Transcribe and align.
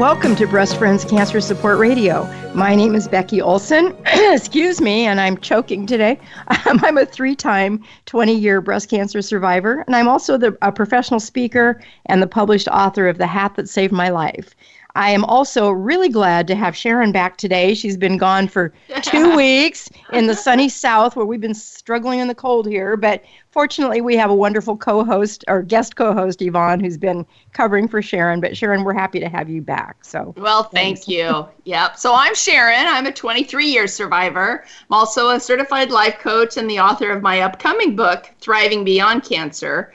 Welcome 0.00 0.34
to 0.36 0.46
Breast 0.46 0.78
Friends 0.78 1.04
Cancer 1.04 1.42
Support 1.42 1.78
Radio. 1.78 2.24
My 2.54 2.74
name 2.74 2.94
is 2.94 3.06
Becky 3.06 3.42
Olson. 3.42 3.94
Excuse 4.06 4.80
me, 4.80 5.04
and 5.04 5.20
I'm 5.20 5.36
choking 5.36 5.84
today. 5.86 6.18
Um, 6.48 6.80
I'm 6.82 6.96
a 6.96 7.04
three 7.04 7.36
time, 7.36 7.84
20 8.06 8.34
year 8.34 8.62
breast 8.62 8.88
cancer 8.88 9.20
survivor, 9.20 9.84
and 9.86 9.94
I'm 9.94 10.08
also 10.08 10.38
the, 10.38 10.56
a 10.62 10.72
professional 10.72 11.20
speaker 11.20 11.82
and 12.06 12.22
the 12.22 12.26
published 12.26 12.66
author 12.68 13.08
of 13.08 13.18
The 13.18 13.26
Hat 13.26 13.56
That 13.56 13.68
Saved 13.68 13.92
My 13.92 14.08
Life. 14.08 14.54
I 14.94 15.10
am 15.10 15.22
also 15.26 15.70
really 15.70 16.08
glad 16.08 16.46
to 16.48 16.54
have 16.54 16.74
Sharon 16.74 17.12
back 17.12 17.36
today. 17.36 17.74
She's 17.74 17.98
been 17.98 18.16
gone 18.16 18.48
for 18.48 18.72
two 19.02 19.36
weeks 19.36 19.90
in 20.14 20.28
the 20.28 20.34
sunny 20.34 20.70
South 20.70 21.14
where 21.14 21.26
we've 21.26 21.42
been 21.42 21.54
struggling 21.54 22.20
in 22.20 22.28
the 22.28 22.34
cold 22.34 22.66
here. 22.66 22.96
But 22.96 23.22
fortunately, 23.50 24.00
we 24.00 24.16
have 24.16 24.30
a 24.30 24.34
wonderful 24.34 24.76
co 24.76 25.04
host 25.04 25.44
or 25.48 25.62
guest 25.62 25.96
co 25.96 26.12
host, 26.12 26.40
Yvonne, 26.42 26.80
who's 26.80 26.96
been 26.96 27.26
covering 27.52 27.88
for 27.88 28.00
Sharon. 28.00 28.40
But 28.40 28.56
Sharon, 28.56 28.84
we're 28.84 28.94
happy 28.94 29.20
to 29.20 29.28
have 29.28 29.48
you 29.48 29.60
back. 29.62 30.04
So, 30.04 30.34
well, 30.36 30.64
thank 30.64 30.98
thanks. 30.98 31.08
you. 31.08 31.46
yep. 31.64 31.96
So, 31.96 32.14
I'm 32.14 32.34
Sharon. 32.34 32.86
I'm 32.86 33.06
a 33.06 33.12
23 33.12 33.66
year 33.66 33.86
survivor. 33.86 34.64
I'm 34.64 34.94
also 34.94 35.30
a 35.30 35.40
certified 35.40 35.90
life 35.90 36.18
coach 36.18 36.56
and 36.56 36.68
the 36.68 36.80
author 36.80 37.10
of 37.10 37.22
my 37.22 37.40
upcoming 37.40 37.96
book, 37.96 38.30
Thriving 38.40 38.84
Beyond 38.84 39.24
Cancer 39.24 39.92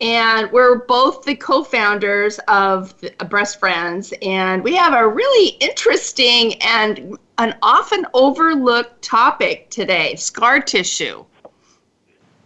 and 0.00 0.50
we're 0.52 0.84
both 0.86 1.24
the 1.24 1.34
co-founders 1.34 2.38
of 2.46 2.94
uh, 3.02 3.24
breast 3.24 3.58
friends 3.58 4.14
and 4.22 4.62
we 4.62 4.74
have 4.76 4.92
a 4.92 5.06
really 5.06 5.48
interesting 5.60 6.54
and 6.62 7.18
an 7.38 7.56
often 7.62 8.06
overlooked 8.14 9.02
topic 9.02 9.68
today 9.70 10.14
scar 10.14 10.60
tissue 10.60 11.24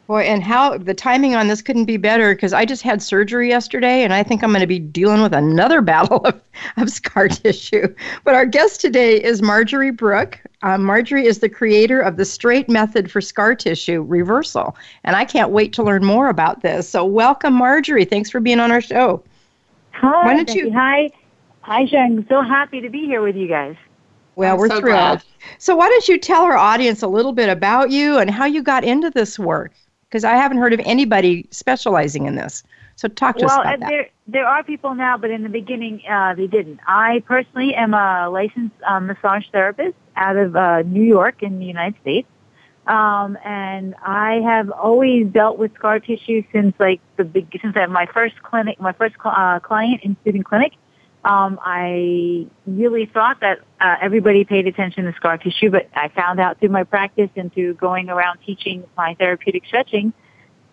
Boy, 0.09 0.23
and 0.23 0.43
how 0.43 0.77
the 0.77 0.95
timing 0.95 1.37
on 1.37 1.47
this 1.47 1.63
couldn't 1.63 1.85
be 1.85 1.97
better 1.97 2.35
because 2.35 2.53
I 2.53 2.65
just 2.65 2.83
had 2.83 3.01
surgery 3.01 3.49
yesterday 3.49 4.03
and 4.03 4.13
I 4.13 4.25
think 4.25 4.43
I'm 4.43 4.51
going 4.51 4.61
to 4.61 4.67
be 4.67 4.81
dealing 4.81 5.23
with 5.23 5.33
another 5.33 5.81
battle 5.93 6.19
of, 6.19 6.41
of 6.77 6.91
scar 6.91 7.29
tissue. 7.29 7.95
But 8.25 8.35
our 8.35 8.45
guest 8.45 8.81
today 8.81 9.23
is 9.23 9.43
Marjorie 9.43 9.93
Brook. 9.93 10.41
Um, 10.63 10.85
Marjorie 10.85 11.27
is 11.27 11.39
the 11.39 11.49
creator 11.49 12.01
of 12.01 12.17
the 12.17 12.25
STRAIT 12.25 12.69
method 12.69 13.11
for 13.11 13.21
scar 13.21 13.55
tissue 13.55 14.03
reversal. 14.03 14.77
And 15.05 15.15
I 15.15 15.25
can't 15.25 15.51
wait 15.51 15.73
to 15.75 15.85
learn 15.85 16.05
more 16.05 16.29
about 16.29 16.63
this. 16.63 16.89
So, 16.89 17.05
welcome, 17.05 17.55
Marjorie. 17.55 18.05
Thanks 18.05 18.29
for 18.29 18.41
being 18.41 18.61
on 18.61 18.73
our 18.73 18.81
show. 18.81 19.23
Hi. 19.93 20.27
Why 20.27 20.35
don't 20.35 20.55
you? 20.55 20.73
Hi. 20.73 21.11
Hi, 21.61 21.87
Jen. 21.87 22.27
So 22.29 22.43
happy 22.43 22.81
to 22.81 22.91
be 22.91 23.07
here 23.07 23.23
with 23.23 23.37
you 23.37 23.47
guys. 23.47 23.77
Well, 24.35 24.55
I'm 24.55 24.59
we're 24.59 24.69
so 24.69 24.81
thrilled. 24.81 24.99
Glad. 24.99 25.25
So, 25.59 25.77
why 25.77 25.89
don't 25.89 26.09
you 26.09 26.19
tell 26.19 26.43
our 26.43 26.57
audience 26.57 27.03
a 27.03 27.09
little 27.09 27.33
bit 27.33 27.49
about 27.49 27.91
you 27.91 28.19
and 28.19 28.31
how 28.31 28.47
you 28.47 28.63
got 28.63 28.83
into 28.83 29.11
this 29.11 29.39
work? 29.39 29.73
Because 30.13 30.25
I 30.25 30.35
haven't 30.35 30.59
heard 30.59 30.75
of 30.75 30.81
anybody 30.85 31.49
specializing 31.51 32.27
in 32.27 32.35
this. 32.35 32.63
So 32.97 33.09
talk 33.09 33.39
to 33.39 33.47
well, 33.47 33.61
us 33.61 33.67
about 33.67 33.81
that. 33.81 33.89
There, 33.89 34.09
there 34.27 34.47
are 34.47 34.63
people 34.63 34.95
now, 34.95 35.17
but 35.17 35.31
in 35.31 35.43
the 35.43 35.49
beginning, 35.49 36.03
uh, 36.07 36.35
they 36.35 36.47
didn't. 36.47 36.81
I 36.87 37.23
personally 37.25 37.75
am 37.75 37.95
a 37.95 38.29
licensed 38.29 38.77
um, 38.87 39.07
massage 39.07 39.45
therapist 39.53 39.97
out 40.17 40.37
of 40.37 40.55
uh, 40.55 40.83
New 40.83 41.03
York 41.03 41.43
in 41.43 41.59
the 41.59 41.65
United 41.65 41.99
States. 42.03 42.29
Um, 42.87 43.39
and 43.43 43.95
I 44.03 44.43
have 44.45 44.71
always 44.71 45.29
dealt 45.29 45.57
with 45.57 45.73
scar 45.77 45.99
tissue 45.99 46.43
since 46.53 46.75
like 46.79 47.01
the 47.17 47.25
big, 47.25 47.49
since 47.63 47.75
I 47.75 47.81
had 47.81 47.91
my 47.91 48.05
first 48.13 48.43
clinic, 48.43 48.79
my 48.79 48.93
first 48.93 49.15
cl- 49.23 49.35
uh, 49.35 49.61
client 49.61 50.03
in 50.03 50.15
student 50.21 50.45
clinic. 50.45 50.75
Um, 51.25 51.61
I 51.63 52.47
really 52.67 53.07
thought 53.07 53.41
that 53.41 53.61
uh, 53.81 53.97
everybody 54.03 54.45
paid 54.45 54.67
attention 54.67 55.05
to 55.05 55.13
scar 55.15 55.39
tissue, 55.39 55.71
but 55.71 55.89
I 55.95 56.09
found 56.09 56.41
out 56.41 56.59
through 56.59 56.71
my 56.71 56.83
practice 56.83 57.31
and 57.37 57.53
through 57.53 57.75
going 57.75 58.09
around 58.09 58.41
teaching 58.45 58.85
my 58.97 59.15
therapeutic 59.15 59.65
stretching 59.67 60.13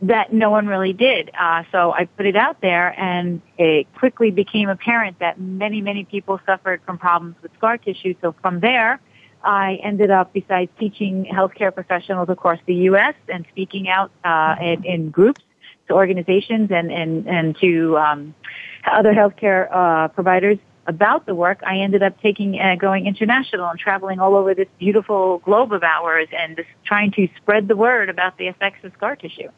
that 0.01 0.31
no 0.33 0.49
one 0.49 0.67
really 0.67 0.93
did. 0.93 1.29
Uh, 1.37 1.63
so 1.71 1.91
I 1.91 2.05
put 2.05 2.25
it 2.25 2.35
out 2.35 2.61
there, 2.61 2.97
and 2.99 3.41
it 3.57 3.93
quickly 3.95 4.31
became 4.31 4.69
apparent 4.69 5.19
that 5.19 5.39
many, 5.39 5.81
many 5.81 6.05
people 6.05 6.39
suffered 6.45 6.81
from 6.85 6.97
problems 6.97 7.35
with 7.41 7.51
scar 7.57 7.77
tissue. 7.77 8.15
So 8.21 8.33
from 8.41 8.59
there, 8.61 8.99
I 9.43 9.79
ended 9.83 10.09
up, 10.09 10.33
besides 10.33 10.71
teaching 10.79 11.25
healthcare 11.31 11.73
professionals 11.73 12.29
across 12.29 12.59
the 12.65 12.75
U.S. 12.75 13.15
and 13.27 13.45
speaking 13.51 13.89
out 13.89 14.11
uh, 14.23 14.55
in, 14.61 14.85
in 14.85 15.09
groups 15.09 15.41
to 15.87 15.93
organizations 15.93 16.69
and 16.71 16.91
and 16.91 17.27
and 17.27 17.57
to 17.59 17.97
um, 17.97 18.35
other 18.85 19.13
healthcare 19.13 19.67
uh, 19.71 20.07
providers 20.09 20.57
about 20.87 21.25
the 21.25 21.35
work, 21.35 21.61
I 21.65 21.77
ended 21.77 22.01
up 22.01 22.19
taking 22.21 22.59
uh, 22.59 22.75
going 22.75 23.05
international 23.05 23.69
and 23.69 23.79
traveling 23.79 24.19
all 24.19 24.35
over 24.35 24.55
this 24.55 24.67
beautiful 24.79 25.37
globe 25.39 25.71
of 25.71 25.83
ours 25.83 26.27
and 26.35 26.55
just 26.55 26.69
trying 26.83 27.11
to 27.11 27.27
spread 27.37 27.67
the 27.67 27.75
word 27.75 28.09
about 28.09 28.37
the 28.37 28.47
effects 28.47 28.83
of 28.83 28.91
scar 28.93 29.15
tissue. 29.15 29.49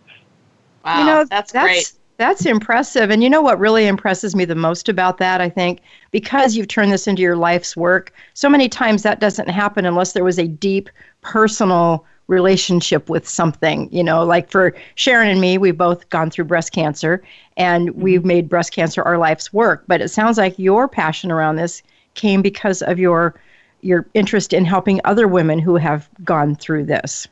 Wow, 0.83 0.99
you 0.99 1.05
know, 1.05 1.25
that's, 1.29 1.53
that's 1.53 1.63
great. 1.63 1.93
That's 2.17 2.45
impressive. 2.45 3.09
And 3.09 3.23
you 3.23 3.29
know 3.29 3.41
what 3.41 3.57
really 3.59 3.87
impresses 3.87 4.35
me 4.35 4.45
the 4.45 4.53
most 4.53 4.87
about 4.89 5.17
that, 5.17 5.41
I 5.41 5.49
think, 5.49 5.79
because 6.11 6.55
you've 6.55 6.67
turned 6.67 6.91
this 6.91 7.07
into 7.07 7.23
your 7.23 7.35
life's 7.35 7.75
work, 7.75 8.13
so 8.35 8.47
many 8.47 8.69
times 8.69 9.01
that 9.03 9.19
doesn't 9.19 9.49
happen 9.49 9.85
unless 9.85 10.11
there 10.11 10.23
was 10.23 10.37
a 10.37 10.47
deep 10.47 10.89
personal 11.21 12.05
relationship 12.31 13.09
with 13.09 13.27
something. 13.27 13.89
You 13.91 14.03
know, 14.03 14.23
like 14.23 14.49
for 14.49 14.73
Sharon 14.95 15.27
and 15.27 15.39
me, 15.39 15.57
we've 15.59 15.77
both 15.77 16.09
gone 16.09 16.31
through 16.31 16.45
breast 16.45 16.71
cancer 16.71 17.21
and 17.57 17.89
mm-hmm. 17.89 18.01
we've 18.01 18.25
made 18.25 18.49
breast 18.49 18.73
cancer 18.73 19.03
our 19.03 19.17
life's 19.17 19.53
work. 19.53 19.83
But 19.87 20.01
it 20.01 20.07
sounds 20.07 20.37
like 20.37 20.57
your 20.57 20.87
passion 20.87 21.29
around 21.29 21.57
this 21.57 21.83
came 22.15 22.41
because 22.41 22.81
of 22.81 22.97
your 22.97 23.35
your 23.81 24.07
interest 24.13 24.53
in 24.53 24.63
helping 24.63 25.01
other 25.05 25.27
women 25.27 25.59
who 25.59 25.75
have 25.75 26.09
gone 26.23 26.55
through 26.55 26.85
this 26.85 27.27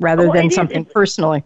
rather 0.00 0.28
oh, 0.28 0.32
than 0.32 0.50
something 0.50 0.84
personally. 0.84 1.42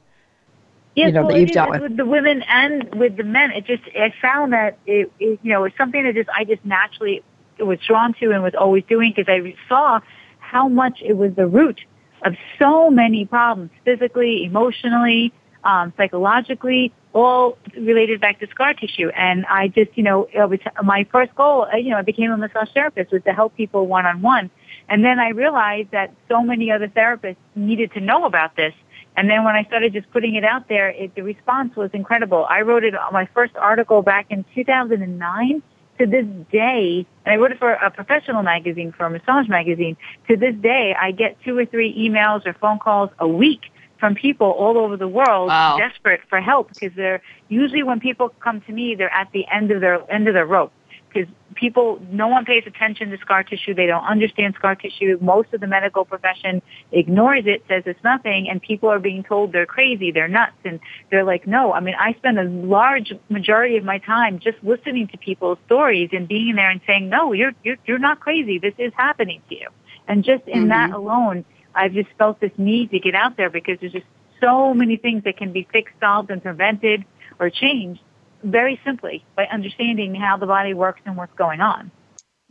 Yes, 0.94 1.06
you 1.06 1.12
know, 1.12 1.22
well, 1.22 1.32
that 1.32 1.40
you've 1.40 1.52
dealt 1.52 1.70
with. 1.70 1.82
with 1.82 1.96
the 1.96 2.04
women 2.04 2.42
and 2.48 2.92
with 2.96 3.16
the 3.16 3.22
men. 3.22 3.52
It 3.52 3.64
just 3.64 3.84
I 3.96 4.12
found 4.20 4.52
that 4.52 4.78
it, 4.86 5.10
it 5.18 5.38
you 5.42 5.52
know 5.52 5.64
it's 5.64 5.76
something 5.76 6.04
that 6.04 6.14
just 6.14 6.28
I 6.30 6.44
just 6.44 6.64
naturally 6.64 7.22
was 7.58 7.78
drawn 7.80 8.12
to 8.14 8.32
and 8.32 8.42
was 8.42 8.54
always 8.54 8.84
doing 8.84 9.12
because 9.14 9.28
I 9.28 9.54
saw 9.68 10.00
how 10.38 10.68
much 10.68 11.00
it 11.02 11.16
was 11.16 11.34
the 11.34 11.46
root 11.46 11.80
of 12.24 12.34
so 12.58 12.90
many 12.90 13.24
problems, 13.24 13.70
physically, 13.84 14.44
emotionally, 14.44 15.32
um, 15.64 15.92
psychologically, 15.96 16.92
all 17.12 17.58
related 17.76 18.20
back 18.20 18.38
to 18.40 18.46
scar 18.48 18.74
tissue. 18.74 19.08
And 19.08 19.44
I 19.46 19.68
just, 19.68 19.90
you 19.96 20.02
know, 20.02 20.28
it 20.32 20.48
was 20.48 20.60
my 20.82 21.06
first 21.10 21.34
goal, 21.34 21.66
uh, 21.72 21.76
you 21.76 21.90
know, 21.90 21.96
I 21.96 22.02
became 22.02 22.30
a 22.30 22.36
massage 22.36 22.68
therapist 22.72 23.12
was 23.12 23.22
to 23.24 23.32
help 23.32 23.56
people 23.56 23.86
one 23.86 24.06
on 24.06 24.22
one. 24.22 24.50
And 24.88 25.04
then 25.04 25.18
I 25.18 25.30
realized 25.30 25.90
that 25.90 26.14
so 26.28 26.42
many 26.42 26.70
other 26.70 26.88
therapists 26.88 27.36
needed 27.54 27.92
to 27.92 28.00
know 28.00 28.24
about 28.24 28.56
this. 28.56 28.72
And 29.16 29.28
then 29.28 29.44
when 29.44 29.56
I 29.56 29.64
started 29.64 29.92
just 29.92 30.10
putting 30.12 30.36
it 30.36 30.44
out 30.44 30.68
there, 30.68 30.90
it, 30.90 31.14
the 31.14 31.22
response 31.22 31.74
was 31.76 31.90
incredible. 31.92 32.46
I 32.48 32.60
wrote 32.60 32.84
it 32.84 32.94
on 32.94 33.12
my 33.12 33.28
first 33.34 33.56
article 33.56 34.02
back 34.02 34.26
in 34.30 34.44
2009 34.54 35.62
to 35.98 36.06
this 36.06 36.26
day, 36.50 37.06
and 37.24 37.34
I 37.34 37.36
wrote 37.36 37.52
it 37.52 37.58
for 37.58 37.72
a 37.72 37.90
professional 37.90 38.42
magazine, 38.42 38.92
for 38.92 39.06
a 39.06 39.10
massage 39.10 39.48
magazine, 39.48 39.96
to 40.28 40.36
this 40.36 40.54
day, 40.56 40.94
I 41.00 41.10
get 41.10 41.36
two 41.44 41.56
or 41.58 41.66
three 41.66 41.94
emails 41.96 42.46
or 42.46 42.54
phone 42.54 42.78
calls 42.78 43.10
a 43.18 43.28
week 43.28 43.70
from 43.98 44.14
people 44.14 44.46
all 44.46 44.78
over 44.78 44.96
the 44.96 45.08
world 45.08 45.48
wow. 45.48 45.76
desperate 45.76 46.20
for 46.28 46.40
help 46.40 46.72
because 46.72 46.92
they're 46.94 47.20
usually 47.48 47.82
when 47.82 47.98
people 48.00 48.28
come 48.40 48.60
to 48.62 48.72
me, 48.72 48.94
they're 48.94 49.12
at 49.12 49.30
the 49.32 49.44
end 49.52 49.70
of 49.70 49.80
their 49.80 50.10
end 50.10 50.28
of 50.28 50.34
their 50.34 50.46
rope 50.46 50.72
because 51.08 51.28
people, 51.54 52.00
no 52.10 52.28
one 52.28 52.44
pays 52.44 52.62
attention 52.66 53.10
to 53.10 53.18
scar 53.18 53.42
tissue. 53.42 53.74
They 53.74 53.86
don't 53.86 54.04
understand 54.04 54.54
scar 54.56 54.74
tissue. 54.74 55.18
Most 55.20 55.52
of 55.52 55.60
the 55.60 55.66
medical 55.66 56.04
profession 56.04 56.62
ignores 56.92 57.44
it, 57.46 57.64
says 57.68 57.82
it's 57.86 58.02
nothing, 58.04 58.48
and 58.48 58.62
people 58.62 58.88
are 58.88 58.98
being 58.98 59.24
told 59.24 59.52
they're 59.52 59.66
crazy, 59.66 60.12
they're 60.12 60.28
nuts, 60.28 60.56
and 60.64 60.80
they're 61.10 61.24
like, 61.24 61.46
no. 61.46 61.72
I 61.72 61.80
mean, 61.80 61.94
I 61.98 62.14
spend 62.14 62.38
a 62.38 62.44
large 62.44 63.12
majority 63.28 63.76
of 63.76 63.84
my 63.84 63.98
time 63.98 64.38
just 64.38 64.58
listening 64.62 65.08
to 65.08 65.18
people's 65.18 65.58
stories 65.66 66.10
and 66.12 66.28
being 66.28 66.54
there 66.54 66.70
and 66.70 66.80
saying, 66.86 67.08
no, 67.08 67.32
you're 67.32 67.52
you're 67.64 67.76
you're 67.86 67.98
not 67.98 68.20
crazy. 68.20 68.58
This 68.58 68.74
is 68.78 68.92
happening 68.96 69.42
to 69.48 69.54
you. 69.54 69.68
And 70.06 70.24
just 70.24 70.46
in 70.46 70.60
mm-hmm. 70.60 70.68
that 70.68 70.90
alone, 70.92 71.44
I've 71.74 71.92
just 71.92 72.08
felt 72.18 72.40
this 72.40 72.52
need 72.56 72.90
to 72.90 72.98
get 72.98 73.14
out 73.14 73.36
there 73.36 73.50
because 73.50 73.78
there's 73.80 73.92
just 73.92 74.06
so 74.40 74.72
many 74.74 74.96
things 74.96 75.24
that 75.24 75.36
can 75.36 75.52
be 75.52 75.66
fixed, 75.72 75.94
solved, 76.00 76.30
and 76.30 76.42
prevented 76.42 77.04
or 77.40 77.50
changed 77.50 78.00
very 78.42 78.80
simply 78.84 79.24
by 79.36 79.46
understanding 79.46 80.14
how 80.14 80.36
the 80.36 80.46
body 80.46 80.74
works 80.74 81.00
and 81.04 81.16
what's 81.16 81.34
going 81.34 81.60
on. 81.60 81.90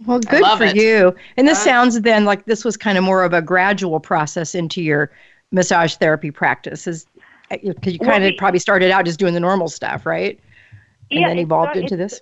Well, 0.05 0.19
good 0.19 0.45
for 0.57 0.63
it. 0.63 0.75
you. 0.75 1.15
And 1.37 1.47
this 1.47 1.59
uh, 1.59 1.63
sounds 1.63 2.01
then 2.01 2.25
like 2.25 2.45
this 2.45 2.63
was 2.63 2.77
kind 2.77 2.97
of 2.97 3.03
more 3.03 3.23
of 3.23 3.33
a 3.33 3.41
gradual 3.41 3.99
process 3.99 4.53
into 4.53 4.81
your 4.81 5.11
massage 5.51 5.95
therapy 5.95 6.29
practice, 6.29 6.85
because 7.49 7.93
you 7.93 7.99
kind 7.99 8.23
of 8.23 8.35
probably 8.37 8.59
started 8.59 8.91
out 8.91 9.05
just 9.05 9.17
doing 9.17 9.33
the 9.33 9.39
normal 9.39 9.67
stuff, 9.69 10.05
right? 10.05 10.39
And 11.09 11.21
yeah, 11.21 11.27
then 11.29 11.39
evolved 11.39 11.77
into 11.77 11.95
this. 11.95 12.21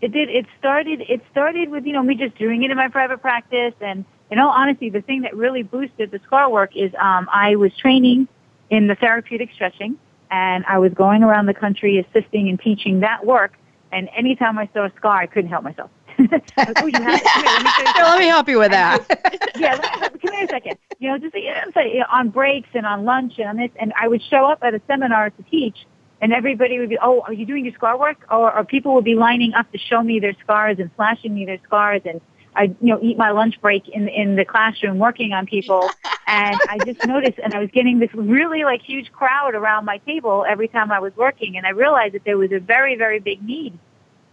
It 0.00 0.12
did. 0.12 0.28
It 0.28 0.46
started. 0.58 1.02
It 1.08 1.22
started 1.32 1.70
with 1.70 1.86
you 1.86 1.92
know 1.92 2.02
me 2.02 2.14
just 2.14 2.36
doing 2.38 2.62
it 2.62 2.70
in 2.70 2.76
my 2.76 2.88
private 2.88 3.20
practice, 3.20 3.74
and 3.80 4.04
in 4.30 4.38
all 4.38 4.50
honesty, 4.50 4.90
the 4.90 5.00
thing 5.00 5.22
that 5.22 5.34
really 5.34 5.62
boosted 5.62 6.10
the 6.10 6.20
scar 6.24 6.50
work 6.50 6.76
is 6.76 6.92
um, 7.00 7.28
I 7.32 7.56
was 7.56 7.74
training 7.76 8.28
in 8.70 8.86
the 8.86 8.94
therapeutic 8.94 9.50
stretching 9.54 9.98
and 10.30 10.64
I 10.66 10.78
was 10.78 10.92
going 10.92 11.22
around 11.22 11.46
the 11.46 11.54
country 11.54 11.98
assisting 11.98 12.48
and 12.48 12.60
teaching 12.60 13.00
that 13.00 13.24
work. 13.24 13.54
And 13.92 14.08
anytime 14.16 14.58
I 14.58 14.68
saw 14.74 14.86
a 14.86 14.92
scar, 14.96 15.16
I 15.16 15.26
couldn't 15.26 15.50
help 15.50 15.64
myself. 15.64 15.90
like, 16.18 16.72
oh, 16.76 16.86
you 16.86 17.02
have, 17.02 17.22
come 17.22 17.44
here, 17.44 17.60
let, 17.62 17.64
me 17.64 17.70
let 18.02 18.18
me 18.18 18.26
help 18.26 18.48
you 18.48 18.58
with 18.58 18.70
that. 18.70 19.06
Just, 19.08 19.56
yeah, 19.56 19.74
let, 19.74 20.20
come 20.20 20.32
here 20.32 20.44
a 20.44 20.48
second. 20.48 20.78
You 20.98 21.10
know, 21.10 21.18
just 21.18 21.34
you 21.34 21.50
know, 21.50 21.60
say, 21.74 22.02
on 22.10 22.30
breaks 22.30 22.68
and 22.74 22.86
on 22.86 23.04
lunch 23.04 23.34
and 23.38 23.48
on 23.48 23.56
this, 23.56 23.70
and 23.78 23.92
I 24.00 24.08
would 24.08 24.22
show 24.22 24.46
up 24.46 24.60
at 24.62 24.74
a 24.74 24.80
seminar 24.86 25.30
to 25.30 25.42
teach, 25.50 25.76
and 26.22 26.32
everybody 26.32 26.78
would 26.78 26.88
be, 26.88 26.98
oh, 27.02 27.20
are 27.20 27.32
you 27.32 27.44
doing 27.44 27.64
your 27.64 27.74
scar 27.74 27.98
work? 27.98 28.26
Or, 28.30 28.56
or 28.56 28.64
people 28.64 28.94
would 28.94 29.04
be 29.04 29.14
lining 29.14 29.52
up 29.52 29.70
to 29.72 29.78
show 29.78 30.02
me 30.02 30.18
their 30.18 30.34
scars 30.42 30.78
and 30.78 30.90
flashing 30.96 31.34
me 31.34 31.44
their 31.44 31.60
scars, 31.64 32.00
and 32.06 32.20
I, 32.54 32.74
you 32.80 32.94
know, 32.94 32.98
eat 33.02 33.18
my 33.18 33.30
lunch 33.32 33.60
break 33.60 33.86
in 33.88 34.08
in 34.08 34.36
the 34.36 34.44
classroom 34.44 34.98
working 34.98 35.32
on 35.32 35.44
people, 35.44 35.90
and 36.26 36.56
I 36.68 36.78
just 36.84 37.04
noticed, 37.06 37.38
and 37.42 37.54
I 37.54 37.60
was 37.60 37.70
getting 37.72 37.98
this 37.98 38.10
really 38.14 38.64
like 38.64 38.82
huge 38.82 39.12
crowd 39.12 39.54
around 39.54 39.84
my 39.84 39.98
table 39.98 40.44
every 40.48 40.68
time 40.68 40.90
I 40.90 40.98
was 40.98 41.12
working, 41.16 41.56
and 41.56 41.66
I 41.66 41.70
realized 41.70 42.14
that 42.14 42.24
there 42.24 42.38
was 42.38 42.52
a 42.52 42.58
very 42.58 42.96
very 42.96 43.20
big 43.20 43.42
need 43.42 43.78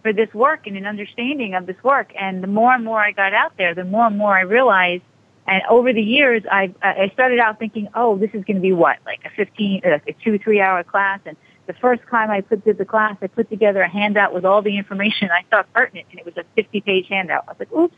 for 0.02 0.12
this 0.12 0.32
work 0.34 0.66
and 0.66 0.76
an 0.76 0.86
understanding 0.86 1.54
of 1.54 1.66
this 1.66 1.82
work. 1.82 2.12
And 2.18 2.42
the 2.42 2.46
more 2.46 2.74
and 2.74 2.84
more 2.84 3.00
I 3.00 3.12
got 3.12 3.32
out 3.32 3.56
there, 3.56 3.74
the 3.74 3.84
more 3.84 4.06
and 4.06 4.18
more 4.18 4.36
I 4.36 4.42
realized. 4.42 5.02
And 5.46 5.62
over 5.68 5.92
the 5.92 6.02
years, 6.02 6.42
I 6.50 6.74
I 6.82 7.10
started 7.12 7.38
out 7.38 7.58
thinking, 7.58 7.88
oh, 7.94 8.16
this 8.16 8.30
is 8.34 8.44
going 8.44 8.56
to 8.56 8.62
be 8.62 8.72
what, 8.72 8.98
like 9.04 9.20
a 9.24 9.30
fifteen, 9.30 9.82
uh, 9.84 9.98
a 10.08 10.12
two 10.24 10.38
three 10.38 10.60
hour 10.60 10.82
class, 10.82 11.20
and 11.26 11.36
the 11.66 11.74
first 11.74 12.02
time 12.10 12.30
I 12.30 12.40
put 12.40 12.64
through 12.64 12.74
the 12.74 12.84
class, 12.84 13.16
I 13.22 13.26
put 13.26 13.48
together 13.50 13.82
a 13.82 13.88
handout 13.88 14.34
with 14.34 14.44
all 14.44 14.62
the 14.62 14.76
information 14.76 15.30
I 15.30 15.44
thought 15.50 15.72
pertinent, 15.72 16.06
and 16.10 16.20
it 16.20 16.26
was 16.26 16.34
a 16.36 16.44
50-page 16.60 17.06
handout. 17.08 17.44
I 17.48 17.52
was 17.52 17.56
like, 17.58 17.72
oops. 17.72 17.96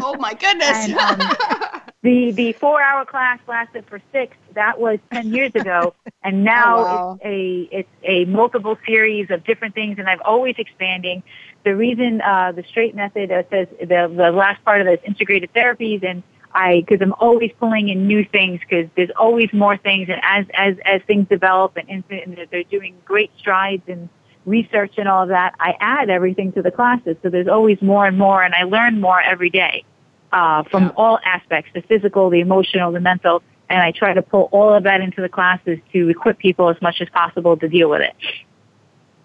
Oh 0.00 0.16
my 0.18 0.34
goodness! 0.34 0.88
and, 0.88 0.94
um, 0.94 1.81
the 2.02 2.32
the 2.32 2.52
four-hour 2.52 3.04
class 3.04 3.38
lasted 3.46 3.86
for 3.86 4.00
six. 4.10 4.36
That 4.54 4.80
was 4.80 4.98
10 5.12 5.32
years 5.32 5.54
ago, 5.54 5.94
and 6.22 6.44
now 6.44 6.78
oh, 6.78 6.82
wow. 6.82 7.18
it's 7.20 7.24
a 7.24 7.78
it's 7.78 7.88
a 8.02 8.24
multiple 8.24 8.76
series 8.84 9.30
of 9.30 9.44
different 9.44 9.74
things, 9.74 9.98
and 9.98 10.08
I'm 10.08 10.20
always 10.24 10.56
expanding. 10.58 11.22
The 11.64 11.76
reason 11.76 12.20
uh, 12.20 12.52
the 12.52 12.64
STRAIT 12.64 12.96
method 12.96 13.30
uh, 13.30 13.44
says 13.50 13.68
the 13.78 14.12
the 14.14 14.32
last 14.32 14.64
part 14.64 14.80
of 14.80 14.88
it 14.88 15.00
is 15.00 15.06
integrated 15.06 15.52
therapies, 15.54 16.04
and 16.04 16.24
I 16.52 16.80
because 16.80 17.00
I'm 17.00 17.14
always 17.20 17.52
pulling 17.60 17.88
in 17.88 18.08
new 18.08 18.24
things 18.24 18.60
because 18.60 18.90
there's 18.96 19.12
always 19.16 19.52
more 19.52 19.76
things, 19.76 20.08
and 20.08 20.20
as 20.24 20.46
as 20.54 20.76
as 20.84 21.02
things 21.06 21.28
develop 21.28 21.76
and, 21.76 22.02
and 22.10 22.48
they're 22.50 22.64
doing 22.64 22.96
great 23.04 23.30
strides 23.38 23.84
and 23.86 24.08
research 24.44 24.94
and 24.96 25.06
all 25.06 25.22
of 25.22 25.28
that, 25.28 25.54
I 25.60 25.76
add 25.78 26.10
everything 26.10 26.50
to 26.54 26.62
the 26.62 26.72
classes. 26.72 27.16
So 27.22 27.28
there's 27.28 27.46
always 27.46 27.80
more 27.80 28.06
and 28.06 28.18
more, 28.18 28.42
and 28.42 28.54
I 28.56 28.64
learn 28.64 29.00
more 29.00 29.20
every 29.20 29.50
day 29.50 29.84
uh, 30.32 30.64
from 30.64 30.84
yeah. 30.84 30.92
all 30.96 31.18
aspects: 31.24 31.70
the 31.74 31.82
physical, 31.82 32.30
the 32.30 32.40
emotional, 32.40 32.92
the 32.92 33.00
mental. 33.00 33.42
And 33.68 33.80
I 33.80 33.90
try 33.90 34.12
to 34.12 34.20
pull 34.20 34.48
all 34.52 34.74
of 34.74 34.82
that 34.84 35.00
into 35.00 35.22
the 35.22 35.30
classes 35.30 35.78
to 35.92 36.08
equip 36.10 36.38
people 36.38 36.68
as 36.68 36.80
much 36.82 37.00
as 37.00 37.08
possible 37.08 37.56
to 37.56 37.68
deal 37.68 37.88
with 37.88 38.02
it. 38.02 38.14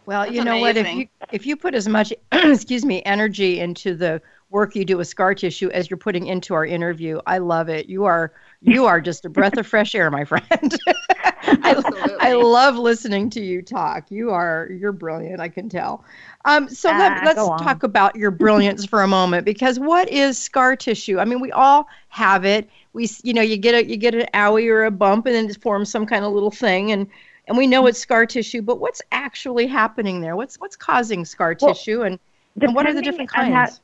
Well, 0.06 0.22
That's 0.22 0.36
you 0.36 0.44
know 0.44 0.58
amazing. 0.58 0.62
what? 0.62 0.78
If 0.78 0.98
you 0.98 1.08
if 1.34 1.46
you 1.46 1.58
put 1.58 1.76
as 1.76 1.88
much 1.88 2.14
excuse 2.32 2.86
me 2.86 3.04
energy 3.04 3.60
into 3.60 3.94
the 3.94 4.22
work 4.50 4.76
you 4.76 4.86
do 4.86 4.98
with 4.98 5.08
scar 5.08 5.36
tissue 5.36 5.70
as 5.70 5.90
you're 5.90 5.98
putting 5.98 6.28
into 6.28 6.54
our 6.54 6.66
interview. 6.66 7.20
I 7.26 7.40
love 7.40 7.70
it. 7.70 7.88
You 7.88 8.06
are 8.06 8.32
you 8.62 8.86
are 8.86 9.02
just 9.02 9.26
a 9.26 9.30
breath 9.30 9.58
of 9.58 9.68
fresh 9.68 9.94
air, 9.96 10.10
my 10.10 10.24
friend. 10.24 10.46
I, 11.44 12.18
I, 12.20 12.34
love 12.34 12.78
listening 12.78 13.30
to 13.32 13.42
you 13.42 13.62
talk. 13.62 14.10
You 14.10 14.32
are 14.32 14.70
you're 14.72 14.92
brilliant. 14.92 15.40
I 15.40 15.50
can 15.50 15.70
tell. 15.70 16.04
Um, 16.46 16.70
so 16.70 16.90
let, 16.90 17.28
us 17.28 17.38
ah, 17.38 17.58
talk 17.58 17.84
about 17.84 18.16
your 18.16 18.32
brilliance 18.32 18.86
for 18.86 19.02
a 19.02 19.08
moment 19.08 19.46
because 19.46 19.80
what 19.80 20.10
is 20.10 20.38
scar 20.38 20.76
tissue? 20.76 21.20
I 21.20 21.26
mean, 21.26 21.40
we 21.40 21.52
all 21.52 21.88
have 22.10 22.46
it. 22.46 22.70
We 22.94 23.10
you 23.24 23.34
know 23.34 23.42
you 23.42 23.58
get 23.58 23.76
a 23.76 23.86
you 23.86 23.98
get 23.98 24.16
an 24.16 24.26
owie 24.34 24.68
or 24.68 24.86
a 24.86 24.92
bump 24.92 25.26
and 25.26 25.36
then 25.36 25.50
it 25.50 25.62
forms 25.62 25.90
some 25.90 26.06
kind 26.06 26.26
of 26.26 26.34
little 26.34 26.52
thing 26.52 26.92
and 26.92 27.08
and 27.48 27.58
we 27.58 27.68
know 27.68 27.86
it's 27.88 28.00
scar 28.00 28.26
tissue. 28.26 28.62
But 28.62 28.80
what's 28.80 29.02
actually 29.12 29.68
happening 29.68 30.22
there? 30.22 30.36
What's 30.36 30.60
what's 30.60 30.76
causing 30.76 31.24
scar 31.26 31.56
well, 31.62 31.74
tissue 31.74 32.02
and, 32.04 32.20
and 32.62 32.74
what 32.74 32.88
are 32.88 32.94
the 32.94 33.02
different 33.02 33.30
kinds? 33.30 33.82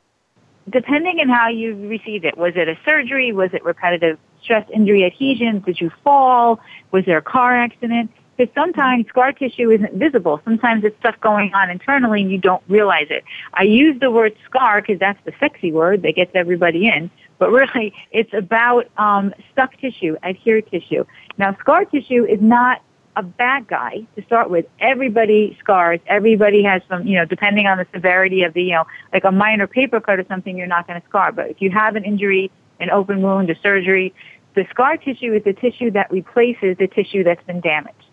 depending 0.69 1.19
on 1.19 1.27
how 1.27 1.50
you 1.50 1.75
received 1.88 2.25
it, 2.25 2.38
was 2.38 2.53
it 2.55 2.67
a 2.67 2.77
surgery? 2.85 3.31
Was 3.31 3.53
it 3.53 3.63
repetitive 3.63 4.17
stress 4.44 4.68
injury 4.74 5.06
adhesions? 5.06 5.63
Did 5.66 5.80
you 5.80 5.92
fall? 6.04 6.60
Was 6.92 7.06
there 7.06 7.18
a 7.18 7.22
car 7.22 7.56
accident? 7.56 8.12
Because 8.36 8.54
sometimes 8.56 9.07
scar 9.10 9.31
tissue 9.31 9.69
isn't 9.69 9.94
visible. 9.94 10.42
Sometimes 10.44 10.84
it's 10.84 10.98
stuff 11.00 11.16
going 11.22 11.54
on 11.54 11.69
internally 11.69 12.22
and 12.22 12.31
you 12.31 12.40
don't 12.40 12.63
realize 12.68 13.07
it. 13.10 13.24
I 13.54 13.63
use 13.63 14.00
the 14.00 14.10
word 14.10 14.36
scar 14.45 14.81
because 14.81 15.00
that's 15.00 15.19
the 15.25 15.34
sexy 15.40 15.72
word 15.72 16.01
that 16.01 16.16
gets 16.16 16.31
everybody 16.34 16.88
in, 16.88 17.12
but 17.38 17.51
really 17.51 17.94
it's 18.12 18.34
about 18.34 18.88
um, 18.98 19.34
stuck 19.51 19.78
tissue, 19.78 20.18
adhered 20.24 20.69
tissue. 20.72 21.06
Now 21.38 21.56
scar 21.60 21.86
tissue 21.86 22.25
is 22.25 22.42
not 22.42 22.81
a 23.16 23.24
bad 23.24 23.68
guy 23.68 24.07
to 24.16 24.24
start 24.25 24.50
with. 24.50 24.66
Everybody 24.80 25.56
scars. 25.60 26.00
Everybody 26.07 26.63
has 26.63 26.81
some, 26.89 27.06
you 27.06 27.18
know, 27.18 27.25
depending 27.25 27.68
on 27.68 27.78
the 27.78 27.86
severity 27.94 28.44
of 28.44 28.54
the, 28.54 28.63
you 28.63 28.72
know, 28.72 28.86
like 29.12 29.24
a 29.24 29.31
minor 29.31 29.68
paper 29.68 30.00
cut 30.00 30.19
or 30.19 30.25
something, 30.28 30.57
you're 30.57 30.68
not 30.68 30.88
going 30.88 31.00
to 31.00 31.07
scar. 31.07 31.31
But 31.31 31.50
if 31.50 31.62
you 31.62 31.69
have 31.69 31.96
an 31.96 32.04
injury, 32.04 32.51
an 32.80 32.89
open 32.89 33.22
wound, 33.22 33.50
a 33.50 33.56
surgery, 33.62 34.13
the 34.55 34.65
scar 34.69 34.97
tissue 34.97 35.33
is 35.33 35.44
the 35.44 35.53
tissue 35.53 35.91
that 35.91 36.11
replaces 36.11 36.77
the 36.77 36.88
tissue 36.88 37.23
that's 37.23 37.44
been 37.45 37.61
damaged. 37.61 38.05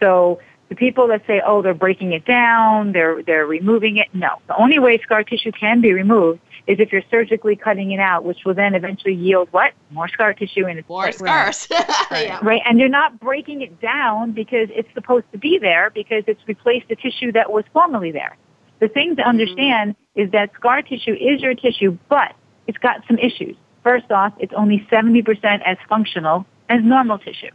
So 0.00 0.40
the 0.68 0.74
people 0.74 1.08
that 1.08 1.22
say, 1.26 1.40
oh, 1.44 1.62
they're 1.62 1.74
breaking 1.74 2.12
it 2.12 2.24
down, 2.24 2.92
they're, 2.92 3.22
they're 3.22 3.46
removing 3.46 3.96
it, 3.96 4.08
no. 4.12 4.28
The 4.46 4.56
only 4.56 4.78
way 4.78 4.98
scar 4.98 5.24
tissue 5.24 5.52
can 5.52 5.80
be 5.80 5.92
removed 5.92 6.40
is 6.66 6.78
if 6.78 6.92
you're 6.92 7.02
surgically 7.10 7.56
cutting 7.56 7.92
it 7.92 8.00
out, 8.00 8.24
which 8.24 8.44
will 8.44 8.54
then 8.54 8.74
eventually 8.74 9.14
yield 9.14 9.48
what? 9.50 9.72
More 9.90 10.08
scar 10.08 10.34
tissue 10.34 10.66
in 10.66 10.76
its 10.76 10.88
More 10.88 11.10
scars. 11.10 11.66
yeah. 11.70 12.38
Right. 12.42 12.60
And 12.66 12.78
you're 12.78 12.90
not 12.90 13.18
breaking 13.18 13.62
it 13.62 13.80
down 13.80 14.32
because 14.32 14.68
it's 14.70 14.92
supposed 14.92 15.24
to 15.32 15.38
be 15.38 15.58
there 15.58 15.90
because 15.90 16.24
it's 16.26 16.40
replaced 16.46 16.88
the 16.88 16.96
tissue 16.96 17.32
that 17.32 17.50
was 17.50 17.64
formerly 17.72 18.12
there. 18.12 18.36
The 18.80 18.88
thing 18.88 19.16
to 19.16 19.22
mm-hmm. 19.22 19.28
understand 19.28 19.92
mm-hmm. 19.92 20.20
is 20.20 20.30
that 20.32 20.50
scar 20.54 20.82
tissue 20.82 21.14
is 21.14 21.40
your 21.40 21.54
tissue, 21.54 21.96
but 22.10 22.34
it's 22.66 22.78
got 22.78 23.02
some 23.08 23.18
issues. 23.18 23.56
First 23.82 24.10
off, 24.10 24.32
it's 24.38 24.52
only 24.56 24.86
70% 24.90 25.62
as 25.64 25.76
functional 25.88 26.46
as 26.68 26.80
normal 26.82 27.18
tissue. 27.18 27.50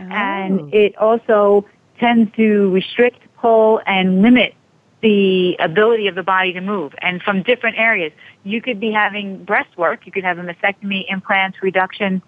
Oh. 0.00 0.04
And 0.10 0.72
it 0.72 0.96
also 0.96 1.66
tends 1.98 2.34
to 2.36 2.70
restrict, 2.70 3.20
pull, 3.40 3.80
and 3.86 4.22
limit 4.22 4.54
the 5.00 5.56
ability 5.60 6.08
of 6.08 6.14
the 6.14 6.22
body 6.22 6.52
to 6.52 6.60
move 6.60 6.92
and 7.00 7.22
from 7.22 7.42
different 7.42 7.78
areas. 7.78 8.12
You 8.42 8.60
could 8.60 8.80
be 8.80 8.90
having 8.90 9.44
breast 9.44 9.76
work, 9.76 10.06
you 10.06 10.12
could 10.12 10.24
have 10.24 10.38
a 10.38 10.42
mastectomy, 10.42 11.04
implants, 11.08 11.58
reduction, 11.62 12.22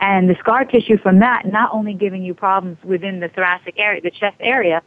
and 0.00 0.28
the 0.28 0.36
scar 0.40 0.64
tissue 0.64 0.98
from 0.98 1.20
that 1.20 1.46
not 1.46 1.72
only 1.72 1.94
giving 1.94 2.22
you 2.22 2.34
problems 2.34 2.78
within 2.82 3.20
the 3.20 3.28
thoracic 3.28 3.74
area, 3.78 4.00
the 4.00 4.10
chest 4.10 4.36
area, 4.40 4.82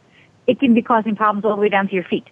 it 0.46 0.58
can 0.58 0.74
be 0.74 0.82
causing 0.82 1.16
problems 1.16 1.44
all 1.44 1.54
the 1.54 1.62
way 1.62 1.68
down 1.68 1.88
to 1.88 1.94
your 1.94 2.04
feet. 2.04 2.26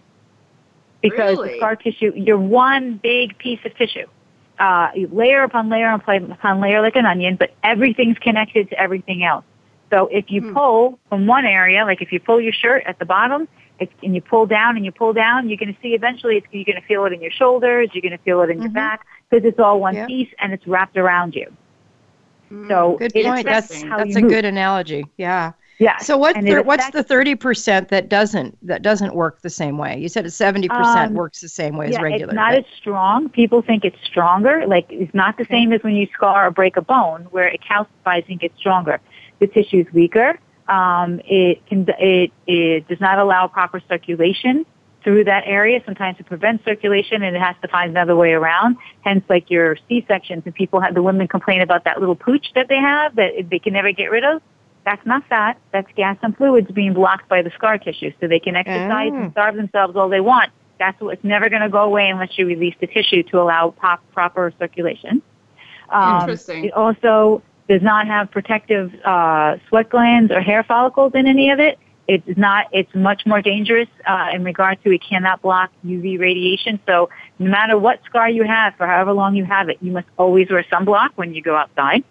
Because 1.01 1.37
really? 1.37 1.51
the 1.51 1.57
scar 1.59 1.77
tissue, 1.77 2.13
you're 2.15 2.39
one 2.39 3.01
big 3.03 3.39
piece 3.39 3.61
of 3.65 3.77
tissue. 3.77 4.07
Uh, 4.63 4.93
layer 5.11 5.43
upon 5.43 5.69
layer 5.69 5.91
upon 5.93 6.61
layer 6.61 6.81
like 6.83 6.95
an 6.95 7.05
onion, 7.05 7.35
but 7.35 7.53
everything's 7.65 8.17
connected 8.19 8.71
to 8.71 8.79
everything 8.79 9.25
else. 9.25 9.45
So 9.91 10.07
if 10.07 10.31
you 10.31 10.41
hmm. 10.41 10.55
pull 10.55 11.01
from 11.09 11.27
one 11.27 11.45
area, 11.45 11.85
like 11.85 12.01
if 12.01 12.13
you 12.13 12.21
pull 12.21 12.41
your 12.41 12.53
shirt 12.53 12.85
at 12.87 13.01
the 13.01 13.05
bottom, 13.05 13.49
it's, 13.81 13.93
and 14.05 14.15
you 14.15 14.23
pull 14.23 14.47
down 14.47 14.77
and 14.77 14.85
you 14.85 14.93
pull 14.93 15.13
down, 15.13 15.49
you're 15.49 15.59
going 15.59 15.75
to 15.75 15.81
see 15.83 15.95
eventually 15.95 16.37
it's, 16.37 16.47
you're 16.53 16.65
going 16.65 16.81
to 16.81 16.87
feel 16.87 17.05
it 17.07 17.13
in 17.13 17.21
your 17.21 17.33
shoulders, 17.33 17.91
you're 17.93 18.03
going 18.03 18.17
to 18.17 18.25
feel 18.25 18.41
it 18.43 18.51
in 18.51 18.59
mm-hmm. 18.59 18.63
your 18.67 18.73
back 18.73 19.05
because 19.29 19.45
it's 19.45 19.59
all 19.59 19.81
one 19.81 19.97
yep. 19.97 20.07
piece 20.07 20.33
and 20.39 20.53
it's 20.53 20.65
wrapped 20.69 20.97
around 20.97 21.35
you. 21.35 21.53
Mm, 22.53 22.69
so 22.69 22.97
good 22.99 23.13
point. 23.15 23.45
That's 23.45 23.83
that's 23.83 24.15
a 24.15 24.21
move. 24.21 24.31
good 24.31 24.45
analogy. 24.45 25.07
Yeah. 25.17 25.55
Yeah. 25.79 25.97
So 25.99 26.17
what 26.17 26.37
thir- 26.37 26.63
what's 26.63 26.91
the 26.91 27.03
thirty 27.03 27.35
percent 27.35 27.89
that 27.89 28.09
doesn't 28.09 28.57
that 28.67 28.83
doesn't 28.83 29.15
work 29.15 29.41
the 29.43 29.51
same 29.51 29.79
way? 29.79 29.99
You 29.99 30.09
said 30.09 30.31
seventy 30.33 30.69
um, 30.71 30.79
percent 30.79 31.13
works 31.13 31.41
the 31.41 31.49
same 31.49 31.77
way 31.77 31.91
yeah, 31.91 31.97
as 31.97 32.03
regular. 32.03 32.33
It's 32.33 32.35
not 32.35 32.53
but... 32.53 32.59
as 32.61 32.65
strong. 32.77 33.29
People 33.29 33.63
think 33.63 33.85
it's 33.85 33.97
stronger. 34.05 34.67
Like 34.67 34.87
it's 34.91 35.15
not 35.15 35.39
the 35.39 35.47
same 35.51 35.73
as 35.73 35.83
when 35.83 35.97
you 35.97 36.07
scar 36.15 36.47
or 36.47 36.51
break 36.51 36.77
a 36.77 36.83
bone, 36.83 37.23
where 37.31 37.49
it 37.49 37.61
calcifies 37.63 38.29
and 38.29 38.39
gets 38.39 38.57
stronger. 38.59 39.01
The 39.41 39.49
tissue 39.49 39.81
is 39.87 39.93
weaker. 39.93 40.39
Um, 40.69 41.21
it 41.25 41.67
can 41.67 41.87
it 41.99 42.31
it 42.47 42.87
does 42.87 43.01
not 43.01 43.19
allow 43.19 43.49
proper 43.49 43.81
circulation 43.89 44.65
through 45.03 45.25
that 45.25 45.43
area. 45.47 45.83
Sometimes 45.85 46.21
it 46.21 46.27
prevents 46.27 46.65
circulation 46.65 47.23
and 47.23 47.35
it 47.35 47.43
has 47.43 47.57
to 47.63 47.69
find 47.69 47.91
another 47.91 48.15
way 48.15 48.33
around. 48.33 48.77
Hence, 49.01 49.25
like 49.29 49.51
your 49.51 49.77
C-sections 49.89 50.45
and 50.45 50.55
people 50.55 50.81
have, 50.81 50.95
the 50.95 51.03
women 51.03 51.27
complain 51.27 51.61
about 51.61 51.83
that 51.85 51.99
little 51.99 52.15
pooch 52.15 52.53
that 52.55 52.69
they 52.69 52.77
have 52.77 53.17
that 53.17 53.33
they 53.51 53.59
can 53.59 53.73
never 53.73 53.91
get 53.91 54.13
rid 54.13 54.23
of. 54.23 54.41
That's 54.85 55.05
not 55.07 55.27
fat. 55.29 55.59
That's 55.73 55.89
gas 55.97 56.17
and 56.23 56.37
fluids 56.37 56.71
being 56.71 56.93
blocked 56.93 57.29
by 57.29 57.43
the 57.43 57.51
scar 57.51 57.79
tissue. 57.79 58.13
So 58.21 58.27
they 58.27 58.41
can 58.41 58.57
exercise 58.57 59.13
mm. 59.13 59.23
and 59.25 59.33
starve 59.33 59.57
themselves 59.57 59.97
all 59.97 60.09
they 60.09 60.21
want. 60.21 60.51
That's 60.79 61.01
what, 61.01 61.15
it's 61.15 61.25
never 61.25 61.49
going 61.49 61.63
to 61.63 61.69
go 61.69 61.83
away 61.83 62.09
unless 62.09 62.37
you 62.37 62.47
release 62.47 62.75
the 62.81 62.89
tissue 62.89 63.23
to 63.25 63.41
allow 63.41 63.71
pop, 63.71 64.03
proper 64.13 64.53
circulation. 64.59 65.23
Um, 65.89 66.21
Interesting. 66.23 66.65
It 66.65 66.73
also 66.73 67.43
does 67.69 67.83
not 67.83 68.07
have 68.07 68.31
protective 68.31 68.93
uh, 69.05 69.59
sweat 69.69 69.91
glands 69.91 70.33
or 70.33 70.41
hair 70.41 70.65
follicles 70.65 71.13
in 71.15 71.27
any 71.27 71.51
of 71.51 71.61
it. 71.61 71.79
It's 72.09 72.37
not. 72.37 72.67
It's 72.73 72.93
much 72.95 73.23
more 73.27 73.41
dangerous 73.41 73.89
uh, 74.07 74.31
in 74.35 74.43
regard 74.43 74.83
to 74.83 74.91
it 74.91 75.03
cannot 75.09 75.41
block 75.41 75.71
UV 75.87 76.19
radiation. 76.19 76.81
So 76.85 77.11
no 77.39 77.49
matter 77.49 77.79
what 77.79 78.01
scar 78.07 78.29
you 78.29 78.43
have, 78.43 78.75
for 78.77 78.87
however 78.87 79.13
long 79.13 79.37
you 79.37 79.45
have 79.45 79.69
it, 79.69 79.79
you 79.81 79.93
must 79.93 80.09
always 80.19 80.51
wear 80.51 80.65
sunblock 80.65 81.11
when 81.15 81.33
you 81.33 81.43
go 81.43 81.55
outside. 81.55 82.03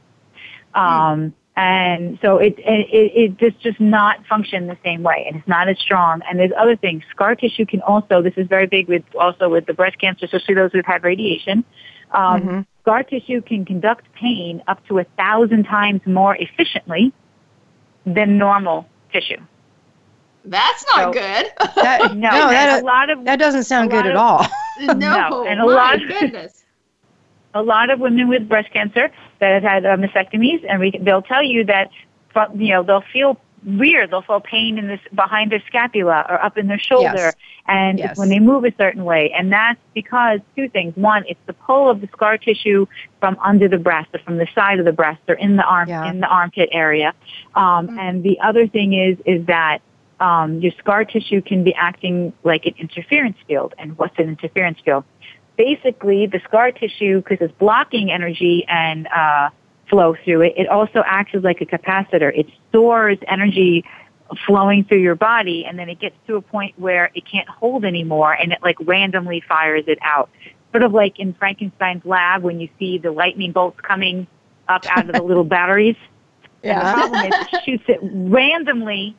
Um, 0.74 1.34
And 1.56 2.18
so 2.22 2.38
it, 2.38 2.56
it, 2.60 2.88
it 2.92 3.38
just, 3.38 3.60
just 3.60 3.80
not 3.80 4.26
function 4.26 4.68
the 4.68 4.78
same 4.84 5.04
way 5.04 5.26
and 5.28 5.38
it's 5.38 5.48
not 5.48 5.68
as 5.68 5.78
strong. 5.80 6.22
And 6.30 6.40
there's 6.40 6.52
other 6.58 6.78
things. 6.78 7.04
Scar 7.12 7.36
tissue 7.36 7.66
can 7.66 7.82
also, 7.82 8.22
this 8.22 8.34
is 8.38 8.48
very 8.48 8.68
big 8.68 8.88
with, 8.88 9.04
also 9.20 9.50
with 9.50 9.66
the 9.66 9.74
breast 9.74 10.00
cancer, 10.00 10.26
especially 10.26 10.56
those 10.56 10.72
who've 10.72 10.86
had 10.86 11.04
radiation. 11.04 11.66
Um, 12.12 12.42
mm-hmm. 12.42 12.62
Scar 12.82 13.04
tissue 13.04 13.42
can 13.42 13.66
conduct 13.66 14.12
pain 14.14 14.64
up 14.68 14.86
to 14.88 15.00
a 15.00 15.04
thousand 15.18 15.66
times 15.66 16.02
more 16.06 16.36
efficiently 16.36 17.14
than 18.06 18.38
normal 18.38 18.88
tissue. 19.12 19.38
That's 20.46 20.86
not 20.88 21.14
so, 21.14 21.14
good. 21.14 21.52
That, 21.76 22.00
no, 22.16 22.32
no 22.32 22.50
that, 22.50 22.82
a 22.82 22.86
lot 22.86 23.10
of, 23.10 23.26
that 23.26 23.38
doesn't 23.38 23.66
sound 23.66 23.92
good 23.92 24.06
of, 24.06 24.12
at 24.12 24.16
all. 24.16 24.48
no, 24.80 24.94
no, 24.94 25.46
and 25.46 25.60
a 25.60 25.66
lot 25.66 26.02
of 26.02 26.08
goodness. 26.08 26.61
A 27.54 27.62
lot 27.62 27.90
of 27.90 28.00
women 28.00 28.28
with 28.28 28.48
breast 28.48 28.72
cancer 28.72 29.12
that 29.40 29.54
have 29.54 29.64
had 29.64 29.86
uh, 29.86 29.98
mastectomies, 29.98 30.66
and 30.68 30.80
we, 30.80 30.92
they'll 31.02 31.22
tell 31.22 31.44
you 31.44 31.66
that 31.66 31.92
you 32.56 32.70
know 32.70 32.84
they'll 32.84 33.04
feel 33.14 33.40
weird. 33.66 34.12
They'll 34.12 34.22
feel 34.22 34.40
pain 34.40 34.78
in 34.78 34.88
this 34.88 35.00
behind 35.14 35.52
their 35.52 35.62
scapula 35.68 36.26
or 36.30 36.44
up 36.44 36.58
in 36.58 36.68
their 36.68 36.80
shoulder, 36.80 37.18
yes. 37.18 37.36
and 37.68 38.00
yes. 38.00 38.18
when 38.18 38.30
they 38.30 38.40
move 38.40 38.64
a 38.64 38.74
certain 38.78 39.04
way. 39.04 39.32
And 39.38 39.52
that's 39.52 39.80
because 39.94 40.40
two 40.56 40.70
things: 40.70 40.96
one, 40.96 41.26
it's 41.28 41.40
the 41.46 41.54
pull 41.54 41.90
of 41.90 42.02
the 42.02 42.08
scar 42.08 42.38
tissue 42.38 42.88
from 43.20 43.38
under 43.44 43.68
the 43.68 43.78
breast 43.78 44.10
or 44.14 44.20
from 44.20 44.38
the 44.38 44.48
side 44.56 44.80
of 44.80 44.86
the 44.86 44.94
breast 44.94 45.22
or 45.28 45.36
in 45.36 45.58
the 45.58 45.64
arm 45.64 45.90
yeah. 45.90 46.10
in 46.10 46.22
the 46.22 46.28
armpit 46.28 46.70
area. 46.72 47.14
Um, 47.56 47.88
mm-hmm. 47.88 48.00
And 48.00 48.24
the 48.24 48.40
other 48.40 48.68
thing 48.68 48.94
is 48.94 49.18
is 49.26 49.46
that 49.48 49.82
um, 50.22 50.60
your 50.60 50.72
scar 50.78 51.04
tissue 51.04 51.42
can 51.42 51.64
be 51.64 51.74
acting 51.74 52.32
like 52.44 52.66
an 52.66 52.76
interference 52.78 53.38
field. 53.48 53.74
And 53.78 53.98
what's 53.98 54.18
an 54.20 54.30
interference 54.30 54.80
field? 54.86 55.04
Basically, 55.58 56.28
the 56.28 56.40
scar 56.46 56.72
tissue, 56.72 57.22
because 57.22 57.38
it's 57.42 57.54
blocking 57.60 58.12
energy 58.12 58.66
and 58.68 59.08
uh, 59.08 59.50
flow 59.90 60.16
through 60.24 60.42
it, 60.42 60.54
it 60.58 60.68
also 60.68 61.04
acts 61.06 61.36
as 61.36 61.44
like 61.44 61.62
a 61.62 61.66
capacitor. 61.66 62.32
It 62.36 62.48
stores 62.70 63.18
energy 63.28 63.84
flowing 64.46 64.86
through 64.86 65.02
your 65.02 65.16
body, 65.16 65.66
and 65.66 65.78
then 65.78 65.90
it 65.90 66.00
gets 66.00 66.16
to 66.28 66.36
a 66.38 66.42
point 66.42 66.78
where 66.80 67.12
it 67.14 67.26
can't 67.30 67.48
hold 67.48 67.86
anymore, 67.86 68.34
and 68.34 68.52
it 68.52 68.60
like 68.62 68.78
randomly 68.82 69.44
fires 69.48 69.84
it 69.88 70.00
out. 70.02 70.30
Sort 70.72 70.84
of 70.84 70.94
like 70.94 71.20
in 71.20 71.34
Frankenstein's 71.34 72.06
lab 72.06 72.44
when 72.44 72.60
you 72.60 72.70
see 72.80 72.98
the 72.98 73.12
lightning 73.12 73.52
bolts 73.52 73.80
coming 73.82 74.28
up 74.70 74.86
out 74.90 75.10
of 75.10 75.16
the 75.16 75.22
little 75.22 75.44
batteries. 75.58 75.98
Yeah. 76.64 76.80
And 76.80 76.88
the 76.88 76.94
problem 76.94 77.26
is 77.26 77.48
it 77.52 77.62
shoots 77.66 77.84
it 77.88 78.00
randomly 78.02 79.16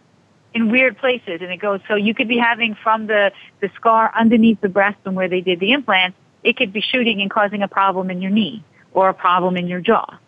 in 0.54 0.70
weird 0.70 0.98
places 0.98 1.40
and 1.40 1.50
it 1.50 1.58
goes 1.58 1.80
so 1.88 1.94
you 1.94 2.14
could 2.14 2.28
be 2.28 2.36
having 2.36 2.74
from 2.82 3.06
the 3.06 3.32
the 3.60 3.70
scar 3.74 4.12
underneath 4.14 4.60
the 4.60 4.68
breast 4.68 4.98
and 5.06 5.16
where 5.16 5.28
they 5.28 5.40
did 5.40 5.58
the 5.60 5.72
implants 5.72 6.16
it 6.42 6.56
could 6.56 6.72
be 6.72 6.80
shooting 6.80 7.20
and 7.20 7.30
causing 7.30 7.62
a 7.62 7.68
problem 7.68 8.10
in 8.10 8.20
your 8.20 8.30
knee 8.30 8.64
or 8.92 9.08
a 9.08 9.14
problem 9.14 9.56
in 9.56 9.66
your 9.66 9.80
jaw 9.80 10.18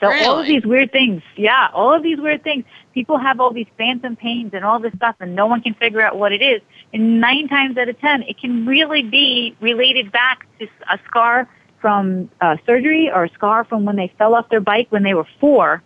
so 0.00 0.08
really? 0.08 0.24
all 0.24 0.38
of 0.38 0.46
these 0.46 0.64
weird 0.64 0.92
things 0.92 1.22
yeah 1.36 1.68
all 1.72 1.94
of 1.94 2.02
these 2.02 2.18
weird 2.18 2.42
things 2.42 2.64
people 2.92 3.18
have 3.18 3.40
all 3.40 3.52
these 3.52 3.66
phantom 3.76 4.16
pains 4.16 4.52
and 4.54 4.64
all 4.64 4.78
this 4.78 4.92
stuff 4.94 5.16
and 5.20 5.34
no 5.34 5.46
one 5.46 5.60
can 5.60 5.74
figure 5.74 6.00
out 6.00 6.16
what 6.16 6.32
it 6.32 6.42
is 6.42 6.60
and 6.92 7.20
nine 7.20 7.48
times 7.48 7.76
out 7.76 7.88
of 7.88 7.98
ten 8.00 8.22
it 8.22 8.38
can 8.38 8.66
really 8.66 9.02
be 9.02 9.56
related 9.60 10.10
back 10.12 10.46
to 10.58 10.66
a 10.90 10.98
scar 11.06 11.48
from 11.80 12.30
uh, 12.40 12.56
surgery 12.64 13.10
or 13.10 13.24
a 13.24 13.30
scar 13.30 13.64
from 13.64 13.84
when 13.84 13.96
they 13.96 14.12
fell 14.16 14.34
off 14.34 14.48
their 14.48 14.60
bike 14.60 14.86
when 14.90 15.02
they 15.02 15.14
were 15.14 15.26
four 15.38 15.82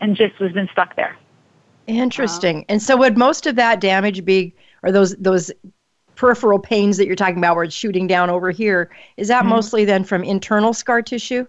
and 0.00 0.16
just 0.16 0.38
was 0.40 0.52
been 0.52 0.68
stuck 0.72 0.96
there 0.96 1.16
Interesting. 1.86 2.58
Um, 2.58 2.64
and 2.70 2.82
so 2.82 2.96
would 2.96 3.18
most 3.18 3.46
of 3.46 3.56
that 3.56 3.80
damage 3.80 4.24
be 4.24 4.54
or 4.82 4.92
those 4.92 5.14
those 5.16 5.50
peripheral 6.16 6.58
pains 6.58 6.96
that 6.96 7.06
you're 7.06 7.16
talking 7.16 7.38
about 7.38 7.56
where 7.56 7.64
it's 7.64 7.74
shooting 7.74 8.06
down 8.06 8.30
over 8.30 8.50
here, 8.50 8.90
is 9.16 9.28
that 9.28 9.40
mm-hmm. 9.40 9.50
mostly 9.50 9.84
then 9.84 10.04
from 10.04 10.24
internal 10.24 10.72
scar 10.72 11.02
tissue 11.02 11.46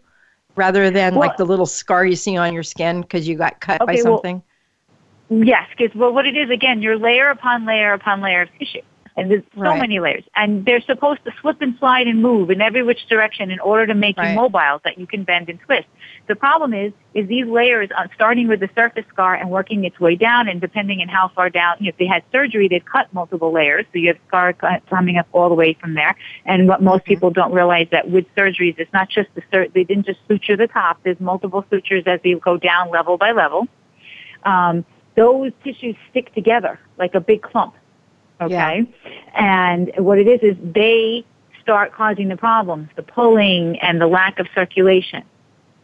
rather 0.56 0.90
than 0.90 1.16
well, 1.16 1.28
like 1.28 1.38
the 1.38 1.46
little 1.46 1.66
scar 1.66 2.06
you 2.06 2.16
see 2.16 2.38
on 2.38 2.54
your 2.54 2.64
skin 2.64 3.02
because 3.02 3.28
you 3.28 3.38
got 3.38 3.60
cut 3.60 3.82
okay, 3.82 3.96
by 3.96 4.02
something? 4.02 4.42
Well, 5.30 5.44
yes, 5.44 5.68
because 5.78 5.96
well 5.96 6.14
what 6.14 6.26
it 6.26 6.38
is 6.38 6.50
again, 6.50 6.82
you're 6.82 6.98
layer 6.98 7.30
upon 7.30 7.66
layer 7.66 7.94
upon 7.94 8.22
layer 8.22 8.42
of 8.42 8.50
tissue. 8.60 8.82
And 9.18 9.32
there's 9.32 9.44
so 9.54 9.62
right. 9.62 9.80
many 9.80 10.00
layers. 10.00 10.26
And 10.36 10.66
they're 10.66 10.82
supposed 10.82 11.24
to 11.24 11.32
slip 11.42 11.62
and 11.62 11.78
slide 11.80 12.08
and 12.08 12.22
move 12.22 12.50
in 12.50 12.60
every 12.60 12.84
which 12.84 13.08
direction 13.08 13.50
in 13.50 13.60
order 13.62 13.88
to 13.88 13.94
make 13.94 14.18
right. 14.18 14.32
you 14.32 14.36
mobile 14.36 14.82
that 14.84 14.98
you 14.98 15.08
can 15.08 15.24
bend 15.24 15.50
and 15.50 15.58
twist. 15.62 15.88
The 16.28 16.36
problem 16.36 16.74
is, 16.74 16.92
is 17.14 17.28
these 17.28 17.46
layers, 17.46 17.90
uh, 17.96 18.08
starting 18.16 18.48
with 18.48 18.60
the 18.60 18.70
surface 18.74 19.06
scar 19.10 19.36
and 19.36 19.50
working 19.52 19.86
its 19.86 20.00
way 20.00 20.16
down, 20.16 20.48
and 20.48 20.60
depending 20.60 21.02
on 21.02 21.08
how 21.08 21.28
far 21.30 21.50
down, 21.52 21.78
you 21.80 21.86
know, 21.86 21.90
if 21.90 21.98
they 21.98 22.08
had 22.08 22.24
surgery, 22.32 22.68
they'd 22.68 22.86
cut 22.86 23.14
multiple 23.14 23.52
layers, 23.52 23.86
so 23.94 24.00
you 24.00 24.08
have 24.08 24.18
scar 24.28 24.54
coming 24.90 25.18
up 25.18 25.28
all 25.32 25.50
the 25.50 25.56
way 25.56 25.74
from 25.74 25.94
there. 25.94 26.16
And 26.46 26.68
what 26.68 26.82
most 26.82 27.02
mm-hmm. 27.02 27.14
people 27.14 27.30
don't 27.30 27.52
realize 27.54 27.88
that 27.92 28.10
with 28.10 28.26
surgeries, 28.36 28.80
it's 28.80 28.92
not 28.92 29.10
just 29.10 29.30
the 29.36 29.44
sur- 29.52 29.68
they 29.68 29.84
didn't 29.84 30.08
just 30.08 30.20
suture 30.28 30.58
the 30.58 30.68
top. 30.68 31.00
There's 31.04 31.20
multiple 31.20 31.64
sutures 31.70 32.04
as 32.08 32.20
you 32.24 32.40
go 32.40 32.58
down 32.58 32.90
level 32.90 33.18
by 33.18 33.32
level. 33.32 33.68
Um, 34.44 34.84
those 35.16 35.52
tissues 35.64 35.96
stick 36.10 36.34
together 36.34 36.80
like 36.98 37.14
a 37.14 37.22
big 37.22 37.42
clump. 37.42 37.76
Okay, 38.42 38.86
yeah. 39.06 39.12
and 39.34 39.92
what 39.98 40.20
it 40.20 40.28
is 40.28 40.42
is 40.42 40.58
they 40.62 41.24
start 41.62 41.94
causing 41.94 42.28
the 42.28 42.36
problems, 42.36 42.90
the 42.96 43.02
pulling 43.02 43.80
and 43.80 44.02
the 44.02 44.08
lack 44.08 44.40
of 44.40 44.48
circulation. 44.54 45.24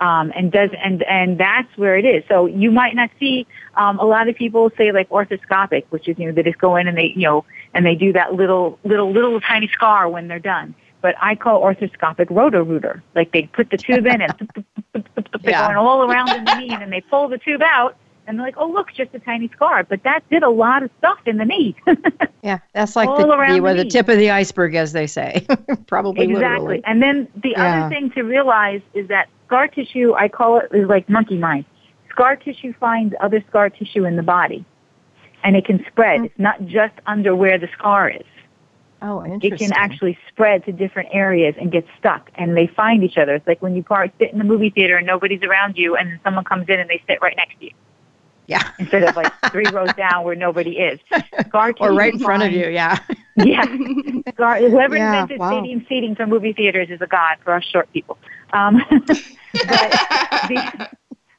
Um, 0.02 0.34
and 0.36 0.52
does 0.52 0.72
and 0.84 1.04
and 1.04 1.40
that's 1.40 1.78
where 1.78 1.96
it 1.96 2.06
is. 2.06 2.24
So 2.28 2.48
you 2.48 2.72
might 2.72 2.96
not 2.96 3.12
see 3.20 3.46
um, 3.76 4.00
a 4.00 4.04
lot 4.04 4.28
of 4.28 4.36
people 4.36 4.72
say 4.76 4.92
like 4.92 5.08
orthoscopic, 5.10 5.86
which 5.92 6.08
is 6.10 6.18
you 6.18 6.26
know 6.26 6.32
they 6.32 6.42
just 6.42 6.58
go 6.58 6.76
in 6.76 6.88
and 6.88 6.98
they 6.98 7.14
you 7.16 7.28
know 7.28 7.46
and 7.76 7.86
they 7.86 7.94
do 7.94 8.12
that 8.14 8.34
little 8.34 8.80
little 8.84 9.12
little 9.12 9.40
tiny 9.40 9.68
scar 9.68 10.10
when 10.10 10.28
they're 10.28 10.40
done. 10.40 10.74
But 11.02 11.16
I 11.22 11.36
call 11.36 11.62
orthoscopic 11.62 12.28
roto-rooter. 12.32 13.04
Like 13.16 13.32
they 13.32 13.44
put 13.44 13.70
the 13.70 13.78
tube 13.78 14.08
in 14.08 14.22
and 14.22 14.34
they're 15.42 15.68
going 15.68 15.78
all 15.78 16.10
around 16.10 16.30
in 16.30 16.46
the 16.46 16.60
knee, 16.60 16.70
and 16.72 16.92
they 16.92 17.02
pull 17.02 17.28
the 17.28 17.38
tube 17.38 17.62
out, 17.64 17.96
and 18.28 18.38
they're 18.38 18.46
like, 18.46 18.58
oh 18.58 18.70
look, 18.70 18.94
just 18.94 19.14
a 19.14 19.20
tiny 19.20 19.50
scar. 19.50 19.84
But 19.84 20.04
that 20.04 20.22
did 20.30 20.44
a 20.44 20.50
lot 20.50 20.84
of 20.84 20.92
stuff 21.00 21.20
in 21.26 21.38
the 21.38 21.46
knee. 21.46 21.76
yeah, 22.44 22.60
that's 22.74 22.96
like 22.96 23.10
the, 23.10 23.26
the, 23.26 23.62
the, 23.62 23.84
the 23.84 23.90
tip 23.90 24.10
of 24.10 24.18
the 24.18 24.32
iceberg, 24.32 24.76
as 24.76 24.94
they 24.94 25.08
say. 25.08 25.46
Probably 25.88 26.26
exactly. 26.26 26.78
Literally. 26.78 26.84
And 26.86 27.02
then 27.02 27.28
the 27.36 27.52
yeah. 27.52 27.86
other 27.86 27.96
thing 27.96 28.12
to 28.12 28.24
realize 28.24 28.82
is 28.94 29.08
that 29.08 29.30
scar 29.48 29.68
tissue, 29.68 30.14
I 30.14 30.28
call 30.28 30.60
it, 30.60 30.70
is 30.74 30.88
like 30.88 31.10
monkey 31.10 31.38
mind. 31.38 31.66
Scar 32.10 32.36
tissue 32.36 32.74
finds 32.80 33.16
other 33.22 33.44
scar 33.50 33.70
tissue 33.70 34.06
in 34.06 34.16
the 34.16 34.24
body, 34.24 34.66
and 35.44 35.56
it 35.56 35.66
can 35.66 35.84
spread. 35.90 36.18
Mm-hmm. 36.18 36.26
It's 36.26 36.40
not 36.40 36.66
just 36.66 36.94
under 37.06 37.36
where 37.36 37.58
the 37.58 37.70
scar 37.78 38.10
is. 38.10 38.26
Oh, 39.02 39.26
interesting. 39.26 39.54
It 39.54 39.60
can 39.60 39.74
actually 39.74 40.18
spread 40.30 40.64
to 40.66 40.72
different 40.72 41.10
areas 41.12 41.56
and 41.60 41.72
get 41.72 41.86
stuck, 41.98 42.30
and 42.36 42.56
they 42.56 42.68
find 42.68 43.04
each 43.04 43.18
other. 43.18 43.34
It's 43.34 43.48
like 43.48 43.62
when 43.62 43.76
you 43.76 43.82
part, 43.82 44.12
sit 44.20 44.32
in 44.32 44.38
the 44.38 44.44
movie 44.44 44.70
theater 44.70 44.98
and 44.98 45.08
nobody's 45.08 45.42
around 45.42 45.76
you, 45.76 45.96
and 45.96 46.20
someone 46.24 46.44
comes 46.44 46.66
in 46.70 46.80
and 46.80 46.90
they 46.90 47.02
sit 47.08 47.20
right 47.22 47.36
next 47.36 47.58
to 47.60 47.66
you. 47.66 47.72
Yeah. 48.48 48.72
Instead 48.80 49.04
of 49.04 49.16
like 49.16 49.32
three 49.52 49.70
rows 49.72 49.94
down 49.94 50.24
where 50.24 50.36
nobody 50.36 50.78
is. 50.78 51.00
Or 51.54 51.94
right 51.94 52.14
in 52.14 52.20
front 52.20 52.44
of 52.44 52.52
you, 52.52 52.68
yeah. 52.70 53.00
yeah. 53.38 53.66
Whoever 53.66 54.96
yeah, 54.96 55.22
invented 55.22 55.40
wow. 55.40 55.52
stadium 55.52 55.86
seating 55.88 56.16
for 56.16 56.28
movie 56.28 56.54
theaters 56.54 56.90
is 56.90 57.02
a 57.02 57.08
god 57.08 57.38
for 57.44 57.54
us 57.54 57.64
short 57.64 57.92
people. 57.94 58.18
Um, 58.54 58.82
but 58.90 59.08
the, 59.54 60.90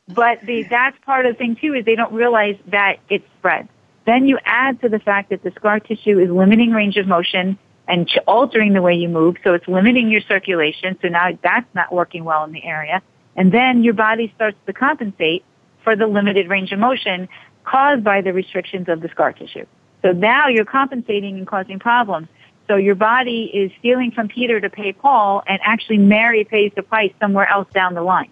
but 0.08 0.40
the, 0.46 0.64
that's 0.68 0.96
part 1.04 1.26
of 1.26 1.34
the 1.34 1.38
thing 1.38 1.56
too 1.60 1.74
is 1.74 1.84
they 1.84 1.94
don't 1.94 2.12
realize 2.12 2.56
that 2.68 2.98
it 3.08 3.22
spreads. 3.38 3.68
Then 4.06 4.26
you 4.26 4.38
add 4.44 4.80
to 4.80 4.88
the 4.88 4.98
fact 4.98 5.30
that 5.30 5.42
the 5.42 5.52
scar 5.52 5.80
tissue 5.80 6.18
is 6.18 6.28
limiting 6.28 6.72
range 6.72 6.96
of 6.96 7.06
motion 7.06 7.58
and 7.86 8.08
ch- 8.08 8.18
altering 8.26 8.72
the 8.72 8.82
way 8.82 8.94
you 8.94 9.08
move, 9.08 9.36
so 9.44 9.54
it's 9.54 9.68
limiting 9.68 10.08
your 10.08 10.20
circulation. 10.22 10.98
So 11.02 11.08
now 11.08 11.38
that's 11.42 11.72
not 11.74 11.92
working 11.92 12.24
well 12.24 12.44
in 12.44 12.52
the 12.52 12.64
area. 12.64 13.02
And 13.36 13.52
then 13.52 13.82
your 13.82 13.94
body 13.94 14.32
starts 14.34 14.56
to 14.66 14.72
compensate 14.72 15.44
for 15.82 15.96
the 15.96 16.06
limited 16.06 16.48
range 16.48 16.72
of 16.72 16.78
motion 16.78 17.28
caused 17.64 18.02
by 18.04 18.20
the 18.20 18.32
restrictions 18.32 18.88
of 18.88 19.00
the 19.00 19.08
scar 19.08 19.32
tissue. 19.32 19.66
So 20.02 20.12
now 20.12 20.48
you're 20.48 20.64
compensating 20.64 21.38
and 21.38 21.46
causing 21.46 21.78
problems. 21.78 22.28
So 22.68 22.76
your 22.76 22.94
body 22.94 23.50
is 23.52 23.70
stealing 23.78 24.10
from 24.10 24.28
Peter 24.28 24.60
to 24.60 24.70
pay 24.70 24.92
Paul, 24.92 25.42
and 25.46 25.58
actually 25.62 25.98
Mary 25.98 26.44
pays 26.44 26.72
the 26.74 26.82
price 26.82 27.12
somewhere 27.20 27.48
else 27.48 27.68
down 27.72 27.94
the 27.94 28.02
line 28.02 28.30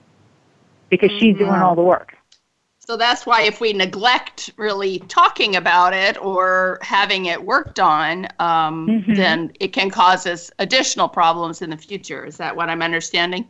because 0.89 1.11
she's 1.13 1.35
mm-hmm. 1.35 1.45
doing 1.45 1.61
all 1.61 1.75
the 1.75 1.83
work. 1.83 2.17
So 2.79 2.97
that's 2.97 3.25
why 3.25 3.43
if 3.43 3.61
we 3.61 3.73
neglect 3.73 4.51
really 4.57 4.99
talking 5.01 5.55
about 5.55 5.93
it 5.93 6.21
or 6.21 6.79
having 6.83 7.27
it 7.27 7.45
worked 7.45 7.79
on, 7.79 8.27
um, 8.41 8.89
mm-hmm. 8.89 9.15
then 9.15 9.53
it 9.61 9.69
can 9.69 9.91
cause 9.91 10.27
us 10.27 10.51
additional 10.59 11.09
problems 11.09 11.63
in 11.63 11.71
the 11.71 11.77
future. 11.77 12.25
Is 12.25 12.39
that 12.39 12.57
what 12.57 12.69
I'm 12.69 12.83
understanding? 12.83 13.49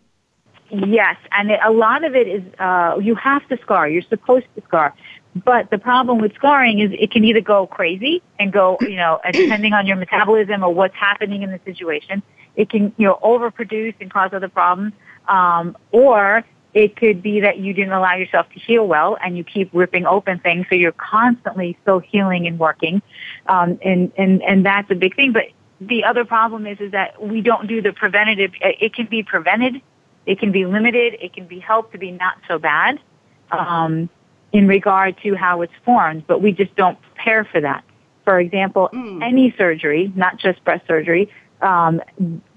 Yes, 0.71 1.17
and 1.33 1.51
it, 1.51 1.61
a 1.65 1.71
lot 1.71 2.05
of 2.05 2.15
it 2.15 2.29
is 2.29 2.43
uh, 2.59 2.99
you 3.01 3.15
have 3.17 3.47
to 3.49 3.59
scar. 3.63 3.89
You're 3.89 4.03
supposed 4.03 4.47
to 4.55 4.63
scar. 4.63 4.95
But 5.35 5.71
the 5.71 5.79
problem 5.79 6.19
with 6.19 6.35
scarring 6.35 6.81
is 6.81 6.91
it 6.99 7.11
can 7.11 7.25
either 7.25 7.41
go 7.41 7.67
crazy 7.67 8.23
and 8.39 8.53
go, 8.53 8.79
you 8.81 8.97
know, 8.97 9.21
depending 9.33 9.73
on 9.73 9.87
your 9.87 9.97
metabolism 9.97 10.63
or 10.63 10.73
what's 10.73 10.95
happening 10.95 11.43
in 11.43 11.51
the 11.51 11.61
situation, 11.65 12.23
it 12.57 12.69
can, 12.69 12.93
you 12.97 13.07
know, 13.07 13.19
overproduce 13.23 13.95
and 14.01 14.13
cause 14.13 14.31
other 14.33 14.49
problems. 14.49 14.93
Um, 15.29 15.77
or 15.93 16.45
it 16.75 16.97
could 16.97 17.23
be 17.23 17.41
that 17.41 17.59
you 17.59 17.73
didn't 17.73 17.93
allow 17.93 18.15
yourself 18.15 18.47
to 18.53 18.61
heal 18.61 18.87
well 18.87 19.17
and 19.23 19.37
you 19.37 19.45
keep 19.45 19.71
ripping 19.73 20.07
open 20.07 20.39
things, 20.39 20.67
so 20.69 20.75
you're 20.75 20.93
constantly 20.93 21.77
still 21.83 21.99
healing 21.99 22.47
and 22.47 22.59
working. 22.59 23.03
Um, 23.47 23.79
and, 23.85 24.13
and, 24.17 24.43
and 24.43 24.67
that's 24.67 24.91
a 24.91 24.95
big 24.95 25.17
thing. 25.17 25.33
But 25.33 25.45
the 25.81 26.05
other 26.05 26.25
problem 26.25 26.67
is, 26.67 26.79
is 26.81 26.93
that 26.93 27.23
we 27.23 27.41
don't 27.41 27.67
do 27.67 27.83
the 27.83 27.93
preventative. 27.93 28.53
It 28.61 28.95
can 28.95 29.07
be 29.07 29.23
prevented. 29.23 29.81
It 30.27 30.39
can 30.39 30.53
be 30.53 30.67
limited. 30.67 31.17
It 31.21 31.33
can 31.33 31.47
be 31.47 31.59
helped 31.59 31.93
to 31.93 31.99
be 31.99 32.13
not 32.13 32.37
so 32.47 32.59
bad. 32.59 33.01
Um, 33.51 34.09
in 34.53 34.67
regard 34.67 35.17
to 35.23 35.35
how 35.35 35.63
it's 35.63 35.73
formed, 35.85 36.27
but 36.27 36.43
we 36.43 36.53
just 36.53 36.75
don't 36.77 37.01
prepare 37.03 37.45
for 37.45 37.61
that. 37.61 37.85
For 38.25 38.39
example, 38.39 38.89
mm. 38.93 39.23
any 39.23 39.55
surgery, 39.57 40.13
not 40.15 40.39
just 40.39 40.63
breast 40.65 40.87
surgery, 40.87 41.31
um, 41.63 42.01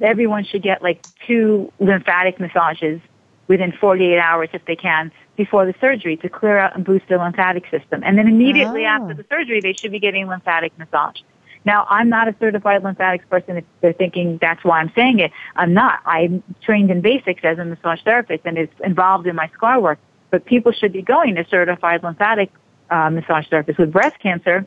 everyone 0.01 0.43
should 0.43 0.63
get 0.63 0.81
like 0.81 1.05
two 1.27 1.71
lymphatic 1.79 2.39
massages 2.39 3.01
within 3.47 3.71
48 3.71 4.19
hours 4.19 4.49
if 4.53 4.65
they 4.65 4.75
can 4.75 5.11
before 5.35 5.65
the 5.65 5.73
surgery 5.81 6.15
to 6.17 6.29
clear 6.29 6.57
out 6.57 6.75
and 6.75 6.85
boost 6.85 7.07
the 7.09 7.17
lymphatic 7.17 7.63
system. 7.69 8.01
And 8.03 8.17
then 8.17 8.27
immediately 8.27 8.85
oh. 8.85 8.89
after 8.89 9.13
the 9.13 9.25
surgery, 9.29 9.61
they 9.61 9.73
should 9.73 9.91
be 9.91 9.99
getting 9.99 10.27
lymphatic 10.27 10.77
massage. 10.77 11.21
Now, 11.65 11.85
I'm 11.89 12.09
not 12.09 12.27
a 12.27 12.35
certified 12.39 12.83
lymphatics 12.83 13.25
person 13.29 13.57
if 13.57 13.65
they're 13.81 13.93
thinking 13.93 14.37
that's 14.41 14.63
why 14.63 14.79
I'm 14.79 14.91
saying 14.95 15.19
it. 15.19 15.31
I'm 15.55 15.73
not. 15.73 15.99
I'm 16.05 16.43
trained 16.61 16.91
in 16.91 17.01
basics 17.01 17.41
as 17.43 17.57
a 17.57 17.65
massage 17.65 18.01
therapist 18.03 18.41
and 18.45 18.57
it's 18.57 18.73
involved 18.83 19.27
in 19.27 19.35
my 19.35 19.49
scar 19.53 19.79
work. 19.79 19.99
But 20.29 20.45
people 20.45 20.71
should 20.71 20.91
be 20.91 21.01
going 21.01 21.35
to 21.35 21.45
certified 21.47 22.03
lymphatic 22.03 22.51
uh, 22.89 23.09
massage 23.09 23.47
therapists 23.47 23.77
with 23.77 23.91
breast 23.91 24.19
cancer. 24.19 24.65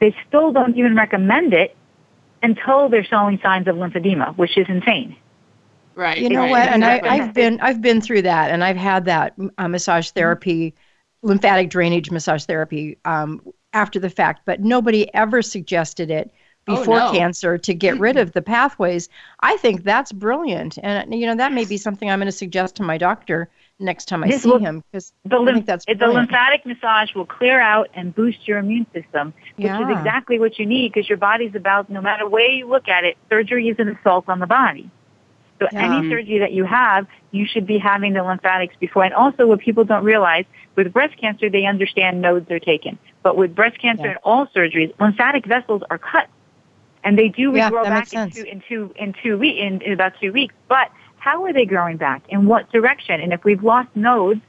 They 0.00 0.14
still 0.28 0.52
don't 0.52 0.76
even 0.76 0.94
recommend 0.94 1.54
it 1.54 1.74
until 2.42 2.88
they're 2.88 3.04
showing 3.04 3.40
signs 3.42 3.66
of 3.66 3.76
lymphedema, 3.76 4.36
which 4.36 4.56
is 4.56 4.66
insane. 4.68 5.16
Right. 5.94 6.18
You 6.18 6.28
know 6.28 6.42
right. 6.42 6.50
what? 6.50 6.68
And 6.68 6.84
I, 6.84 7.16
have 7.16 7.34
been 7.34 7.58
I've 7.60 7.82
been 7.82 8.00
through 8.00 8.22
that, 8.22 8.52
and 8.52 8.62
I've 8.62 8.76
had 8.76 9.06
that 9.06 9.34
uh, 9.58 9.66
massage 9.66 10.10
therapy, 10.10 10.70
mm-hmm. 10.70 11.28
lymphatic 11.28 11.70
drainage 11.70 12.12
massage 12.12 12.44
therapy 12.44 12.98
um, 13.04 13.42
after 13.72 13.98
the 13.98 14.10
fact, 14.10 14.42
but 14.44 14.60
nobody 14.60 15.12
ever 15.14 15.42
suggested 15.42 16.10
it 16.10 16.32
oh, 16.66 16.76
before 16.76 17.00
oh, 17.00 17.12
no. 17.12 17.18
cancer 17.18 17.58
to 17.58 17.74
get 17.74 17.98
rid 17.98 18.16
of 18.16 18.32
the 18.32 18.42
pathways. 18.42 19.08
I 19.40 19.56
think 19.58 19.84
that's 19.84 20.12
brilliant, 20.12 20.78
and 20.82 21.14
you 21.14 21.26
know 21.26 21.36
that 21.36 21.52
may 21.52 21.64
be 21.64 21.76
something 21.76 22.10
I'm 22.10 22.18
going 22.18 22.26
to 22.26 22.32
suggest 22.32 22.76
to 22.76 22.82
my 22.82 22.98
doctor 22.98 23.48
next 23.80 24.06
time 24.06 24.24
I 24.24 24.28
this 24.28 24.42
see 24.42 24.50
will, 24.50 24.58
him 24.58 24.82
because 24.90 25.12
the, 25.24 25.36
I 25.36 25.52
think 25.52 25.66
that's 25.66 25.84
brilliant. 25.84 26.00
the 26.00 26.20
lymphatic 26.20 26.66
massage 26.66 27.14
will 27.14 27.26
clear 27.26 27.60
out 27.60 27.88
and 27.94 28.14
boost 28.14 28.46
your 28.48 28.58
immune 28.58 28.86
system, 28.92 29.32
which 29.56 29.66
yeah. 29.66 29.82
is 29.82 29.98
exactly 29.98 30.38
what 30.38 30.58
you 30.58 30.66
need 30.66 30.92
because 30.92 31.08
your 31.08 31.18
body's 31.18 31.54
about 31.54 31.88
no 31.88 32.00
matter 32.00 32.28
way 32.28 32.48
you 32.56 32.68
look 32.68 32.88
at 32.88 33.04
it, 33.04 33.16
surgery 33.28 33.68
is 33.68 33.76
an 33.78 33.88
assault 33.88 34.28
on 34.28 34.40
the 34.40 34.46
body. 34.46 34.90
So 35.58 35.66
yeah. 35.72 35.96
any 35.96 36.08
surgery 36.08 36.38
that 36.38 36.52
you 36.52 36.64
have, 36.64 37.06
you 37.30 37.46
should 37.46 37.66
be 37.66 37.78
having 37.78 38.12
the 38.12 38.22
lymphatics 38.22 38.74
before. 38.78 39.04
And 39.04 39.14
also 39.14 39.46
what 39.46 39.60
people 39.60 39.84
don't 39.84 40.04
realize, 40.04 40.44
with 40.76 40.92
breast 40.92 41.16
cancer, 41.18 41.50
they 41.50 41.66
understand 41.66 42.20
nodes 42.20 42.50
are 42.50 42.60
taken. 42.60 42.98
But 43.22 43.36
with 43.36 43.54
breast 43.54 43.78
cancer 43.80 44.04
yeah. 44.04 44.10
and 44.10 44.18
all 44.22 44.46
surgeries, 44.48 44.94
lymphatic 45.00 45.46
vessels 45.46 45.82
are 45.90 45.98
cut. 45.98 46.28
And 47.04 47.18
they 47.18 47.28
do 47.28 47.50
regrow 47.50 47.84
yeah, 47.84 47.90
back 47.90 48.12
in 48.12 48.30
two, 48.30 48.42
in, 48.42 48.62
two, 48.68 48.94
in, 48.96 49.14
two 49.22 49.38
we- 49.38 49.58
in, 49.58 49.80
in 49.82 49.92
about 49.92 50.12
two 50.20 50.32
weeks. 50.32 50.54
But 50.68 50.90
how 51.16 51.44
are 51.44 51.52
they 51.52 51.64
growing 51.64 51.96
back? 51.96 52.22
In 52.28 52.46
what 52.46 52.70
direction? 52.70 53.20
And 53.20 53.32
if 53.32 53.44
we've 53.44 53.62
lost 53.62 53.88
nodes, 53.94 54.40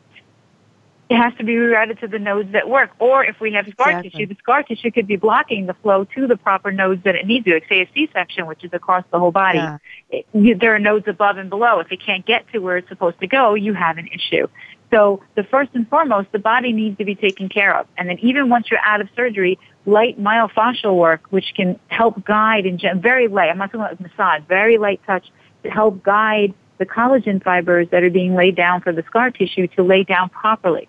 it 1.09 1.17
has 1.17 1.33
to 1.39 1.43
be 1.43 1.53
rerouted 1.53 1.99
to 2.01 2.07
the 2.07 2.19
nodes 2.19 2.51
that 2.51 2.69
work. 2.69 2.91
Or 2.99 3.25
if 3.25 3.39
we 3.39 3.53
have 3.53 3.67
scar 3.71 3.89
exactly. 3.89 4.11
tissue, 4.11 4.27
the 4.27 4.35
scar 4.35 4.61
tissue 4.61 4.91
could 4.91 5.07
be 5.07 5.15
blocking 5.15 5.65
the 5.65 5.73
flow 5.73 6.05
to 6.15 6.27
the 6.27 6.37
proper 6.37 6.71
nodes 6.71 7.03
that 7.03 7.15
it 7.15 7.25
needs 7.25 7.45
to. 7.45 7.53
Like 7.53 7.67
say 7.67 7.81
a 7.81 7.89
C-section, 7.95 8.45
which 8.45 8.63
is 8.63 8.69
across 8.73 9.03
the 9.11 9.17
whole 9.17 9.31
body. 9.31 9.57
Yeah. 9.57 9.77
It, 10.11 10.27
you, 10.33 10.55
there 10.55 10.75
are 10.75 10.79
nodes 10.79 11.07
above 11.07 11.37
and 11.37 11.49
below. 11.49 11.79
If 11.79 11.91
it 11.91 11.99
can't 12.05 12.23
get 12.25 12.47
to 12.51 12.59
where 12.59 12.77
it's 12.77 12.89
supposed 12.89 13.19
to 13.21 13.27
go, 13.27 13.55
you 13.55 13.73
have 13.73 13.97
an 13.97 14.07
issue. 14.07 14.47
So 14.91 15.23
the 15.35 15.43
first 15.43 15.71
and 15.73 15.87
foremost, 15.89 16.31
the 16.31 16.39
body 16.39 16.73
needs 16.73 16.99
to 16.99 17.05
be 17.05 17.15
taken 17.15 17.49
care 17.49 17.75
of. 17.75 17.87
And 17.97 18.07
then 18.07 18.19
even 18.19 18.49
once 18.49 18.67
you're 18.69 18.79
out 18.83 19.01
of 19.01 19.09
surgery, 19.15 19.57
light 19.87 20.19
myofascial 20.19 20.95
work, 20.95 21.21
which 21.31 21.53
can 21.55 21.79
help 21.87 22.23
guide 22.23 22.67
and 22.67 22.79
very 23.01 23.27
light, 23.27 23.49
I'm 23.49 23.57
not 23.57 23.71
talking 23.71 23.81
about 23.81 23.99
massage, 23.99 24.43
very 24.47 24.77
light 24.77 25.01
touch 25.07 25.25
to 25.63 25.69
help 25.69 26.03
guide 26.03 26.53
the 26.77 26.85
collagen 26.85 27.43
fibers 27.43 27.87
that 27.91 28.03
are 28.03 28.09
being 28.11 28.35
laid 28.35 28.55
down 28.55 28.81
for 28.81 28.93
the 28.93 29.03
scar 29.03 29.31
tissue 29.31 29.67
to 29.75 29.83
lay 29.83 30.03
down 30.03 30.29
properly. 30.29 30.87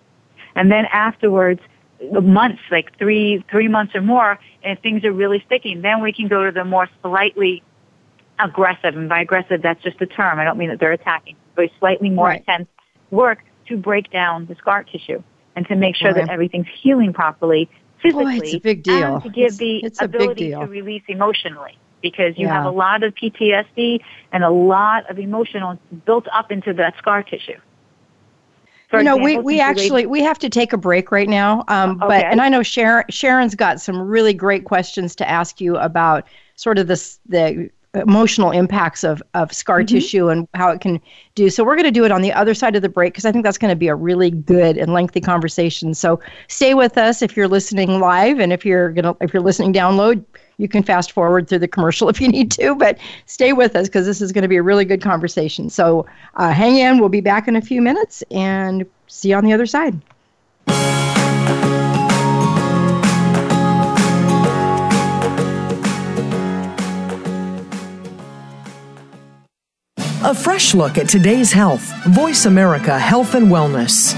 And 0.55 0.71
then 0.71 0.85
afterwards, 0.91 1.61
months, 2.21 2.61
like 2.71 2.97
three, 2.97 3.43
three 3.49 3.67
months 3.67 3.95
or 3.95 4.01
more, 4.01 4.39
and 4.63 4.77
if 4.77 4.83
things 4.83 5.03
are 5.03 5.11
really 5.11 5.43
sticking, 5.45 5.81
then 5.81 6.01
we 6.01 6.13
can 6.13 6.27
go 6.27 6.45
to 6.45 6.51
the 6.51 6.65
more 6.65 6.89
slightly 7.01 7.63
aggressive. 8.39 8.95
And 8.95 9.07
by 9.07 9.21
aggressive, 9.21 9.61
that's 9.61 9.81
just 9.83 10.01
a 10.01 10.05
term. 10.05 10.39
I 10.39 10.43
don't 10.43 10.57
mean 10.57 10.69
that 10.69 10.79
they're 10.79 10.91
attacking. 10.91 11.35
But 11.55 11.69
slightly 11.79 12.09
more 12.09 12.27
right. 12.27 12.39
intense 12.39 12.67
work 13.11 13.39
to 13.67 13.77
break 13.77 14.11
down 14.11 14.45
the 14.47 14.55
scar 14.55 14.83
tissue 14.83 15.21
and 15.55 15.67
to 15.67 15.75
make 15.75 15.95
sure 15.95 16.11
right. 16.11 16.25
that 16.25 16.29
everything's 16.29 16.67
healing 16.81 17.13
properly 17.13 17.69
physically. 18.01 18.39
Boy, 18.39 18.45
it's 18.45 18.53
a 18.53 18.59
big 18.59 18.83
deal. 18.83 19.15
And 19.15 19.23
to 19.23 19.29
give 19.29 19.47
it's, 19.47 19.57
the 19.57 19.77
it's 19.83 20.01
ability 20.01 20.51
to 20.51 20.65
release 20.65 21.03
emotionally 21.07 21.77
because 22.01 22.37
you 22.37 22.47
yeah. 22.47 22.53
have 22.53 22.65
a 22.65 22.71
lot 22.71 23.03
of 23.03 23.13
PTSD 23.13 23.99
and 24.31 24.43
a 24.43 24.49
lot 24.49 25.09
of 25.09 25.19
emotional 25.19 25.77
built 26.05 26.27
up 26.33 26.51
into 26.51 26.73
that 26.73 26.97
scar 26.97 27.21
tissue. 27.21 27.59
For 28.91 28.97
you 28.97 29.05
know, 29.05 29.15
example, 29.15 29.43
we, 29.43 29.55
we 29.55 29.59
actually 29.61 30.05
we 30.05 30.21
have 30.21 30.37
to 30.39 30.49
take 30.49 30.73
a 30.73 30.77
break 30.77 31.13
right 31.13 31.29
now. 31.29 31.63
Um, 31.69 31.91
okay. 31.91 32.07
But 32.07 32.25
and 32.25 32.41
I 32.41 32.49
know 32.49 32.61
Sharon 32.61 33.05
Sharon's 33.09 33.55
got 33.55 33.79
some 33.79 34.01
really 34.01 34.33
great 34.33 34.65
questions 34.65 35.15
to 35.15 35.29
ask 35.29 35.61
you 35.61 35.77
about 35.77 36.27
sort 36.55 36.77
of 36.77 36.87
this 36.87 37.17
the 37.25 37.69
emotional 37.93 38.51
impacts 38.51 39.03
of, 39.03 39.23
of 39.33 39.53
scar 39.53 39.79
mm-hmm. 39.79 39.95
tissue 39.95 40.29
and 40.29 40.47
how 40.53 40.69
it 40.71 40.81
can 40.81 40.99
do. 41.35 41.49
So 41.49 41.63
we're 41.63 41.75
going 41.75 41.85
to 41.85 41.91
do 41.91 42.05
it 42.05 42.11
on 42.11 42.21
the 42.21 42.31
other 42.33 42.53
side 42.53 42.75
of 42.75 42.81
the 42.81 42.89
break 42.89 43.13
because 43.13 43.25
I 43.25 43.31
think 43.31 43.43
that's 43.43 43.57
going 43.57 43.71
to 43.71 43.77
be 43.77 43.87
a 43.87 43.95
really 43.95 44.31
good 44.31 44.77
and 44.77 44.93
lengthy 44.93 45.21
conversation. 45.21 45.93
So 45.93 46.19
stay 46.47 46.73
with 46.73 46.97
us 46.97 47.21
if 47.21 47.37
you're 47.37 47.47
listening 47.47 47.99
live 47.99 48.39
and 48.39 48.51
if 48.51 48.65
you're 48.65 48.91
going 48.91 49.05
to 49.05 49.17
if 49.21 49.33
you're 49.33 49.43
listening 49.43 49.73
download, 49.73 50.23
you 50.61 50.67
can 50.67 50.83
fast 50.83 51.11
forward 51.11 51.47
through 51.47 51.59
the 51.59 51.67
commercial 51.67 52.07
if 52.13 52.21
you 52.21 52.27
need 52.27 52.51
to, 52.51 52.75
but 52.75 52.97
stay 53.25 53.53
with 53.53 53.75
us 53.75 53.87
because 53.87 54.05
this 54.05 54.21
is 54.21 54.31
going 54.31 54.43
to 54.43 54.47
be 54.47 54.57
a 54.57 54.63
really 54.63 54.85
good 54.85 55.01
conversation. 55.01 55.69
So 55.69 56.05
uh, 56.35 56.51
hang 56.51 56.77
in. 56.77 56.99
We'll 56.99 57.09
be 57.09 57.21
back 57.21 57.47
in 57.47 57.55
a 57.55 57.61
few 57.61 57.81
minutes 57.81 58.23
and 58.31 58.85
see 59.07 59.29
you 59.29 59.35
on 59.35 59.43
the 59.43 59.53
other 59.53 59.65
side. 59.65 59.99
A 70.23 70.35
fresh 70.35 70.75
look 70.75 70.99
at 70.99 71.09
today's 71.09 71.51
health. 71.51 71.91
Voice 72.05 72.45
America 72.45 72.97
Health 72.97 73.33
and 73.33 73.47
Wellness. 73.47 74.13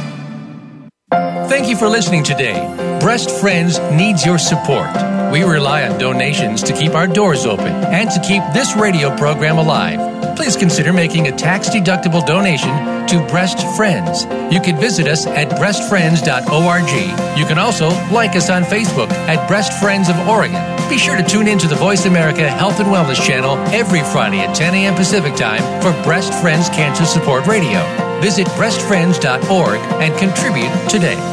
Thank 1.47 1.69
you 1.69 1.77
for 1.77 1.87
listening 1.87 2.23
today. 2.23 2.59
Breast 2.99 3.31
Friends 3.31 3.79
needs 3.91 4.25
your 4.25 4.37
support. 4.37 4.89
We 5.33 5.41
rely 5.41 5.89
on 5.89 5.97
donations 5.97 6.61
to 6.61 6.73
keep 6.73 6.93
our 6.93 7.07
doors 7.07 7.47
open 7.47 7.65
and 7.65 8.07
to 8.11 8.19
keep 8.19 8.43
this 8.53 8.75
radio 8.75 9.17
program 9.17 9.57
alive. 9.57 10.35
Please 10.35 10.55
consider 10.55 10.93
making 10.93 11.27
a 11.27 11.31
tax 11.31 11.69
deductible 11.69 12.23
donation 12.23 12.69
to 13.07 13.17
Breast 13.31 13.57
Friends. 13.75 14.25
You 14.53 14.61
can 14.61 14.77
visit 14.77 15.07
us 15.07 15.25
at 15.25 15.49
breastfriends.org. 15.49 17.39
You 17.39 17.45
can 17.47 17.57
also 17.57 17.89
like 18.13 18.35
us 18.35 18.51
on 18.51 18.61
Facebook 18.61 19.09
at 19.09 19.47
Breast 19.47 19.73
Friends 19.81 20.07
of 20.07 20.15
Oregon. 20.27 20.61
Be 20.87 20.99
sure 20.99 21.17
to 21.17 21.23
tune 21.23 21.47
in 21.47 21.57
to 21.57 21.67
the 21.67 21.77
Voice 21.77 22.05
America 22.05 22.47
Health 22.47 22.79
and 22.79 22.89
Wellness 22.89 23.19
channel 23.19 23.57
every 23.73 24.01
Friday 24.01 24.41
at 24.41 24.55
10 24.55 24.75
a.m. 24.75 24.93
Pacific 24.93 25.33
Time 25.35 25.63
for 25.81 25.91
Breast 26.03 26.31
Friends 26.43 26.69
Cancer 26.69 27.05
Support 27.05 27.47
Radio. 27.47 27.81
Visit 28.21 28.45
breastfriends.org 28.49 29.79
and 29.99 30.15
contribute 30.19 30.89
today. 30.91 31.32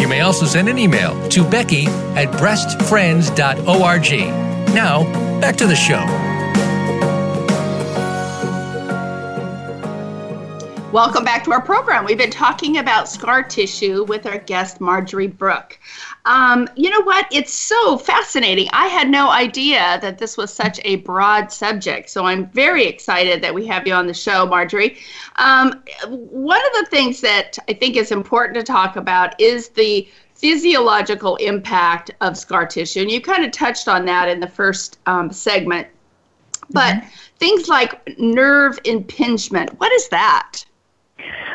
You 0.00 0.08
may 0.08 0.22
also 0.22 0.46
send 0.46 0.68
an 0.68 0.78
email 0.78 1.28
to 1.28 1.48
Becky 1.48 1.86
at 2.16 2.32
breastfriends.org. 2.32 4.74
Now, 4.74 5.04
back 5.40 5.56
to 5.56 5.66
the 5.66 5.76
show. 5.76 6.29
Welcome 10.92 11.22
back 11.22 11.44
to 11.44 11.52
our 11.52 11.62
program. 11.62 12.04
We've 12.04 12.18
been 12.18 12.32
talking 12.32 12.78
about 12.78 13.08
scar 13.08 13.44
tissue 13.44 14.02
with 14.08 14.26
our 14.26 14.38
guest, 14.38 14.80
Marjorie 14.80 15.28
Brook. 15.28 15.78
Um, 16.24 16.68
you 16.74 16.90
know 16.90 17.02
what? 17.02 17.28
It's 17.30 17.52
so 17.52 17.96
fascinating. 17.96 18.68
I 18.72 18.88
had 18.88 19.08
no 19.08 19.30
idea 19.30 20.00
that 20.02 20.18
this 20.18 20.36
was 20.36 20.52
such 20.52 20.80
a 20.84 20.96
broad 20.96 21.52
subject. 21.52 22.10
So 22.10 22.24
I'm 22.24 22.48
very 22.48 22.86
excited 22.86 23.40
that 23.40 23.54
we 23.54 23.68
have 23.68 23.86
you 23.86 23.94
on 23.94 24.08
the 24.08 24.14
show, 24.14 24.46
Marjorie. 24.46 24.98
Um, 25.36 25.80
one 26.08 26.60
of 26.60 26.72
the 26.72 26.88
things 26.90 27.20
that 27.20 27.56
I 27.68 27.72
think 27.74 27.94
is 27.94 28.10
important 28.10 28.56
to 28.56 28.64
talk 28.64 28.96
about 28.96 29.40
is 29.40 29.68
the 29.68 30.08
physiological 30.34 31.36
impact 31.36 32.10
of 32.20 32.36
scar 32.36 32.66
tissue. 32.66 33.02
And 33.02 33.10
you 33.12 33.20
kind 33.20 33.44
of 33.44 33.52
touched 33.52 33.86
on 33.86 34.06
that 34.06 34.28
in 34.28 34.40
the 34.40 34.48
first 34.48 34.98
um, 35.06 35.30
segment. 35.30 35.86
But 36.70 36.96
mm-hmm. 36.96 37.08
things 37.38 37.68
like 37.68 38.18
nerve 38.18 38.80
impingement, 38.84 39.78
what 39.78 39.92
is 39.92 40.08
that? 40.08 40.64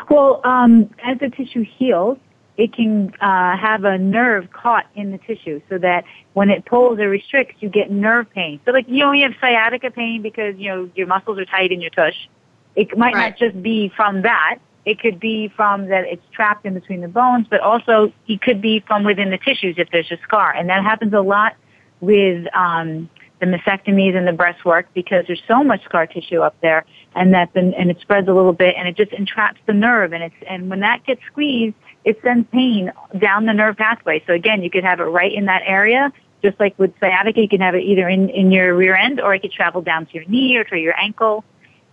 Well, 0.10 0.42
um, 0.44 0.90
as 1.04 1.18
the 1.20 1.30
tissue 1.30 1.66
heals, 1.78 2.18
it 2.58 2.74
can 2.74 3.14
uh, 3.20 3.58
have 3.58 3.84
a 3.84 3.98
nerve 3.98 4.50
caught 4.52 4.86
in 4.96 5.12
the 5.12 5.18
tissue 5.18 5.62
so 5.70 5.78
that 5.80 6.06
when 6.34 6.50
it 6.50 6.66
pulls 6.66 7.00
or 7.00 7.10
restricts, 7.10 7.56
you 7.60 7.70
get 7.70 7.92
nerve 7.92 8.30
pain. 8.32 8.60
So 8.66 8.72
like, 8.72 8.86
you 8.88 9.12
you 9.14 9.24
have 9.24 9.34
sciatica 9.42 9.92
pain 9.92 10.22
because, 10.22 10.56
you 10.58 10.70
know, 10.70 10.90
your 10.96 11.08
muscles 11.08 11.38
are 11.38 11.46
tight 11.46 11.72
in 11.72 11.82
your 11.82 11.90
tush. 11.90 12.30
It 12.76 12.98
might 12.98 13.14
right. 13.14 13.30
not 13.30 13.38
just 13.38 13.62
be 13.62 13.92
from 13.96 14.22
that. 14.22 14.60
It 14.86 15.00
could 15.00 15.20
be 15.20 15.52
from 15.56 15.88
that 15.88 16.06
it's 16.06 16.24
trapped 16.32 16.66
in 16.66 16.76
between 16.76 17.02
the 17.02 17.08
bones, 17.08 17.48
but 17.50 17.60
also 17.60 18.14
it 18.28 18.42
could 18.42 18.62
be 18.62 18.84
from 18.88 19.04
within 19.04 19.32
the 19.32 19.38
tissues 19.38 19.76
if 19.78 19.90
there's 19.92 20.12
a 20.12 20.18
scar. 20.24 20.54
And 20.54 20.70
that 20.70 20.84
happens 20.84 21.14
a 21.14 21.22
lot 21.22 21.56
with 22.02 22.46
um, 22.56 23.10
the 23.40 23.48
mastectomies 23.48 24.16
and 24.16 24.28
the 24.28 24.34
breast 24.34 24.64
work 24.64 24.88
because 24.94 25.26
there's 25.28 25.42
so 25.48 25.64
much 25.64 25.84
scar 25.86 26.06
tissue 26.06 26.42
up 26.42 26.56
there 26.62 26.86
and 27.16 27.34
that 27.34 27.50
then, 27.54 27.74
and 27.74 27.90
it 27.90 28.00
spreads 28.02 28.28
a 28.28 28.34
little 28.34 28.54
bit 28.54 28.76
and 28.78 28.88
it 28.88 28.96
just 28.96 29.14
entraps 29.14 29.60
the 29.66 29.74
nerve 29.74 30.14
and 30.14 30.24
it's 30.24 30.36
and 30.48 30.70
when 30.70 30.82
that 30.82 31.04
gets 31.06 31.22
squeezed 31.26 31.76
it 32.04 32.20
sends 32.22 32.48
pain 32.52 32.92
down 33.18 33.46
the 33.46 33.54
nerve 33.54 33.78
pathway. 33.78 34.24
So 34.28 34.34
again 34.34 34.62
you 34.62 34.70
could 34.70 34.84
have 34.84 35.00
it 35.00 35.06
right 35.06 35.34
in 35.34 35.46
that 35.46 35.64
area 35.66 36.12
just 36.44 36.60
like 36.60 36.78
with 36.78 36.94
sciatica 37.00 37.42
you 37.42 37.50
can 37.50 37.62
have 37.62 37.74
it 37.74 37.84
either 37.84 38.08
in 38.08 38.30
in 38.30 38.52
your 38.52 38.76
rear 38.76 38.96
end 38.96 39.22
or 39.22 39.34
it 39.34 39.42
could 39.42 39.54
travel 39.54 39.82
down 39.82 40.06
to 40.06 40.14
your 40.14 40.26
knee 40.26 40.58
or 40.58 40.64
to 40.66 40.78
your 40.78 41.00
ankle. 41.00 41.44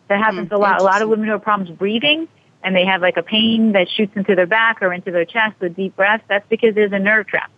That 0.09 0.19
happens 0.19 0.49
mm, 0.49 0.57
a 0.57 0.59
lot. 0.59 0.81
A 0.81 0.85
lot 0.85 1.01
of 1.01 1.09
women 1.09 1.27
who 1.27 1.33
have 1.33 1.43
problems 1.43 1.71
breathing 1.79 2.29
and 2.65 2.75
they 2.75 2.85
have 2.85 3.01
like 3.01 3.17
a 3.17 3.23
pain 3.23 3.73
that 3.73 3.89
shoots 3.89 4.13
into 4.17 4.35
their 4.35 4.47
back 4.47 4.83
or 4.83 4.93
into 4.93 5.13
their 5.13 5.25
chest 5.25 5.55
with 5.61 5.77
deep 5.77 5.95
breaths 5.97 6.25
that's 6.29 6.47
because 6.49 6.75
there's 6.75 6.93
a 6.93 6.99
nerve 6.99 7.27
trap 7.27 7.51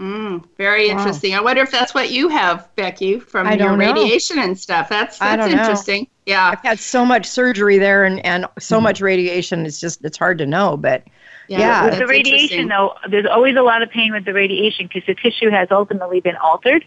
Mm, 0.00 0.42
very 0.56 0.88
wow. 0.88 0.98
interesting. 0.98 1.34
I 1.34 1.42
wonder 1.42 1.60
if 1.60 1.70
that's 1.70 1.92
what 1.92 2.10
you 2.10 2.28
have, 2.28 2.74
Becky, 2.74 3.20
from 3.20 3.52
your 3.52 3.76
radiation 3.76 4.36
know. 4.36 4.44
and 4.44 4.58
stuff. 4.58 4.88
That's 4.88 5.18
that's 5.18 5.46
interesting. 5.46 6.04
Know. 6.04 6.08
Yeah, 6.24 6.50
I've 6.50 6.60
had 6.60 6.78
so 6.78 7.04
much 7.04 7.26
surgery 7.26 7.76
there 7.76 8.04
and 8.04 8.24
and 8.24 8.46
so 8.58 8.78
mm 8.78 8.82
much 8.82 9.02
radiation. 9.02 9.66
It's 9.66 9.78
just 9.78 10.02
it's 10.02 10.16
hard 10.16 10.38
to 10.38 10.46
know, 10.46 10.76
but. 10.76 11.04
Yeah, 11.48 11.58
yeah. 11.58 11.84
with 11.86 11.98
the 11.98 12.06
radiation 12.06 12.68
though, 12.68 12.94
there's 13.10 13.26
always 13.26 13.56
a 13.56 13.62
lot 13.62 13.82
of 13.82 13.90
pain 13.90 14.12
with 14.12 14.24
the 14.24 14.32
radiation 14.32 14.86
because 14.86 15.02
the 15.06 15.16
tissue 15.16 15.50
has 15.50 15.66
ultimately 15.72 16.20
been 16.20 16.36
altered, 16.36 16.86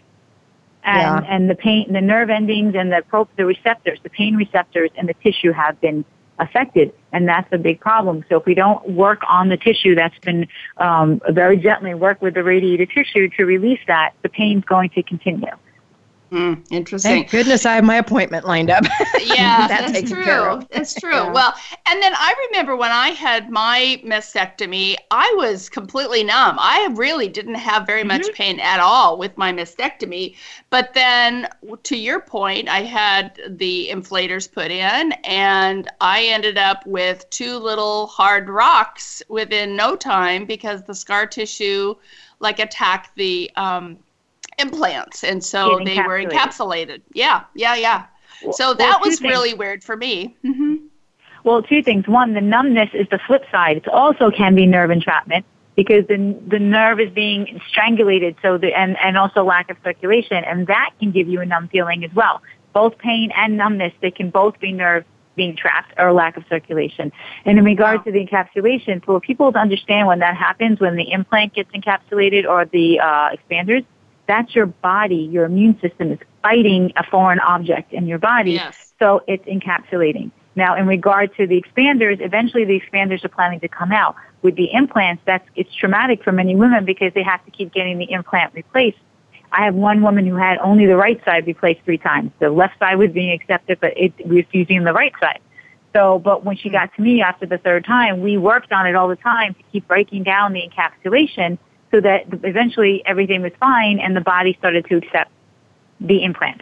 and 0.82 1.22
yeah. 1.22 1.34
and 1.34 1.50
the 1.50 1.54
pain, 1.54 1.92
the 1.92 2.00
nerve 2.00 2.30
endings 2.30 2.74
and 2.74 2.90
the 2.90 3.02
pro, 3.06 3.28
the 3.36 3.44
receptors, 3.44 4.00
the 4.02 4.08
pain 4.08 4.36
receptors 4.36 4.90
and 4.96 5.06
the 5.06 5.14
tissue 5.22 5.52
have 5.52 5.78
been 5.82 6.04
affected, 6.38 6.92
and 7.12 7.28
that's 7.28 7.48
a 7.52 7.58
big 7.58 7.80
problem. 7.80 8.24
So 8.28 8.38
if 8.38 8.46
we 8.46 8.54
don't 8.54 8.90
work 8.90 9.22
on 9.28 9.48
the 9.48 9.56
tissue 9.56 9.94
that's 9.94 10.18
been 10.18 10.48
um, 10.78 11.20
very 11.30 11.56
gently 11.56 11.94
work 11.94 12.20
with 12.20 12.34
the 12.34 12.42
radiated 12.42 12.90
tissue 12.90 13.28
to 13.36 13.44
release 13.44 13.80
that, 13.86 14.12
the 14.22 14.28
pain's 14.28 14.64
going 14.64 14.90
to 14.90 15.02
continue. 15.02 15.50
Mm, 16.34 16.66
interesting. 16.70 17.12
Thank 17.12 17.30
goodness 17.30 17.64
I 17.64 17.76
have 17.76 17.84
my 17.84 17.94
appointment 17.94 18.44
lined 18.44 18.68
up. 18.68 18.84
Yeah, 19.24 19.66
that 19.68 19.92
that's 19.92 20.10
true. 20.10 20.60
That's 20.70 20.94
true. 20.94 21.12
Yeah. 21.12 21.32
Well, 21.32 21.54
and 21.86 22.02
then 22.02 22.12
I 22.14 22.34
remember 22.50 22.76
when 22.76 22.90
I 22.90 23.08
had 23.08 23.50
my 23.50 24.00
mastectomy, 24.04 24.96
I 25.10 25.32
was 25.36 25.68
completely 25.68 26.22
numb. 26.22 26.56
I 26.58 26.88
really 26.92 27.28
didn't 27.28 27.54
have 27.54 27.86
very 27.86 28.00
mm-hmm. 28.00 28.08
much 28.08 28.32
pain 28.34 28.60
at 28.60 28.80
all 28.80 29.16
with 29.16 29.36
my 29.38 29.52
mastectomy. 29.52 30.36
But 30.70 30.92
then, 30.94 31.48
to 31.84 31.96
your 31.96 32.20
point, 32.20 32.68
I 32.68 32.82
had 32.82 33.40
the 33.48 33.88
inflators 33.90 34.50
put 34.50 34.70
in, 34.70 35.12
and 35.24 35.90
I 36.00 36.24
ended 36.24 36.58
up 36.58 36.86
with 36.86 37.28
two 37.30 37.58
little 37.58 38.08
hard 38.08 38.48
rocks 38.48 39.22
within 39.28 39.74
no 39.74 39.96
time 39.96 40.44
because 40.44 40.82
the 40.82 40.94
scar 40.94 41.26
tissue 41.26 41.94
like 42.40 42.58
attacked 42.58 43.16
the 43.16 43.50
um, 43.56 43.98
implants, 44.58 45.24
and 45.24 45.42
so 45.42 45.80
they 45.84 45.96
were 45.96 46.22
encapsulated. 46.22 47.02
Yeah, 47.12 47.44
yeah, 47.54 47.74
yeah. 47.74 48.06
Well, 48.42 48.52
so 48.52 48.74
that 48.74 49.00
well, 49.00 49.00
was 49.00 49.20
things. 49.20 49.30
really 49.30 49.54
weird 49.54 49.82
for 49.82 49.96
me. 49.96 50.36
Mm-hmm. 50.44 50.86
Well, 51.44 51.62
two 51.62 51.82
things. 51.82 52.08
One, 52.08 52.34
the 52.34 52.40
numbness 52.40 52.90
is 52.94 53.06
the 53.10 53.18
flip 53.26 53.44
side. 53.50 53.76
It 53.76 53.88
also 53.88 54.30
can 54.30 54.54
be 54.54 54.66
nerve 54.66 54.90
entrapment 54.90 55.44
because 55.76 56.06
the 56.06 56.36
the 56.46 56.58
nerve 56.58 57.00
is 57.00 57.10
being 57.10 57.60
strangulated. 57.68 58.36
So 58.42 58.58
the 58.58 58.76
and 58.76 58.96
and 58.98 59.16
also 59.18 59.44
lack 59.44 59.70
of 59.70 59.76
circulation, 59.84 60.42
and 60.44 60.66
that 60.68 60.90
can 60.98 61.10
give 61.10 61.28
you 61.28 61.40
a 61.40 61.46
numb 61.46 61.68
feeling 61.68 62.04
as 62.04 62.12
well. 62.14 62.42
Both 62.72 62.98
pain 62.98 63.30
and 63.36 63.56
numbness, 63.56 63.92
they 64.00 64.10
can 64.10 64.30
both 64.30 64.58
be 64.58 64.72
nerve 64.72 65.04
being 65.36 65.56
trapped 65.56 65.92
or 65.98 66.12
lack 66.12 66.36
of 66.36 66.44
circulation. 66.48 67.12
And 67.44 67.58
in 67.58 67.64
regards 67.64 68.00
wow. 68.00 68.04
to 68.04 68.12
the 68.12 68.26
encapsulation, 68.26 69.04
for 69.04 69.20
people 69.20 69.52
to 69.52 69.58
understand 69.58 70.06
when 70.06 70.20
that 70.20 70.36
happens, 70.36 70.80
when 70.80 70.96
the 70.96 71.10
implant 71.10 71.54
gets 71.54 71.70
encapsulated 71.72 72.46
or 72.48 72.64
the 72.64 73.00
uh, 73.00 73.30
expanders, 73.30 73.84
that's 74.26 74.54
your 74.54 74.66
body, 74.66 75.28
your 75.30 75.44
immune 75.44 75.78
system 75.80 76.12
is 76.12 76.18
fighting 76.42 76.92
a 76.96 77.04
foreign 77.04 77.40
object 77.40 77.92
in 77.92 78.06
your 78.06 78.18
body. 78.18 78.52
Yes. 78.52 78.92
So 78.98 79.22
it's 79.26 79.44
encapsulating. 79.46 80.30
Now, 80.56 80.76
in 80.76 80.86
regard 80.86 81.34
to 81.36 81.46
the 81.46 81.60
expanders, 81.60 82.20
eventually 82.20 82.64
the 82.64 82.80
expanders 82.80 83.24
are 83.24 83.28
planning 83.28 83.60
to 83.60 83.68
come 83.68 83.92
out. 83.92 84.14
With 84.42 84.56
the 84.56 84.72
implants, 84.72 85.22
that's, 85.24 85.48
it's 85.56 85.74
traumatic 85.74 86.22
for 86.22 86.30
many 86.30 86.54
women 86.54 86.84
because 86.84 87.12
they 87.14 87.22
have 87.22 87.44
to 87.44 87.50
keep 87.50 87.72
getting 87.72 87.98
the 87.98 88.10
implant 88.12 88.54
replaced. 88.54 88.98
I 89.50 89.64
have 89.64 89.74
one 89.74 90.02
woman 90.02 90.26
who 90.26 90.36
had 90.36 90.58
only 90.58 90.86
the 90.86 90.96
right 90.96 91.22
side 91.24 91.46
replaced 91.46 91.80
three 91.84 91.98
times. 91.98 92.30
The 92.40 92.50
left 92.50 92.78
side 92.78 92.96
was 92.96 93.10
being 93.10 93.32
accepted, 93.32 93.78
but 93.80 93.94
it 93.96 94.12
was 94.26 94.44
using 94.52 94.84
the 94.84 94.92
right 94.92 95.12
side. 95.20 95.40
So, 95.94 96.18
but 96.18 96.44
when 96.44 96.56
she 96.56 96.68
hmm. 96.68 96.74
got 96.74 96.94
to 96.96 97.02
me 97.02 97.22
after 97.22 97.46
the 97.46 97.58
third 97.58 97.84
time, 97.84 98.20
we 98.20 98.36
worked 98.36 98.72
on 98.72 98.86
it 98.86 98.94
all 98.94 99.08
the 99.08 99.16
time 99.16 99.54
to 99.54 99.62
keep 99.72 99.88
breaking 99.88 100.24
down 100.24 100.52
the 100.52 100.68
encapsulation 100.68 101.58
so 101.94 102.00
that 102.00 102.24
eventually 102.42 103.04
everything 103.06 103.40
was 103.40 103.52
fine 103.60 104.00
and 104.00 104.16
the 104.16 104.20
body 104.20 104.56
started 104.58 104.84
to 104.86 104.96
accept 104.96 105.30
the 106.00 106.24
implant. 106.24 106.60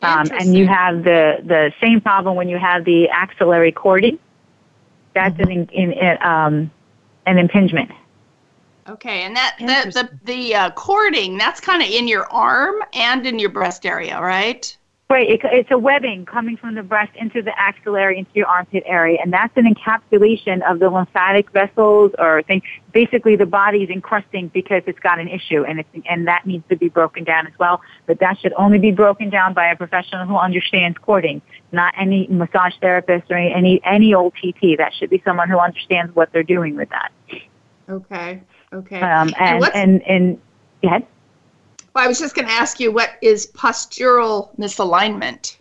Um, 0.00 0.26
and 0.32 0.56
you 0.56 0.66
have 0.66 1.04
the, 1.04 1.42
the 1.44 1.70
same 1.82 2.00
problem 2.00 2.34
when 2.34 2.48
you 2.48 2.56
have 2.56 2.86
the 2.86 3.10
axillary 3.10 3.72
cording. 3.72 4.18
That's 5.12 5.36
mm-hmm. 5.36 5.50
an, 5.50 5.68
in, 5.70 5.92
in, 5.92 6.22
um, 6.22 6.70
an 7.26 7.36
impingement. 7.36 7.90
Okay, 8.88 9.24
and 9.24 9.36
that 9.36 9.56
the 9.58 9.90
the, 9.92 10.18
the 10.24 10.54
uh, 10.54 10.70
cording 10.70 11.36
that's 11.36 11.60
kind 11.60 11.82
of 11.82 11.90
in 11.90 12.08
your 12.08 12.24
arm 12.32 12.76
and 12.94 13.26
in 13.26 13.38
your 13.38 13.50
breast 13.50 13.84
area, 13.84 14.18
right? 14.18 14.74
Right, 15.10 15.30
it, 15.30 15.40
it's 15.44 15.70
a 15.70 15.78
webbing 15.78 16.26
coming 16.26 16.58
from 16.58 16.74
the 16.74 16.82
breast 16.82 17.12
into 17.16 17.40
the 17.40 17.58
axillary, 17.58 18.18
into 18.18 18.30
your 18.34 18.46
armpit 18.46 18.82
area, 18.84 19.16
and 19.22 19.32
that's 19.32 19.56
an 19.56 19.64
encapsulation 19.64 20.60
of 20.70 20.80
the 20.80 20.90
lymphatic 20.90 21.50
vessels 21.50 22.12
or 22.18 22.42
thing. 22.42 22.60
Basically, 22.92 23.34
the 23.34 23.46
body 23.46 23.84
is 23.84 23.88
encrusting 23.88 24.48
because 24.48 24.82
it's 24.86 24.98
got 24.98 25.18
an 25.18 25.28
issue, 25.28 25.64
and 25.64 25.80
it's 25.80 25.88
and 26.10 26.28
that 26.28 26.46
needs 26.46 26.62
to 26.68 26.76
be 26.76 26.90
broken 26.90 27.24
down 27.24 27.46
as 27.46 27.54
well. 27.58 27.80
But 28.04 28.20
that 28.20 28.38
should 28.38 28.52
only 28.58 28.78
be 28.78 28.90
broken 28.90 29.30
down 29.30 29.54
by 29.54 29.70
a 29.70 29.76
professional 29.76 30.26
who 30.26 30.36
understands 30.36 30.98
cording, 31.00 31.40
not 31.72 31.94
any 31.96 32.26
massage 32.28 32.74
therapist 32.78 33.30
or 33.30 33.38
any 33.38 33.54
any, 33.54 33.80
any 33.84 34.12
old 34.12 34.34
TT. 34.34 34.76
That 34.76 34.92
should 34.92 35.08
be 35.08 35.22
someone 35.24 35.48
who 35.48 35.58
understands 35.58 36.14
what 36.14 36.34
they're 36.34 36.42
doing 36.42 36.76
with 36.76 36.90
that. 36.90 37.12
Okay. 37.88 38.42
Okay. 38.74 39.00
Um, 39.00 39.32
and 39.40 39.64
and, 39.64 39.74
and 39.74 40.02
and 40.02 40.40
go 40.82 40.88
ahead. 40.88 41.06
Well, 41.98 42.04
I 42.04 42.08
was 42.08 42.20
just 42.20 42.36
going 42.36 42.46
to 42.46 42.54
ask 42.54 42.78
you 42.78 42.92
what 42.92 43.10
is 43.22 43.48
postural 43.48 44.56
misalignment? 44.56 45.56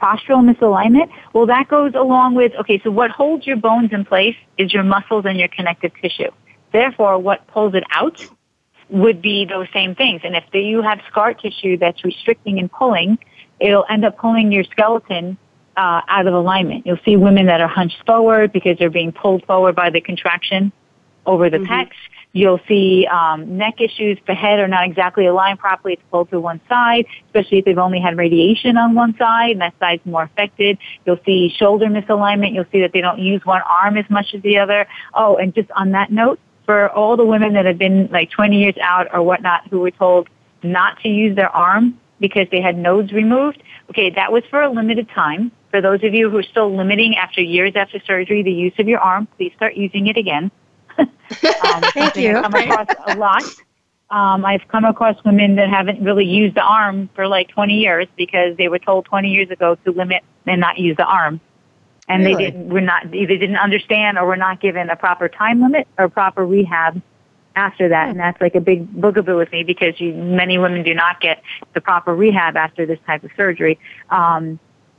Postural 0.00 0.48
misalignment? 0.48 1.10
Well, 1.32 1.46
that 1.46 1.66
goes 1.66 1.94
along 1.96 2.36
with, 2.36 2.52
okay, 2.60 2.80
so 2.84 2.92
what 2.92 3.10
holds 3.10 3.44
your 3.44 3.56
bones 3.56 3.90
in 3.90 4.04
place 4.04 4.36
is 4.56 4.72
your 4.72 4.84
muscles 4.84 5.24
and 5.26 5.36
your 5.40 5.48
connective 5.48 5.90
tissue. 6.00 6.30
Therefore, 6.72 7.18
what 7.18 7.44
pulls 7.48 7.74
it 7.74 7.82
out 7.90 8.24
would 8.88 9.20
be 9.20 9.44
those 9.44 9.66
same 9.72 9.96
things. 9.96 10.20
And 10.22 10.36
if 10.36 10.44
you 10.52 10.80
have 10.80 11.00
scar 11.10 11.34
tissue 11.34 11.76
that's 11.76 12.04
restricting 12.04 12.60
and 12.60 12.70
pulling, 12.70 13.18
it'll 13.58 13.84
end 13.90 14.04
up 14.04 14.18
pulling 14.18 14.52
your 14.52 14.62
skeleton 14.62 15.36
uh, 15.76 16.02
out 16.06 16.28
of 16.28 16.34
alignment. 16.34 16.86
You'll 16.86 17.02
see 17.04 17.16
women 17.16 17.46
that 17.46 17.60
are 17.60 17.66
hunched 17.66 18.06
forward 18.06 18.52
because 18.52 18.78
they're 18.78 18.90
being 18.90 19.10
pulled 19.10 19.44
forward 19.46 19.74
by 19.74 19.90
the 19.90 20.00
contraction 20.00 20.70
over 21.26 21.50
the 21.50 21.58
mm-hmm. 21.58 21.72
pecs. 21.72 21.96
You'll 22.32 22.60
see 22.66 23.06
um, 23.10 23.58
neck 23.58 23.80
issues. 23.80 24.18
The 24.26 24.34
head 24.34 24.58
are 24.58 24.68
not 24.68 24.86
exactly 24.86 25.26
aligned 25.26 25.58
properly. 25.58 25.94
It's 25.94 26.02
pulled 26.10 26.30
to 26.30 26.40
one 26.40 26.60
side, 26.68 27.06
especially 27.26 27.58
if 27.58 27.64
they've 27.66 27.78
only 27.78 28.00
had 28.00 28.16
radiation 28.16 28.76
on 28.78 28.94
one 28.94 29.14
side, 29.18 29.50
and 29.50 29.60
that 29.60 29.74
side's 29.78 30.04
more 30.06 30.22
affected. 30.22 30.78
You'll 31.04 31.20
see 31.26 31.52
shoulder 31.56 31.86
misalignment. 31.86 32.54
You'll 32.54 32.64
see 32.72 32.80
that 32.80 32.92
they 32.92 33.02
don't 33.02 33.18
use 33.18 33.44
one 33.44 33.60
arm 33.62 33.98
as 33.98 34.08
much 34.08 34.34
as 34.34 34.42
the 34.42 34.58
other. 34.58 34.86
Oh, 35.14 35.36
and 35.36 35.54
just 35.54 35.70
on 35.72 35.90
that 35.92 36.10
note, 36.10 36.40
for 36.64 36.88
all 36.90 37.16
the 37.16 37.24
women 37.24 37.52
that 37.54 37.66
have 37.66 37.78
been 37.78 38.08
like 38.10 38.30
20 38.30 38.58
years 38.58 38.74
out 38.80 39.08
or 39.12 39.22
whatnot 39.22 39.68
who 39.68 39.80
were 39.80 39.90
told 39.90 40.28
not 40.62 40.98
to 41.00 41.08
use 41.08 41.36
their 41.36 41.50
arm 41.50 41.98
because 42.20 42.46
they 42.50 42.62
had 42.62 42.78
nodes 42.78 43.12
removed, 43.12 43.62
okay, 43.90 44.10
that 44.10 44.32
was 44.32 44.44
for 44.48 44.62
a 44.62 44.70
limited 44.70 45.08
time 45.10 45.50
For 45.72 45.80
those 45.80 46.04
of 46.04 46.14
you 46.14 46.30
who 46.30 46.36
are 46.38 46.42
still 46.42 46.74
limiting 46.74 47.16
after 47.16 47.40
years 47.40 47.72
after 47.74 47.98
surgery 48.06 48.42
the 48.42 48.52
use 48.52 48.74
of 48.78 48.88
your 48.88 49.00
arm, 49.00 49.26
please 49.36 49.52
start 49.56 49.74
using 49.74 50.06
it 50.06 50.16
again. 50.16 50.50
Um, 50.98 51.82
Thank 51.92 52.16
you. 52.16 52.36
I've 52.36 52.42
come 52.42 52.54
across 52.54 52.88
a 53.06 53.16
lot. 53.16 53.44
Um, 54.10 54.44
I've 54.44 54.66
come 54.68 54.84
across 54.84 55.16
women 55.24 55.56
that 55.56 55.70
haven't 55.70 56.02
really 56.04 56.26
used 56.26 56.54
the 56.54 56.62
arm 56.62 57.08
for 57.14 57.26
like 57.26 57.48
20 57.48 57.74
years 57.74 58.06
because 58.16 58.56
they 58.58 58.68
were 58.68 58.78
told 58.78 59.06
20 59.06 59.30
years 59.30 59.50
ago 59.50 59.74
to 59.86 59.90
limit 59.90 60.22
and 60.46 60.60
not 60.60 60.78
use 60.78 60.96
the 60.96 61.04
arm. 61.04 61.40
And 62.08 62.22
Really? 62.22 62.34
they 62.34 62.50
didn't, 62.50 62.68
were 62.68 62.80
not, 62.82 63.14
either 63.14 63.38
didn't 63.38 63.56
understand 63.56 64.18
or 64.18 64.26
were 64.26 64.36
not 64.36 64.60
given 64.60 64.90
a 64.90 64.96
proper 64.96 65.28
time 65.28 65.62
limit 65.62 65.88
or 65.98 66.08
proper 66.10 66.44
rehab 66.44 67.00
after 67.56 67.88
that. 67.88 68.10
And 68.10 68.20
that's 68.20 68.40
like 68.40 68.54
a 68.54 68.60
big 68.60 68.92
boogaboo 68.92 69.38
with 69.38 69.50
me 69.50 69.62
because 69.62 69.98
you, 69.98 70.12
many 70.12 70.58
women 70.58 70.82
do 70.82 70.94
not 70.94 71.20
get 71.20 71.42
the 71.74 71.80
proper 71.80 72.14
rehab 72.14 72.56
after 72.56 72.84
this 72.84 72.98
type 73.06 73.24
of 73.24 73.30
surgery. 73.36 73.78
Um, 74.10 74.58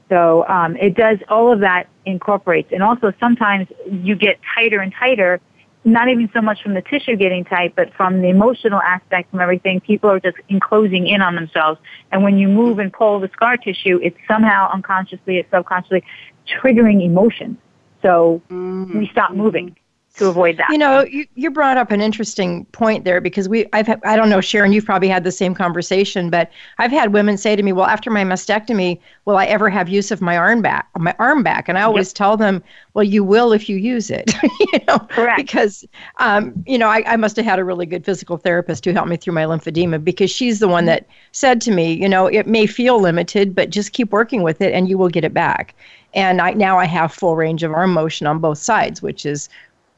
so 0.10 0.48
um, 0.48 0.76
it 0.78 0.96
does 0.96 1.18
all 1.30 1.52
of 1.52 1.62
that 1.62 1.88
incorporates, 2.06 2.72
and 2.72 2.84
also 2.84 3.14
sometimes 3.20 3.68
you 3.90 4.16
get 4.16 4.40
tighter 4.54 4.80
and 4.80 4.94
tighter. 4.94 5.40
Not 5.86 6.08
even 6.08 6.30
so 6.34 6.42
much 6.42 6.62
from 6.64 6.76
the 6.76 6.82
tissue 6.82 7.18
getting 7.18 7.44
tight, 7.44 7.76
but 7.76 7.94
from 7.94 8.22
the 8.22 8.30
emotional 8.30 8.82
aspect, 8.82 9.32
from 9.32 9.42
everything. 9.42 9.82
People 9.82 10.10
are 10.10 10.20
just 10.20 10.38
enclosing 10.48 11.08
in 11.08 11.22
on 11.22 11.36
themselves, 11.36 11.80
and 12.12 12.24
when 12.24 12.38
you 12.38 12.48
move 12.48 12.80
and 12.80 12.92
pull 12.92 13.20
the 13.20 13.30
scar 13.34 13.58
tissue, 13.58 14.00
it's 14.02 14.18
somehow 14.28 14.72
unconsciously, 14.72 15.38
it's 15.38 15.52
subconsciously 15.52 16.04
triggering 16.48 17.04
emotions. 17.04 17.58
So 18.02 18.42
we 18.50 19.10
stop 19.12 19.34
moving 19.34 19.76
to 20.18 20.28
avoid 20.28 20.58
that. 20.58 20.70
You 20.70 20.78
know, 20.78 21.04
you, 21.04 21.26
you 21.34 21.50
brought 21.50 21.78
up 21.78 21.92
an 21.92 22.00
interesting 22.00 22.66
point 22.66 23.04
there 23.04 23.20
because 23.20 23.50
we, 23.50 23.66
I've, 23.74 23.90
I 24.04 24.16
don't 24.16 24.30
know, 24.30 24.42
Sharon, 24.42 24.72
you've 24.72 24.86
probably 24.86 25.08
had 25.08 25.24
the 25.24 25.32
same 25.32 25.56
conversation, 25.56 26.30
but 26.30 26.52
I've 26.78 26.92
had 26.92 27.14
women 27.14 27.36
say 27.36 27.56
to 27.56 27.64
me, 27.64 27.74
well, 27.74 27.88
after 27.88 28.12
my 28.12 28.24
mastectomy, 28.24 29.00
will 29.26 29.38
I 29.38 29.46
ever 29.46 29.72
have 29.72 29.90
use 29.90 30.12
of 30.12 30.22
my 30.22 30.38
arm 30.38 30.62
back, 30.62 30.88
my 30.98 31.16
arm 31.18 31.42
back? 31.42 31.68
And 31.68 31.80
I 31.80 31.82
always 31.82 32.14
tell 32.14 32.38
them, 32.38 32.64
well, 32.94 33.04
you 33.04 33.24
will 33.24 33.54
if 33.54 33.68
you 33.68 33.76
use 33.78 34.12
it, 34.12 34.32
you 34.60 34.80
know, 34.88 35.00
Correct. 35.00 35.38
because, 35.38 35.84
um, 36.18 36.64
you 36.68 36.78
know, 36.78 36.90
I, 36.90 37.04
I 37.08 37.16
must 37.16 37.36
have 37.38 37.46
had 37.46 37.58
a 37.58 37.64
really 37.64 37.88
good 37.88 38.06
physical 38.06 38.38
therapist 38.38 38.86
who 38.86 38.92
helped 38.92 39.10
me 39.10 39.18
through 39.18 39.34
my 39.34 39.46
lymphedema 39.46 40.04
because 40.04 40.30
she's 40.30 40.60
the 40.60 40.68
one 40.68 40.86
that 40.86 41.08
said 41.32 41.60
to 41.62 41.72
me, 41.72 41.92
you 41.92 42.08
know, 42.08 42.28
it 42.28 42.46
may 42.46 42.68
feel 42.68 43.02
limited, 43.02 43.56
but 43.56 43.72
just 43.72 43.94
keep 43.94 44.12
working 44.12 44.44
with 44.44 44.62
it 44.62 44.74
and 44.74 44.88
you 44.88 44.98
will 45.00 45.10
get 45.10 45.24
it 45.24 45.34
back. 45.34 45.74
And 46.14 46.40
I, 46.40 46.52
now 46.52 46.78
I 46.78 46.86
have 46.86 47.12
full 47.12 47.36
range 47.36 47.64
of 47.64 47.72
arm 47.72 47.92
motion 47.92 48.28
on 48.28 48.38
both 48.38 48.60
sides, 48.60 49.02
which 49.02 49.26
is 49.26 49.50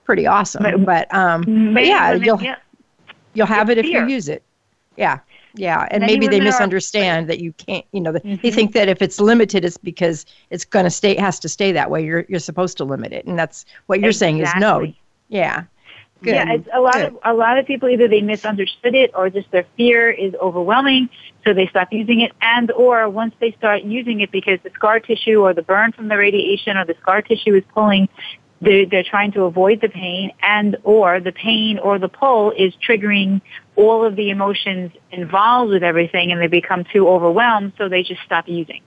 pretty 0.05 0.25
awesome. 0.27 0.63
But- 0.63 0.85
But 0.85 1.13
um, 1.13 1.73
but 1.73 1.85
yeah, 1.85 2.13
you'll 2.13 2.41
you'll 3.33 3.47
have 3.47 3.69
it 3.69 3.77
if 3.77 3.85
you 3.85 4.07
use 4.07 4.29
it. 4.29 4.43
Yeah, 4.97 5.19
yeah, 5.55 5.87
and 5.91 6.01
Many 6.01 6.13
maybe 6.13 6.27
they 6.27 6.39
misunderstand 6.39 7.27
that 7.27 7.39
you 7.39 7.51
can't. 7.53 7.83
You 7.91 7.99
know, 7.99 8.13
that 8.13 8.23
they 8.23 8.49
think 8.49 8.71
that 8.73 8.87
if 8.87 9.01
it's 9.01 9.19
limited, 9.19 9.65
it's 9.65 9.77
because 9.77 10.25
it's 10.51 10.63
going 10.63 10.85
to 10.85 10.89
stay 10.89 11.15
has 11.15 11.37
to 11.39 11.49
stay 11.49 11.73
that 11.73 11.91
way. 11.91 12.05
You're 12.05 12.25
you're 12.29 12.39
supposed 12.39 12.77
to 12.77 12.85
limit 12.85 13.11
it, 13.11 13.25
and 13.25 13.37
that's 13.37 13.65
what 13.87 13.99
you're 13.99 14.13
saying 14.13 14.39
is 14.39 14.49
no. 14.57 14.93
Yeah, 15.27 15.63
good. 16.21 16.35
Yeah, 16.35 16.53
it's 16.53 16.69
a 16.71 16.79
lot 16.79 16.93
Good. 16.93 17.05
of 17.07 17.19
a 17.25 17.33
lot 17.33 17.57
of 17.57 17.65
people 17.65 17.89
either 17.89 18.07
they 18.07 18.21
misunderstood 18.21 18.95
it 18.95 19.11
or 19.15 19.29
just 19.29 19.51
their 19.51 19.65
fear 19.75 20.09
is 20.09 20.33
overwhelming, 20.35 21.09
so 21.43 21.53
they 21.53 21.67
stop 21.67 21.91
using 21.91 22.21
it, 22.21 22.31
and 22.41 22.71
or 22.71 23.09
once 23.09 23.35
they 23.41 23.51
start 23.53 23.83
using 23.83 24.21
it 24.21 24.31
because 24.31 24.59
the 24.63 24.69
scar 24.75 25.01
tissue 25.01 25.41
or 25.41 25.53
the 25.53 25.63
burn 25.63 25.91
from 25.91 26.07
the 26.07 26.15
radiation 26.15 26.77
or 26.77 26.85
the 26.85 26.95
scar 27.01 27.21
tissue 27.21 27.53
is 27.53 27.63
pulling, 27.73 28.07
they're, 28.65 28.86
they're 28.86 29.04
trying 29.04 29.32
to 29.34 29.43
avoid 29.43 29.80
the 29.80 29.89
pain, 29.89 30.32
and 30.41 30.75
or 30.84 31.19
the 31.19 31.32
pain 31.32 31.80
or 31.80 31.99
the 31.99 32.10
pull 32.10 32.51
is 32.51 32.73
triggering 32.86 33.41
all 33.75 34.04
of 34.04 34.15
the 34.15 34.30
emotions 34.30 34.91
involved 35.12 35.71
with 35.71 35.84
everything, 35.84 36.32
and 36.32 36.41
they 36.41 36.47
become 36.47 36.84
too 36.91 37.08
overwhelmed, 37.08 37.73
so 37.78 37.88
they 37.88 38.04
just 38.04 38.21
stop 38.23 38.47
using. 38.47 38.82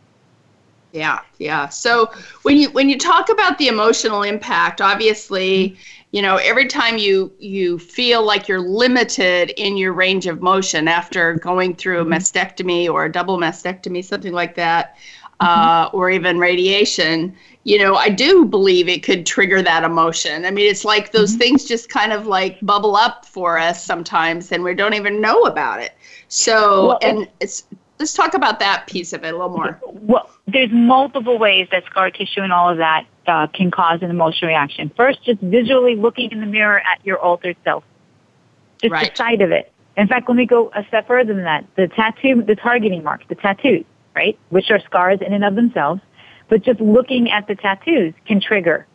Yeah, 0.92 1.20
yeah. 1.38 1.68
So 1.68 2.10
when 2.42 2.56
you 2.56 2.70
when 2.70 2.88
you 2.88 2.98
talk 2.98 3.28
about 3.28 3.58
the 3.58 3.68
emotional 3.68 4.22
impact, 4.22 4.80
obviously, 4.80 5.76
you 6.12 6.22
know, 6.22 6.36
every 6.36 6.66
time 6.66 6.96
you 6.96 7.30
you 7.38 7.78
feel 7.78 8.24
like 8.24 8.48
you're 8.48 8.60
limited 8.60 9.50
in 9.58 9.76
your 9.76 9.92
range 9.92 10.26
of 10.26 10.40
motion 10.40 10.88
after 10.88 11.34
going 11.34 11.74
through 11.76 12.00
a 12.00 12.04
mastectomy 12.06 12.88
or 12.88 13.04
a 13.04 13.12
double 13.12 13.38
mastectomy, 13.38 14.02
something 14.02 14.32
like 14.32 14.54
that, 14.54 14.96
uh, 15.40 15.90
or 15.92 16.10
even 16.10 16.38
radiation, 16.38 17.36
you 17.68 17.78
know, 17.78 17.96
I 17.96 18.08
do 18.08 18.46
believe 18.46 18.88
it 18.88 19.02
could 19.02 19.26
trigger 19.26 19.60
that 19.60 19.84
emotion. 19.84 20.46
I 20.46 20.50
mean, 20.50 20.70
it's 20.70 20.86
like 20.86 21.12
those 21.12 21.34
things 21.34 21.66
just 21.66 21.90
kind 21.90 22.14
of 22.14 22.26
like 22.26 22.58
bubble 22.62 22.96
up 22.96 23.26
for 23.26 23.58
us 23.58 23.84
sometimes, 23.84 24.50
and 24.50 24.64
we 24.64 24.74
don't 24.74 24.94
even 24.94 25.20
know 25.20 25.42
about 25.42 25.82
it. 25.82 25.92
So, 26.28 26.86
Well, 26.88 26.98
and 27.02 27.28
it's 27.40 27.64
let's 27.98 28.14
talk 28.14 28.32
about 28.32 28.58
that 28.60 28.86
piece 28.86 29.12
of 29.12 29.22
it 29.22 29.34
a 29.34 29.36
little 29.36 29.50
more. 29.50 29.78
Well, 29.84 30.30
there's 30.46 30.70
multiple 30.72 31.38
ways 31.38 31.68
that 31.70 31.84
scar 31.84 32.10
tissue 32.10 32.40
and 32.40 32.54
all 32.54 32.70
of 32.70 32.78
that 32.78 33.04
uh, 33.26 33.48
can 33.48 33.70
cause 33.70 34.00
an 34.00 34.08
emotional 34.08 34.48
reaction. 34.48 34.90
First, 34.96 35.22
just 35.24 35.40
visually 35.40 35.94
looking 35.94 36.32
in 36.32 36.40
the 36.40 36.46
mirror 36.46 36.80
at 36.80 37.04
your 37.04 37.18
altered 37.18 37.56
self. 37.64 37.84
Just 38.80 38.92
Right. 38.92 39.10
the 39.10 39.16
sight 39.16 39.42
of 39.42 39.50
it. 39.50 39.70
In 39.98 40.08
fact, 40.08 40.26
let 40.26 40.36
me 40.36 40.46
go 40.46 40.70
a 40.74 40.86
step 40.86 41.06
further 41.06 41.34
than 41.34 41.44
that. 41.44 41.66
The 41.76 41.88
tattoo, 41.88 42.42
the 42.42 42.54
targeting 42.54 43.02
mark, 43.04 43.28
the 43.28 43.34
tattoos, 43.34 43.84
right, 44.14 44.38
which 44.48 44.70
are 44.70 44.80
scars 44.80 45.18
in 45.20 45.34
and 45.34 45.44
of 45.44 45.54
themselves, 45.54 46.00
but 46.48 46.62
just 46.62 46.80
looking 46.80 47.30
at 47.30 47.46
the 47.46 47.54
tattoos 47.54 48.14
can 48.26 48.40
trigger. 48.40 48.86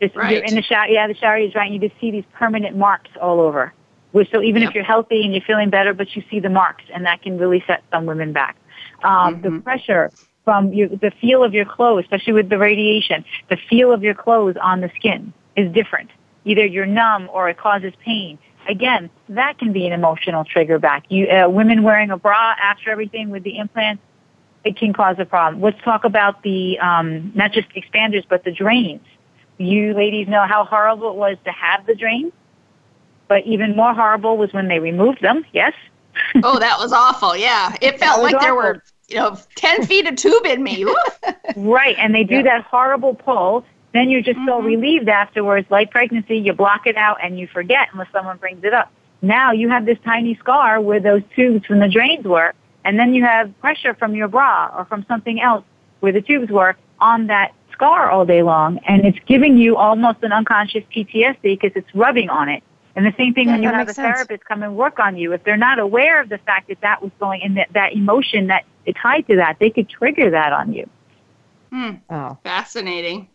Just 0.00 0.16
Right. 0.16 0.32
you're 0.32 0.42
in 0.44 0.54
the 0.54 0.62
shower, 0.62 0.86
yeah, 0.88 1.06
the 1.06 1.14
shower 1.14 1.36
is 1.36 1.54
right, 1.54 1.70
and 1.70 1.74
you 1.74 1.88
just 1.88 2.00
see 2.00 2.10
these 2.10 2.24
permanent 2.32 2.76
marks 2.76 3.10
all 3.20 3.40
over. 3.40 3.72
Which, 4.12 4.30
so 4.30 4.42
even 4.42 4.62
Yep. 4.62 4.70
if 4.70 4.74
you're 4.74 4.84
healthy 4.84 5.22
and 5.24 5.32
you're 5.32 5.42
feeling 5.42 5.70
better, 5.70 5.94
but 5.94 6.16
you 6.16 6.22
see 6.30 6.40
the 6.40 6.48
marks, 6.48 6.84
and 6.92 7.04
that 7.06 7.22
can 7.22 7.38
really 7.38 7.62
set 7.66 7.82
some 7.92 8.06
women 8.06 8.32
back. 8.32 8.56
Um, 9.04 9.40
The 9.40 9.60
pressure 9.60 10.10
from 10.44 10.72
your, 10.72 10.88
the 10.88 11.12
feel 11.20 11.44
of 11.44 11.54
your 11.54 11.64
clothes, 11.64 12.04
especially 12.04 12.32
with 12.32 12.48
the 12.48 12.58
radiation, 12.58 13.24
the 13.50 13.56
feel 13.68 13.92
of 13.92 14.02
your 14.02 14.14
clothes 14.14 14.56
on 14.60 14.80
the 14.80 14.90
skin 14.96 15.32
is 15.54 15.70
different. 15.72 16.10
Either 16.44 16.64
you're 16.64 16.86
numb 16.86 17.28
or 17.32 17.48
it 17.48 17.58
causes 17.58 17.92
pain. 18.04 18.38
Again, 18.68 19.10
that 19.28 19.58
can 19.58 19.72
be 19.72 19.86
an 19.86 19.92
emotional 19.92 20.44
trigger 20.44 20.78
back. 20.78 21.04
You, 21.08 21.28
uh, 21.28 21.48
women 21.48 21.82
wearing 21.82 22.10
a 22.10 22.16
bra 22.16 22.54
after 22.62 22.90
everything 22.90 23.30
with 23.30 23.42
the 23.42 23.58
implants, 23.58 24.02
it 24.64 24.76
can 24.76 24.92
cause 24.92 25.16
a 25.18 25.24
problem. 25.24 25.62
Let's 25.62 25.80
talk 25.82 26.04
about 26.04 26.42
the 26.42 26.78
um, 26.78 27.32
not 27.34 27.52
just 27.52 27.68
the 27.74 27.80
expanders, 27.80 28.24
but 28.28 28.44
the 28.44 28.52
drains. 28.52 29.02
You 29.58 29.92
ladies 29.94 30.28
know 30.28 30.46
how 30.46 30.64
horrible 30.64 31.10
it 31.10 31.16
was 31.16 31.36
to 31.44 31.50
have 31.52 31.86
the 31.86 31.94
drains, 31.94 32.32
but 33.28 33.44
even 33.46 33.76
more 33.76 33.94
horrible 33.94 34.36
was 34.36 34.52
when 34.52 34.68
they 34.68 34.78
removed 34.78 35.20
them. 35.20 35.44
Yes. 35.52 35.74
Oh, 36.42 36.58
that 36.58 36.78
was 36.78 36.92
awful. 36.92 37.36
Yeah. 37.36 37.74
It 37.80 37.98
felt 37.98 38.20
like 38.22 38.38
there 38.40 38.54
were, 38.54 38.82
you 39.08 39.16
know, 39.16 39.38
10 39.54 39.86
feet 39.86 40.06
of 40.08 40.16
tube 40.16 40.44
in 40.44 40.62
me. 40.62 40.84
Right, 41.56 41.96
and 41.98 42.14
they 42.14 42.24
do 42.24 42.42
that 42.42 42.64
horrible 42.64 43.14
pull. 43.14 43.64
Then 43.92 44.08
you're 44.10 44.22
just 44.22 44.38
so 44.46 44.60
relieved 44.60 45.08
afterwards, 45.08 45.68
like 45.70 45.90
pregnancy, 45.90 46.36
you 46.38 46.52
block 46.52 46.86
it 46.86 46.96
out 46.96 47.18
and 47.22 47.38
you 47.38 47.46
forget 47.46 47.88
unless 47.92 48.08
someone 48.12 48.36
brings 48.36 48.62
it 48.64 48.72
up. 48.72 48.90
Now 49.22 49.52
you 49.52 49.68
have 49.68 49.84
this 49.84 49.98
tiny 50.04 50.36
scar 50.36 50.80
where 50.80 51.00
those 51.00 51.22
tubes 51.34 51.66
from 51.66 51.80
the 51.80 51.88
drains 51.88 52.24
were, 52.24 52.54
and 52.84 52.98
then 52.98 53.14
you 53.14 53.24
have 53.24 53.58
pressure 53.60 53.94
from 53.94 54.14
your 54.14 54.28
bra 54.28 54.72
or 54.76 54.84
from 54.84 55.04
something 55.08 55.40
else 55.40 55.64
where 56.00 56.12
the 56.12 56.22
tubes 56.22 56.50
were 56.50 56.76
on 57.00 57.26
that 57.28 57.52
scar 57.72 58.10
all 58.10 58.26
day 58.26 58.42
long, 58.42 58.78
and 58.86 59.04
it's 59.04 59.18
giving 59.26 59.56
you 59.56 59.76
almost 59.76 60.22
an 60.22 60.32
unconscious 60.32 60.84
PTSD 60.94 61.42
because 61.42 61.72
it's 61.74 61.94
rubbing 61.94 62.28
on 62.28 62.48
it. 62.48 62.62
And 62.96 63.06
the 63.06 63.14
same 63.16 63.34
thing 63.34 63.46
Yeah, 63.46 63.52
when 63.52 63.62
you 63.62 63.68
have 63.68 63.88
a 63.88 63.94
sense. 63.94 64.04
therapist 64.04 64.44
come 64.44 64.62
and 64.62 64.76
work 64.76 64.98
on 64.98 65.16
you. 65.16 65.32
If 65.32 65.44
they're 65.44 65.56
not 65.56 65.78
aware 65.78 66.20
of 66.20 66.28
the 66.28 66.38
fact 66.38 66.68
that 66.68 66.80
that 66.80 67.02
was 67.02 67.12
going 67.20 67.40
in 67.40 67.54
that, 67.54 67.68
that 67.72 67.92
emotion 67.92 68.48
that 68.48 68.64
is 68.84 68.94
tied 69.00 69.26
to 69.28 69.36
that, 69.36 69.56
they 69.60 69.70
could 69.70 69.88
trigger 69.88 70.30
that 70.30 70.52
on 70.52 70.72
you. 70.72 70.88
oh, 72.10 72.36
fascinating. 72.42 73.28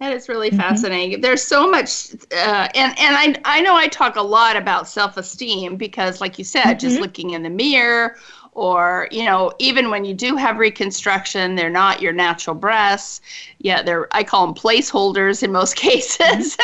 That 0.00 0.12
is 0.12 0.28
really 0.28 0.48
mm-hmm. 0.48 0.60
fascinating. 0.60 1.20
There's 1.20 1.42
so 1.42 1.68
much, 1.68 2.12
uh, 2.32 2.68
and 2.74 2.98
and 2.98 3.16
I 3.16 3.34
I 3.44 3.60
know 3.62 3.74
I 3.74 3.88
talk 3.88 4.14
a 4.14 4.22
lot 4.22 4.56
about 4.56 4.86
self-esteem 4.86 5.76
because, 5.76 6.20
like 6.20 6.38
you 6.38 6.44
said, 6.44 6.74
just 6.74 6.94
mm-hmm. 6.94 7.02
looking 7.02 7.30
in 7.30 7.42
the 7.42 7.50
mirror, 7.50 8.16
or 8.58 9.06
you 9.12 9.24
know, 9.24 9.52
even 9.60 9.88
when 9.88 10.04
you 10.04 10.14
do 10.14 10.34
have 10.34 10.58
reconstruction, 10.58 11.54
they're 11.54 11.70
not 11.70 12.02
your 12.02 12.12
natural 12.12 12.56
breasts. 12.56 13.20
Yeah, 13.58 13.82
they're 13.82 14.08
I 14.10 14.24
call 14.24 14.46
them 14.46 14.54
placeholders 14.54 15.44
in 15.44 15.52
most 15.52 15.76
cases. 15.86 16.56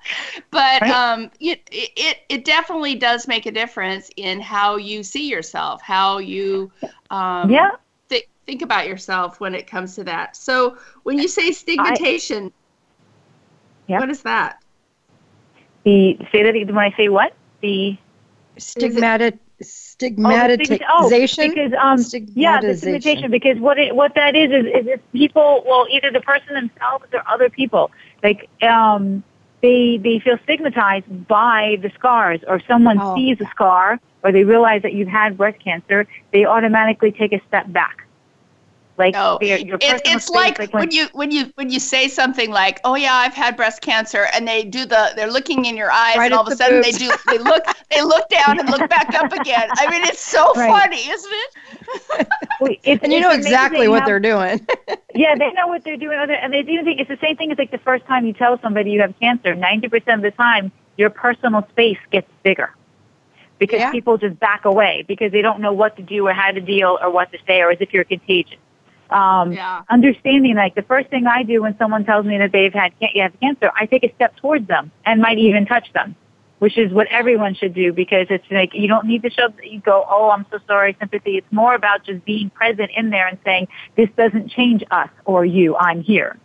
but 0.50 0.82
Right. 0.82 0.90
um, 0.90 1.30
it, 1.38 1.62
it 1.70 2.18
it 2.28 2.44
definitely 2.44 2.96
does 2.96 3.28
make 3.28 3.46
a 3.46 3.52
difference 3.52 4.10
in 4.16 4.40
how 4.40 4.76
you 4.76 5.04
see 5.04 5.28
yourself, 5.28 5.80
how 5.82 6.18
you 6.18 6.72
um, 7.10 7.50
Yeah. 7.50 7.70
thi- 8.08 8.26
think 8.46 8.62
about 8.62 8.88
yourself 8.88 9.38
when 9.38 9.54
it 9.54 9.68
comes 9.68 9.94
to 9.94 10.04
that. 10.04 10.36
So 10.36 10.78
when 11.04 11.18
you 11.18 11.28
say 11.28 11.52
stigmatization, 11.52 12.52
Yeah. 13.86 14.00
what 14.00 14.10
is 14.10 14.22
that? 14.22 14.58
The 15.84 16.18
say 16.32 16.42
that 16.42 16.54
when 16.54 16.78
I 16.78 16.92
say 16.96 17.08
what 17.08 17.34
the 17.60 17.96
stigmatic 18.58 19.38
the 19.38 19.45
stigmatization. 19.96 20.78
oh, 20.90 21.08
because 21.38 21.72
um, 21.80 22.06
yeah, 22.34 22.60
the 22.60 22.74
stigmatization. 22.76 23.30
Because 23.30 23.58
what 23.58 23.78
it 23.78 23.94
what 23.94 24.14
that 24.14 24.34
is 24.36 24.50
is 24.50 24.66
is 24.66 24.86
if 24.86 25.00
people, 25.12 25.64
well, 25.66 25.86
either 25.90 26.10
the 26.10 26.20
person 26.20 26.54
themselves 26.54 27.06
or 27.12 27.22
other 27.28 27.48
people, 27.50 27.90
like 28.22 28.48
um, 28.62 29.22
they 29.62 29.98
they 30.02 30.18
feel 30.20 30.38
stigmatized 30.44 31.26
by 31.28 31.76
the 31.82 31.90
scars, 31.94 32.40
or 32.46 32.60
someone 32.66 32.98
Oh. 33.00 33.14
sees 33.14 33.40
a 33.40 33.46
scar, 33.46 34.00
or 34.22 34.32
they 34.32 34.44
realize 34.44 34.82
that 34.82 34.92
you've 34.94 35.08
had 35.08 35.36
breast 35.36 35.58
cancer, 35.62 36.06
they 36.32 36.44
automatically 36.44 37.12
take 37.12 37.32
a 37.32 37.40
step 37.48 37.72
back. 37.72 38.05
Like 38.98 39.12
No, 39.12 39.36
their- 39.40 39.58
your 39.58 39.76
it, 39.76 40.00
it's 40.06 40.24
space, 40.26 40.30
like, 40.30 40.58
when, 40.58 40.68
when 40.70 40.90
you 40.90 41.06
when 41.12 41.30
you 41.30 41.52
when 41.56 41.68
you 41.70 41.78
say 41.78 42.08
something 42.08 42.50
like, 42.50 42.80
"Oh 42.84 42.94
yeah, 42.94 43.12
I've 43.12 43.34
had 43.34 43.54
breast 43.54 43.82
cancer," 43.82 44.26
and 44.32 44.48
they 44.48 44.62
do 44.64 44.86
the 44.86 45.12
they're 45.14 45.30
looking 45.30 45.66
in 45.66 45.76
your 45.76 45.90
eyes, 45.90 46.16
Right 46.16 46.26
and 46.26 46.34
all 46.34 46.40
of 46.40 46.46
a 46.46 46.50
the 46.50 46.56
sudden 46.56 46.80
they 46.80 46.92
do 46.92 47.10
they 47.28 47.36
look 47.38 47.64
they 47.90 48.00
look 48.02 48.26
down 48.30 48.58
and 48.58 48.70
look 48.70 48.88
back 48.88 49.14
up 49.14 49.32
again. 49.32 49.68
I 49.76 49.90
mean, 49.90 50.02
it's 50.04 50.20
so 50.20 50.50
Right. 50.54 50.70
funny, 50.70 51.10
isn't 51.10 51.30
it? 51.32 52.28
well, 52.60 52.74
it's, 52.84 53.02
And 53.04 53.12
you 53.12 53.20
know 53.20 53.32
exactly 53.32 53.86
what 53.88 54.00
how- 54.00 54.06
they're 54.06 54.20
doing. 54.20 54.66
Yeah, 55.14 55.34
they 55.34 55.50
know 55.52 55.66
what 55.66 55.82
they're 55.82 55.96
doing. 55.96 56.18
And 56.18 56.52
they 56.52 56.58
even 56.60 56.84
think 56.84 57.00
it's 57.00 57.08
the 57.08 57.16
same 57.22 57.36
thing 57.36 57.50
as 57.50 57.56
like 57.56 57.70
the 57.70 57.78
first 57.78 58.04
time 58.04 58.26
you 58.26 58.34
tell 58.34 58.60
somebody 58.60 58.90
you 58.90 59.00
have 59.00 59.18
cancer. 59.18 59.54
Ninety 59.54 59.88
percent 59.88 60.16
of 60.16 60.22
the 60.22 60.30
time, 60.30 60.70
your 60.98 61.08
personal 61.08 61.66
space 61.70 61.96
gets 62.10 62.30
bigger 62.42 62.74
because 63.58 63.80
Yeah. 63.80 63.90
people 63.92 64.18
just 64.18 64.38
back 64.38 64.66
away 64.66 65.04
because 65.08 65.32
they 65.32 65.40
don't 65.40 65.60
know 65.60 65.72
what 65.72 65.96
to 65.96 66.02
do 66.02 66.26
or 66.26 66.34
how 66.34 66.50
to 66.50 66.60
deal 66.60 66.98
or 67.00 67.10
what 67.10 67.32
to 67.32 67.38
say 67.46 67.62
or 67.62 67.70
as 67.70 67.78
if 67.80 67.94
you're 67.94 68.04
contagious. 68.04 68.58
Um, 69.10 69.52
Yeah. 69.52 69.82
Understanding 69.88 70.56
like 70.56 70.74
the 70.74 70.82
first 70.82 71.08
thing 71.10 71.26
I 71.26 71.42
do 71.42 71.62
when 71.62 71.76
someone 71.78 72.04
tells 72.04 72.26
me 72.26 72.38
that 72.38 72.52
they've 72.52 72.72
had 72.72 72.98
can- 72.98 73.10
you 73.14 73.22
have 73.22 73.38
cancer, 73.40 73.70
I 73.74 73.86
take 73.86 74.04
a 74.04 74.12
step 74.14 74.36
towards 74.36 74.66
them 74.66 74.90
and 75.04 75.20
might 75.20 75.38
even 75.38 75.64
touch 75.66 75.92
them, 75.92 76.14
which 76.58 76.76
is 76.78 76.92
what 76.92 77.06
everyone 77.08 77.54
should 77.54 77.74
do 77.74 77.92
because 77.92 78.26
it's 78.30 78.44
like 78.50 78.74
you 78.74 78.88
don't 78.88 79.06
need 79.06 79.22
to 79.22 79.30
show 79.30 79.48
you 79.62 79.80
go, 79.80 80.04
oh, 80.08 80.30
I'm 80.30 80.44
so 80.50 80.58
sorry, 80.66 80.96
sympathy. 80.98 81.36
It's 81.38 81.52
more 81.52 81.74
about 81.74 82.04
just 82.04 82.24
being 82.24 82.50
present 82.50 82.90
in 82.96 83.10
there 83.10 83.26
and 83.28 83.38
saying 83.44 83.68
this 83.96 84.08
doesn't 84.16 84.50
change 84.50 84.82
us 84.90 85.10
or 85.24 85.44
you. 85.44 85.76
I'm 85.76 86.02
here. 86.02 86.36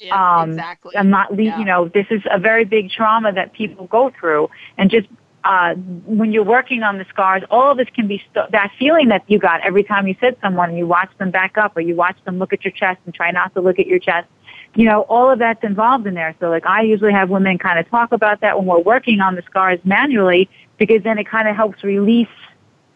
Yeah, 0.00 0.14
Um, 0.42 0.50
exactly. 0.50 0.96
I'm 0.96 1.10
not, 1.10 1.34
le- 1.34 1.42
Yeah. 1.42 1.58
you 1.58 1.64
know, 1.64 1.88
this 1.88 2.06
is 2.10 2.22
a 2.30 2.38
very 2.38 2.64
big 2.64 2.88
trauma 2.90 3.32
that 3.32 3.52
people 3.52 3.86
go 3.86 4.10
through, 4.10 4.48
and 4.78 4.90
just 4.90 5.08
uh, 5.48 5.74
when 6.04 6.30
you're 6.30 6.44
working 6.44 6.82
on 6.82 6.98
the 6.98 7.06
scars, 7.08 7.42
all 7.50 7.70
of 7.70 7.78
this 7.78 7.88
can 7.94 8.06
be 8.06 8.18
st- 8.18 8.50
that 8.52 8.70
feeling 8.78 9.08
that 9.08 9.24
you 9.28 9.38
got 9.38 9.62
every 9.62 9.82
time 9.82 10.06
you 10.06 10.14
said 10.20 10.36
someone, 10.42 10.68
and 10.68 10.78
you 10.78 10.86
watch 10.86 11.08
them 11.16 11.30
back 11.30 11.56
up, 11.56 11.74
or 11.74 11.80
you 11.80 11.96
watch 11.96 12.18
them 12.26 12.38
look 12.38 12.52
at 12.52 12.62
your 12.64 12.70
chest 12.72 13.00
and 13.06 13.14
try 13.14 13.30
not 13.30 13.54
to 13.54 13.62
look 13.62 13.78
at 13.78 13.86
your 13.86 13.98
chest. 13.98 14.28
You 14.74 14.84
know, 14.84 15.02
all 15.08 15.30
of 15.30 15.38
that's 15.38 15.64
involved 15.64 16.06
in 16.06 16.12
there. 16.12 16.36
So, 16.38 16.50
like, 16.50 16.66
I 16.66 16.82
usually 16.82 17.14
have 17.14 17.30
women 17.30 17.56
kind 17.56 17.78
of 17.78 17.88
talk 17.88 18.12
about 18.12 18.42
that 18.42 18.58
when 18.58 18.66
we're 18.66 18.78
working 18.80 19.22
on 19.22 19.36
the 19.36 19.42
scars 19.46 19.80
manually, 19.84 20.50
because 20.76 21.02
then 21.02 21.16
it 21.16 21.26
kind 21.26 21.48
of 21.48 21.56
helps 21.56 21.82
release 21.82 22.28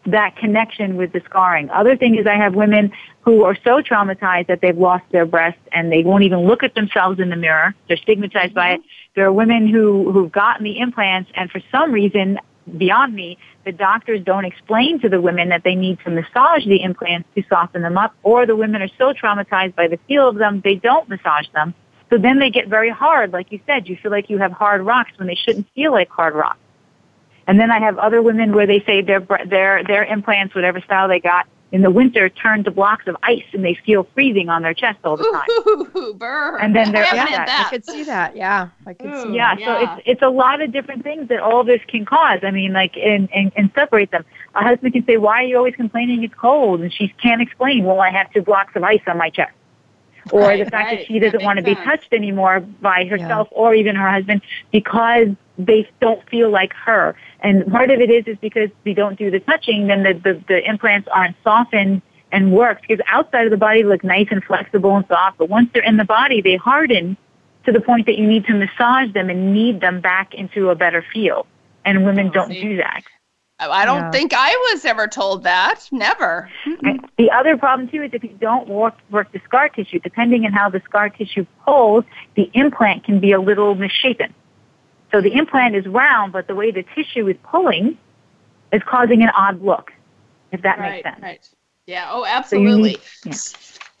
that 0.05 0.35
connection 0.35 0.97
with 0.97 1.13
the 1.13 1.21
scarring. 1.25 1.69
Other 1.69 1.95
thing 1.95 2.15
is 2.15 2.27
I 2.27 2.35
have 2.35 2.55
women 2.55 2.91
who 3.21 3.43
are 3.43 3.55
so 3.63 3.81
traumatized 3.81 4.47
that 4.47 4.59
they've 4.61 4.77
lost 4.77 5.05
their 5.11 5.25
breast 5.25 5.59
and 5.71 5.91
they 5.91 6.03
won't 6.03 6.23
even 6.23 6.39
look 6.39 6.63
at 6.63 6.75
themselves 6.75 7.19
in 7.19 7.29
the 7.29 7.35
mirror. 7.35 7.73
They're 7.87 7.97
stigmatized 7.97 8.53
by 8.53 8.73
it. 8.73 8.79
Mm-hmm. 8.79 8.87
There 9.15 9.25
are 9.25 9.31
women 9.31 9.67
who, 9.67 10.11
who've 10.11 10.31
gotten 10.31 10.63
the 10.63 10.79
implants 10.79 11.31
and 11.35 11.49
for 11.49 11.61
some 11.71 11.91
reason, 11.91 12.39
beyond 12.77 13.13
me, 13.13 13.37
the 13.65 13.71
doctors 13.71 14.21
don't 14.23 14.45
explain 14.45 14.99
to 14.99 15.09
the 15.09 15.21
women 15.21 15.49
that 15.49 15.63
they 15.63 15.75
need 15.75 15.99
to 16.03 16.09
massage 16.09 16.65
the 16.65 16.81
implants 16.81 17.29
to 17.35 17.43
soften 17.47 17.81
them 17.81 17.97
up 17.97 18.13
or 18.23 18.45
the 18.45 18.55
women 18.55 18.81
are 18.81 18.89
so 18.97 19.13
traumatized 19.13 19.75
by 19.75 19.87
the 19.87 19.97
feel 20.07 20.27
of 20.27 20.35
them, 20.35 20.61
they 20.63 20.75
don't 20.75 21.07
massage 21.07 21.47
them. 21.53 21.73
So 22.09 22.17
then 22.17 22.39
they 22.39 22.49
get 22.49 22.67
very 22.67 22.89
hard. 22.89 23.31
Like 23.31 23.51
you 23.51 23.59
said, 23.65 23.87
you 23.87 23.97
feel 24.01 24.11
like 24.11 24.29
you 24.29 24.37
have 24.37 24.51
hard 24.51 24.81
rocks 24.81 25.11
when 25.17 25.27
they 25.27 25.35
shouldn't 25.35 25.67
feel 25.73 25.91
like 25.91 26.09
hard 26.09 26.35
rocks. 26.35 26.59
And 27.47 27.59
then 27.59 27.71
I 27.71 27.79
have 27.79 27.97
other 27.97 28.21
women 28.21 28.55
where 28.55 28.65
they 28.67 28.79
say 28.85 29.01
their 29.01 29.19
bre- 29.19 29.45
their 29.45 29.83
their 29.83 30.03
implants, 30.05 30.55
whatever 30.55 30.79
style 30.81 31.07
they 31.07 31.19
got, 31.19 31.45
in 31.73 31.81
the 31.81 31.89
winter 31.91 32.29
turn 32.29 32.63
to 32.63 32.71
blocks 32.71 33.05
of 33.07 33.17
ice 33.23 33.43
and 33.51 33.65
they 33.65 33.73
feel 33.85 34.07
freezing 34.13 34.47
on 34.47 34.61
their 34.61 34.73
chest 34.73 34.99
all 35.03 35.17
the 35.17 35.23
time. 35.23 35.93
Ooh, 35.97 36.13
burr. 36.17 36.57
And 36.59 36.75
then 36.75 36.91
they're- 36.93 37.03
I 37.03 37.15
yeah, 37.15 37.25
had 37.25 37.49
I 37.49 37.69
could 37.69 37.85
see 37.85 38.03
that. 38.03 38.35
Yeah, 38.35 38.69
I 38.85 38.93
could 38.93 39.13
see. 39.21 39.27
Ooh. 39.29 39.33
Yeah, 39.33 39.55
that. 39.55 39.59
so 39.65 39.79
Yeah. 39.79 39.93
it's 39.97 40.03
it's 40.05 40.21
a 40.21 40.29
lot 40.29 40.61
of 40.61 40.71
different 40.71 41.03
things 41.03 41.27
that 41.29 41.39
all 41.39 41.63
this 41.63 41.81
can 41.87 42.05
cause. 42.05 42.39
I 42.43 42.51
mean, 42.51 42.73
like 42.73 42.95
and, 42.97 43.27
and 43.33 43.51
and 43.57 43.71
separate 43.75 44.11
them. 44.11 44.23
A 44.55 44.63
husband 44.63 44.93
can 44.93 45.05
say, 45.05 45.17
"Why 45.17 45.43
are 45.43 45.47
you 45.47 45.57
always 45.57 45.75
complaining 45.75 46.23
it's 46.23 46.33
cold?" 46.35 46.81
And 46.81 46.93
she 46.93 47.07
can't 47.21 47.41
explain. 47.41 47.83
Well, 47.83 47.99
I 47.99 48.11
have 48.11 48.31
two 48.31 48.41
blocks 48.43 48.75
of 48.75 48.83
ice 48.83 49.01
on 49.07 49.17
my 49.17 49.29
chest. 49.31 49.51
Or 50.31 50.41
Right, 50.41 50.63
the 50.63 50.69
fact 50.71 50.89
right. 50.89 50.99
that 50.99 51.07
she 51.07 51.19
doesn't 51.19 51.43
want 51.43 51.57
to 51.57 51.63
be 51.63 51.75
touched 51.75 52.13
anymore 52.13 52.61
by 52.81 53.05
herself 53.05 53.47
or 53.51 53.73
even 53.75 53.95
her 53.95 54.09
husband 54.09 54.41
because 54.71 55.27
they 55.57 55.87
don't 55.99 56.27
feel 56.29 56.49
like 56.49 56.73
her. 56.73 57.15
And 57.41 57.69
part 57.71 57.91
of 57.91 57.99
it 57.99 58.09
is 58.09 58.25
is 58.27 58.37
because 58.39 58.69
they 58.85 58.93
don't 58.93 59.17
do 59.17 59.29
the 59.29 59.39
touching, 59.39 59.87
then 59.87 60.03
the, 60.03 60.13
the, 60.13 60.43
the 60.47 60.67
implants 60.67 61.07
aren't 61.11 61.35
softened 61.43 62.01
and 62.31 62.51
worked 62.51 62.81
because 62.87 63.03
outside 63.07 63.45
of 63.45 63.51
the 63.51 63.57
body 63.57 63.83
they 63.83 63.87
look 63.87 64.03
nice 64.03 64.27
and 64.31 64.43
flexible 64.43 64.95
and 64.95 65.05
soft, 65.07 65.37
but 65.37 65.49
once 65.49 65.69
they're 65.73 65.83
in 65.83 65.97
the 65.97 66.05
body, 66.05 66.41
they 66.41 66.55
harden 66.55 67.15
to 67.65 67.71
the 67.71 67.81
point 67.81 68.05
that 68.07 68.17
you 68.17 68.25
need 68.27 68.45
to 68.45 68.53
massage 68.53 69.13
them 69.13 69.29
and 69.29 69.53
knead 69.53 69.81
them 69.81 70.01
back 70.01 70.33
into 70.33 70.69
a 70.69 70.75
better 70.75 71.05
feel. 71.13 71.45
And 71.85 72.05
women 72.05 72.27
Oh, 72.29 72.31
don't 72.31 72.49
see. 72.49 72.61
do 72.61 72.77
that. 72.77 73.03
I 73.71 73.85
don't 73.85 74.01
Yeah. 74.01 74.11
think 74.11 74.33
I 74.35 74.49
was 74.73 74.85
ever 74.85 75.07
told 75.07 75.43
that. 75.43 75.87
Never. 75.91 76.49
The 77.17 77.31
other 77.31 77.57
problem 77.57 77.87
too 77.89 78.03
is 78.03 78.11
if 78.13 78.23
you 78.23 78.35
don't 78.39 78.67
work, 78.67 78.95
work 79.11 79.31
the 79.31 79.39
scar 79.45 79.69
tissue, 79.69 79.99
depending 79.99 80.45
on 80.45 80.51
how 80.51 80.69
the 80.69 80.81
scar 80.85 81.09
tissue 81.09 81.45
pulls, 81.65 82.03
the 82.35 82.49
implant 82.53 83.03
can 83.03 83.19
be 83.19 83.31
a 83.31 83.39
little 83.39 83.75
misshapen. 83.75 84.33
So 85.11 85.21
the 85.21 85.33
implant 85.33 85.75
is 85.75 85.85
round, 85.85 86.33
but 86.33 86.47
the 86.47 86.55
way 86.55 86.71
the 86.71 86.83
tissue 86.95 87.27
is 87.27 87.37
pulling 87.43 87.97
is 88.71 88.81
causing 88.87 89.21
an 89.21 89.29
odd 89.29 89.61
look, 89.61 89.93
if 90.51 90.61
that 90.63 90.79
right, 90.79 90.91
makes 90.91 91.03
sense. 91.03 91.21
right. 91.21 91.49
Yeah. 91.85 92.09
Oh, 92.11 92.25
absolutely. 92.25 92.93
So 92.93 92.99
need- 93.29 93.35
yeah. 93.35 93.59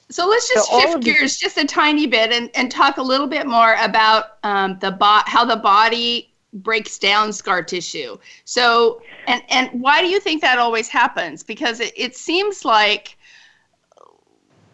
So 0.09 0.27
let's 0.27 0.47
just 0.49 0.69
So 0.69 0.79
shift 0.79 1.03
gears 1.03 1.37
just 1.37 1.57
a 1.57 1.65
tiny 1.65 2.05
bit 2.07 2.31
and, 2.31 2.49
and 2.55 2.69
talk 2.71 2.97
a 2.97 3.01
little 3.01 3.25
bit 3.27 3.47
more 3.47 3.75
about 3.81 4.37
um, 4.43 4.77
the 4.79 4.91
bo- 4.91 5.21
how 5.25 5.43
the 5.45 5.55
body 5.55 6.32
breaks 6.53 6.97
down 6.99 7.33
scar 7.33 7.63
tissue. 7.63 8.17
So 8.45 9.01
and 9.27 9.41
and 9.49 9.69
why 9.81 10.01
do 10.01 10.07
you 10.07 10.19
think 10.19 10.41
that 10.41 10.59
always 10.59 10.87
happens? 10.87 11.43
Because 11.43 11.79
it, 11.79 11.93
it 11.95 12.15
seems 12.15 12.63
like 12.65 13.17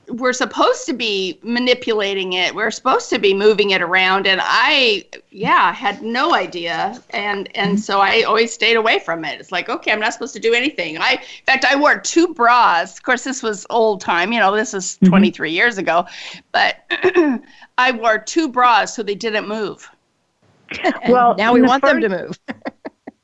we're 0.09 0.33
supposed 0.33 0.87
to 0.87 0.93
be 0.93 1.39
manipulating 1.43 2.33
it. 2.33 2.55
We're 2.55 2.71
supposed 2.71 3.11
to 3.11 3.19
be 3.19 3.31
moving 3.31 3.69
it 3.71 3.81
around 3.81 4.25
and 4.25 4.41
I 4.43 5.05
yeah, 5.29 5.71
had 5.71 6.01
no 6.01 6.33
idea 6.33 6.99
and 7.11 7.47
and 7.55 7.79
so 7.79 7.99
I 8.01 8.23
always 8.23 8.51
stayed 8.51 8.75
away 8.75 8.97
from 8.99 9.23
it. 9.23 9.39
It's 9.39 9.51
like, 9.51 9.69
okay, 9.69 9.91
I'm 9.91 9.99
not 9.99 10.13
supposed 10.13 10.33
to 10.33 10.39
do 10.39 10.55
anything. 10.55 10.97
I 10.97 11.11
in 11.11 11.45
fact 11.45 11.63
I 11.63 11.75
wore 11.75 11.99
two 11.99 12.33
bras. 12.33 12.97
Of 12.97 13.03
course 13.03 13.23
this 13.23 13.43
was 13.43 13.67
old 13.69 14.01
time, 14.01 14.33
you 14.33 14.39
know, 14.39 14.55
this 14.55 14.73
is 14.73 14.97
Mhm. 15.03 15.09
23 15.09 15.51
years 15.51 15.77
ago, 15.77 16.07
but 16.51 16.77
I 17.77 17.91
wore 17.91 18.17
two 18.17 18.47
bras 18.49 18.95
so 18.95 19.03
they 19.03 19.15
didn't 19.15 19.47
move. 19.47 19.87
Well, 21.09 21.35
now 21.35 21.53
we 21.53 21.61
want 21.61 21.83
them 21.83 22.01
to 22.01 22.09
move. 22.09 22.39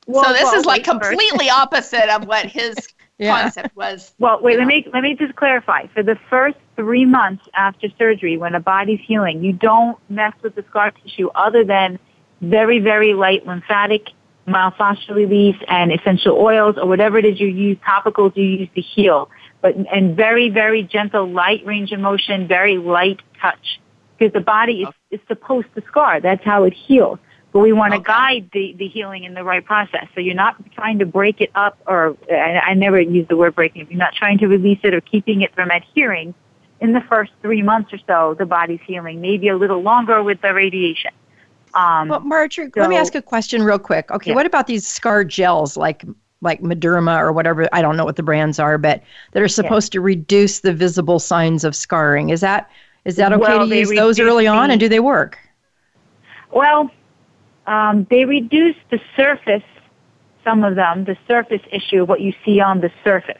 Well, 0.08 0.24
so 0.24 0.32
this 0.32 0.44
well, 0.44 0.54
is 0.54 0.64
like 0.66 0.86
wait 0.86 1.00
first. 1.00 1.10
completely 1.10 1.50
opposite 1.50 2.08
of 2.14 2.26
what 2.26 2.46
his 2.46 2.76
Yeah. 3.18 3.42
concept 3.42 3.74
was. 3.74 4.12
Well, 4.18 4.40
wait, 4.42 4.58
let 4.58 4.66
me 4.66 4.86
let 4.92 5.02
me 5.02 5.16
just 5.16 5.34
clarify. 5.36 5.86
For 5.94 6.02
the 6.02 6.16
first 6.28 6.58
three 6.76 7.06
months 7.06 7.44
after 7.54 7.88
surgery, 7.98 8.36
when 8.36 8.54
a 8.54 8.60
body's 8.60 9.00
healing, 9.00 9.42
you 9.42 9.54
don't 9.54 9.98
mess 10.10 10.34
with 10.42 10.54
the 10.54 10.62
scar 10.68 10.90
tissue 10.90 11.28
other 11.34 11.64
than 11.64 11.98
very, 12.42 12.78
very 12.78 13.14
light 13.14 13.46
lymphatic, 13.46 14.08
myofascial 14.46 15.14
release, 15.14 15.56
and 15.66 15.90
essential 15.92 16.36
oils 16.36 16.76
or 16.76 16.86
whatever 16.86 17.16
it 17.16 17.24
is 17.24 17.40
you 17.40 17.48
use, 17.48 17.78
topicals 17.78 18.36
you 18.36 18.44
use 18.44 18.68
to 18.74 18.82
heal. 18.82 19.30
But 19.62 19.76
and 19.90 20.14
very, 20.14 20.50
very 20.50 20.82
gentle, 20.82 21.26
light 21.26 21.64
range 21.64 21.92
of 21.92 22.00
motion, 22.00 22.46
very 22.46 22.76
light 22.76 23.20
touch. 23.40 23.80
Because 24.18 24.32
the 24.32 24.40
body 24.40 24.82
is, 24.82 24.88
oh. 24.88 24.92
is 25.10 25.20
supposed 25.26 25.68
to 25.74 25.82
scar. 25.88 26.20
That's 26.20 26.44
how 26.44 26.64
it 26.64 26.74
heals. 26.74 27.18
But 27.56 27.62
we 27.62 27.72
want 27.72 27.94
to 27.94 28.00
Okay. 28.00 28.04
guide 28.12 28.50
the, 28.52 28.74
the 28.78 28.86
healing 28.86 29.24
in 29.24 29.32
the 29.32 29.42
right 29.42 29.64
process. 29.64 30.08
So 30.14 30.20
you're 30.20 30.34
not 30.34 30.56
trying 30.74 30.98
to 30.98 31.06
break 31.06 31.40
it 31.40 31.50
up 31.54 31.78
or, 31.86 32.14
I, 32.30 32.58
I 32.58 32.74
never 32.74 33.00
use 33.00 33.26
the 33.28 33.36
word 33.38 33.54
breaking, 33.54 33.86
you're 33.88 33.98
not 33.98 34.12
trying 34.14 34.36
to 34.40 34.46
release 34.46 34.78
it 34.82 34.92
or 34.92 35.00
keeping 35.00 35.40
it 35.40 35.54
from 35.54 35.70
adhering. 35.70 36.34
In 36.82 36.92
the 36.92 37.00
first 37.08 37.32
three 37.40 37.62
months 37.62 37.94
or 37.94 37.98
so, 38.06 38.34
the 38.38 38.44
body's 38.44 38.80
healing, 38.86 39.22
maybe 39.22 39.48
a 39.48 39.56
little 39.56 39.80
longer 39.80 40.22
with 40.22 40.38
the 40.42 40.52
radiation. 40.52 41.12
Um, 41.72 42.10
Well, 42.10 42.20
Marjorie, 42.20 42.70
let 42.76 42.90
me 42.90 42.96
ask 42.98 43.14
a 43.14 43.22
question 43.22 43.62
real 43.62 43.78
quick. 43.78 44.10
Okay, 44.10 44.32
Yeah. 44.32 44.34
what 44.34 44.44
about 44.44 44.66
these 44.66 44.86
scar 44.86 45.24
gels 45.24 45.78
like 45.78 46.04
like 46.42 46.60
Mederma 46.60 47.18
or 47.18 47.32
whatever? 47.32 47.66
I 47.72 47.80
don't 47.80 47.96
know 47.96 48.04
what 48.04 48.16
the 48.16 48.22
brands 48.22 48.58
are, 48.58 48.76
but 48.76 49.02
that 49.32 49.42
are 49.42 49.48
supposed 49.48 49.92
to 49.92 50.02
reduce 50.02 50.60
the 50.60 50.74
visible 50.74 51.18
signs 51.18 51.64
of 51.64 51.74
scarring. 51.74 52.28
Is 52.28 52.42
that 52.42 52.68
is 53.06 53.16
that 53.16 53.32
okay 53.32 53.56
Well, 53.56 53.66
to 53.66 53.74
use 53.74 53.88
those 53.88 54.20
early 54.20 54.46
on, 54.46 54.70
and 54.70 54.78
do 54.78 54.90
they 54.90 55.00
work? 55.00 55.38
Well, 56.52 56.90
um, 57.66 58.06
they 58.10 58.24
reduce 58.24 58.76
the 58.90 59.00
surface, 59.16 59.62
some 60.44 60.64
of 60.64 60.76
them, 60.76 61.04
the 61.04 61.16
surface 61.26 61.62
issue 61.72 62.02
of 62.02 62.08
what 62.08 62.20
you 62.20 62.32
see 62.44 62.60
on 62.60 62.80
the 62.80 62.90
surface. 63.04 63.38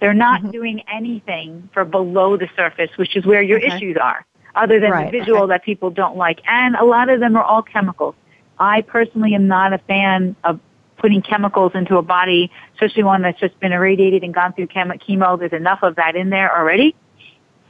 They're 0.00 0.14
not 0.14 0.40
Mm-hmm. 0.40 0.50
doing 0.50 0.82
anything 0.92 1.68
for 1.72 1.84
below 1.84 2.36
the 2.36 2.48
surface, 2.56 2.90
which 2.96 3.16
is 3.16 3.24
where 3.24 3.42
your 3.42 3.58
Okay. 3.58 3.76
issues 3.76 3.96
are, 3.96 4.26
other 4.56 4.80
than 4.80 4.90
Right, 4.90 5.06
the 5.06 5.10
visual 5.18 5.42
okay. 5.42 5.50
that 5.50 5.64
people 5.64 5.90
don't 5.90 6.16
like. 6.16 6.40
And 6.46 6.74
a 6.74 6.84
lot 6.84 7.08
of 7.08 7.20
them 7.20 7.36
are 7.36 7.44
all 7.44 7.62
chemicals. 7.62 8.16
I 8.58 8.82
personally 8.82 9.34
am 9.34 9.46
not 9.46 9.72
a 9.72 9.78
fan 9.78 10.34
of 10.44 10.58
putting 10.98 11.22
chemicals 11.22 11.72
into 11.74 11.96
a 11.96 12.02
body, 12.02 12.50
especially 12.74 13.02
one 13.04 13.22
that's 13.22 13.38
just 13.40 13.58
been 13.60 13.72
irradiated 13.72 14.22
and 14.24 14.34
gone 14.34 14.52
through 14.52 14.68
chemo. 14.68 15.00
chemo. 15.00 15.38
There's 15.38 15.52
enough 15.52 15.80
of 15.82 15.96
that 15.96 16.16
in 16.16 16.30
there 16.30 16.56
already. 16.56 16.94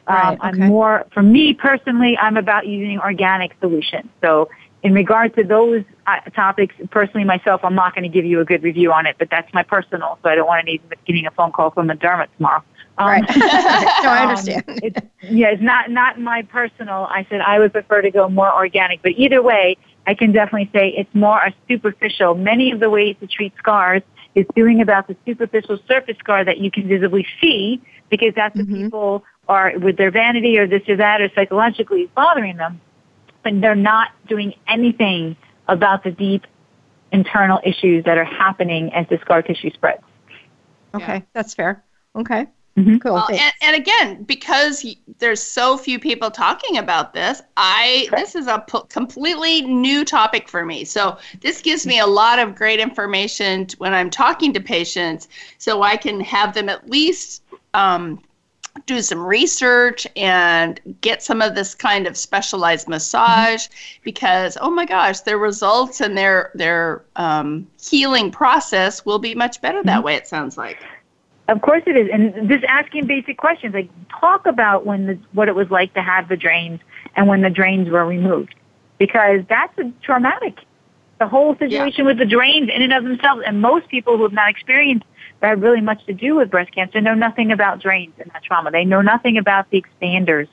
Right, 0.08 0.34
Um, 0.34 0.38
I'm 0.40 0.58
more, 0.58 1.06
for 1.14 1.22
me 1.22 1.54
personally, 1.54 2.16
I'm 2.18 2.36
about 2.36 2.66
using 2.66 2.98
organic 2.98 3.52
solutions. 3.60 4.10
So 4.20 4.50
in 4.82 4.92
regard 4.94 5.34
to 5.36 5.44
those 5.44 5.84
uh, 6.06 6.20
topics. 6.34 6.74
Personally, 6.90 7.24
myself, 7.24 7.60
I'm 7.64 7.74
not 7.74 7.94
going 7.94 8.02
to 8.02 8.08
give 8.08 8.24
you 8.24 8.40
a 8.40 8.44
good 8.44 8.62
review 8.62 8.92
on 8.92 9.06
it, 9.06 9.16
but 9.18 9.28
that's 9.30 9.52
my 9.54 9.62
personal, 9.62 10.18
so 10.22 10.28
I 10.28 10.34
don't 10.34 10.46
want 10.46 10.64
to 10.64 10.72
need 10.72 10.82
getting 11.06 11.26
a 11.26 11.30
phone 11.30 11.52
call 11.52 11.70
from 11.70 11.90
a 11.90 11.94
dermat 11.94 12.28
tomorrow. 12.36 12.62
Um, 12.98 13.08
right. 13.08 13.24
no, 13.36 14.10
I 14.10 14.22
understand. 14.22 14.64
Um, 14.68 14.78
it's, 14.82 14.98
yeah, 15.22 15.48
it's 15.48 15.62
not 15.62 15.90
not 15.90 16.20
my 16.20 16.42
personal. 16.42 17.06
I 17.08 17.26
said 17.30 17.40
I 17.40 17.58
would 17.58 17.72
prefer 17.72 18.02
to 18.02 18.10
go 18.10 18.28
more 18.28 18.52
organic, 18.52 19.02
but 19.02 19.12
either 19.12 19.42
way, 19.42 19.76
I 20.06 20.14
can 20.14 20.32
definitely 20.32 20.70
say 20.74 20.88
it's 20.88 21.14
more 21.14 21.38
a 21.38 21.54
superficial. 21.68 22.34
Many 22.34 22.70
of 22.70 22.80
the 22.80 22.90
ways 22.90 23.16
to 23.20 23.26
treat 23.26 23.54
scars 23.56 24.02
is 24.34 24.46
doing 24.54 24.80
about 24.80 25.08
the 25.08 25.16
superficial 25.26 25.78
surface 25.86 26.16
scar 26.18 26.44
that 26.44 26.58
you 26.58 26.70
can 26.70 26.88
visibly 26.88 27.26
see 27.40 27.80
because 28.10 28.34
that's 28.34 28.54
what 28.56 28.66
mm-hmm. 28.66 28.84
people 28.84 29.24
are 29.48 29.78
with 29.78 29.96
their 29.96 30.10
vanity 30.10 30.58
or 30.58 30.66
this 30.66 30.82
or 30.88 30.96
that 30.96 31.20
or 31.20 31.30
psychologically 31.34 32.10
bothering 32.14 32.56
them. 32.56 32.80
But 33.42 33.60
they're 33.60 33.74
not 33.74 34.10
doing 34.28 34.54
anything 34.68 35.36
about 35.68 36.04
the 36.04 36.10
deep 36.10 36.46
internal 37.12 37.60
issues 37.64 38.04
that 38.04 38.18
are 38.18 38.24
happening 38.24 38.92
as 38.92 39.06
the 39.08 39.18
scar 39.18 39.42
tissue 39.42 39.70
spreads. 39.70 40.02
Okay, 40.94 41.16
yeah. 41.16 41.20
that's 41.32 41.54
fair. 41.54 41.84
Okay. 42.16 42.46
Mm-hmm. 42.76 42.98
Cool. 42.98 43.14
Well, 43.14 43.28
and, 43.30 43.52
and, 43.60 43.76
again, 43.76 44.22
because 44.22 44.86
there's 45.18 45.42
so 45.42 45.76
few 45.76 45.98
people 45.98 46.30
talking 46.30 46.78
about 46.78 47.12
this, 47.12 47.42
I 47.58 48.08
this 48.16 48.34
is 48.34 48.46
a 48.46 48.64
p- 48.66 48.80
completely 48.88 49.60
new 49.60 50.06
topic 50.06 50.48
for 50.48 50.64
me. 50.64 50.86
So 50.86 51.18
this 51.42 51.60
gives 51.60 51.86
me 51.86 51.98
a 51.98 52.06
lot 52.06 52.38
of 52.38 52.54
great 52.54 52.80
information 52.80 53.66
when 53.76 53.92
I'm 53.92 54.08
talking 54.08 54.54
to 54.54 54.60
patients, 54.60 55.28
so 55.58 55.82
I 55.82 55.98
can 55.98 56.20
have 56.20 56.54
them 56.54 56.70
at 56.70 56.88
least 56.88 57.42
um, 57.74 58.22
do 58.86 59.02
some 59.02 59.24
research 59.24 60.06
and 60.16 60.80
get 61.00 61.22
some 61.22 61.42
of 61.42 61.54
this 61.54 61.74
kind 61.74 62.06
of 62.06 62.16
specialized 62.16 62.88
massage 62.88 63.66
because 64.02 64.56
oh 64.60 64.70
my 64.70 64.86
gosh 64.86 65.20
their 65.20 65.38
results 65.38 66.00
and 66.00 66.16
their 66.16 66.50
their 66.54 67.02
um, 67.16 67.66
healing 67.80 68.30
process 68.30 69.04
will 69.04 69.18
be 69.18 69.34
much 69.34 69.60
better 69.60 69.82
that 69.82 69.96
mm-hmm. 69.96 70.06
way 70.06 70.14
it 70.14 70.26
sounds 70.26 70.56
like 70.56 70.78
of 71.48 71.60
course 71.60 71.82
it 71.86 71.96
is 71.96 72.08
and 72.12 72.48
just 72.48 72.64
asking 72.64 73.06
basic 73.06 73.36
questions 73.36 73.74
like 73.74 73.90
talk 74.08 74.46
about 74.46 74.86
when 74.86 75.06
the 75.06 75.18
what 75.32 75.48
it 75.48 75.54
was 75.54 75.70
like 75.70 75.92
to 75.94 76.02
have 76.02 76.28
the 76.28 76.36
drains 76.36 76.80
and 77.14 77.28
when 77.28 77.42
the 77.42 77.50
drains 77.50 77.90
were 77.90 78.06
removed 78.06 78.54
because 78.98 79.42
that's 79.48 79.76
a 79.78 79.92
traumatic 80.02 80.56
the 81.18 81.28
whole 81.28 81.56
situation 81.56 82.04
yeah. 82.04 82.06
with 82.06 82.18
the 82.18 82.24
drains 82.24 82.70
in 82.74 82.82
and 82.82 82.92
of 82.92 83.04
themselves 83.04 83.42
and 83.46 83.60
most 83.60 83.86
people 83.88 84.16
who 84.16 84.22
have 84.22 84.32
not 84.32 84.48
experienced 84.48 85.04
that 85.42 85.48
have 85.48 85.60
really 85.60 85.80
much 85.80 86.06
to 86.06 86.14
do 86.14 86.36
with 86.36 86.50
breast 86.50 86.72
cancer 86.72 87.00
know 87.00 87.14
nothing 87.14 87.50
about 87.50 87.80
drains 87.82 88.14
and 88.18 88.30
that 88.32 88.44
trauma. 88.44 88.70
They 88.70 88.84
know 88.84 89.02
nothing 89.02 89.36
about 89.36 89.68
the 89.70 89.82
expanders 89.82 90.48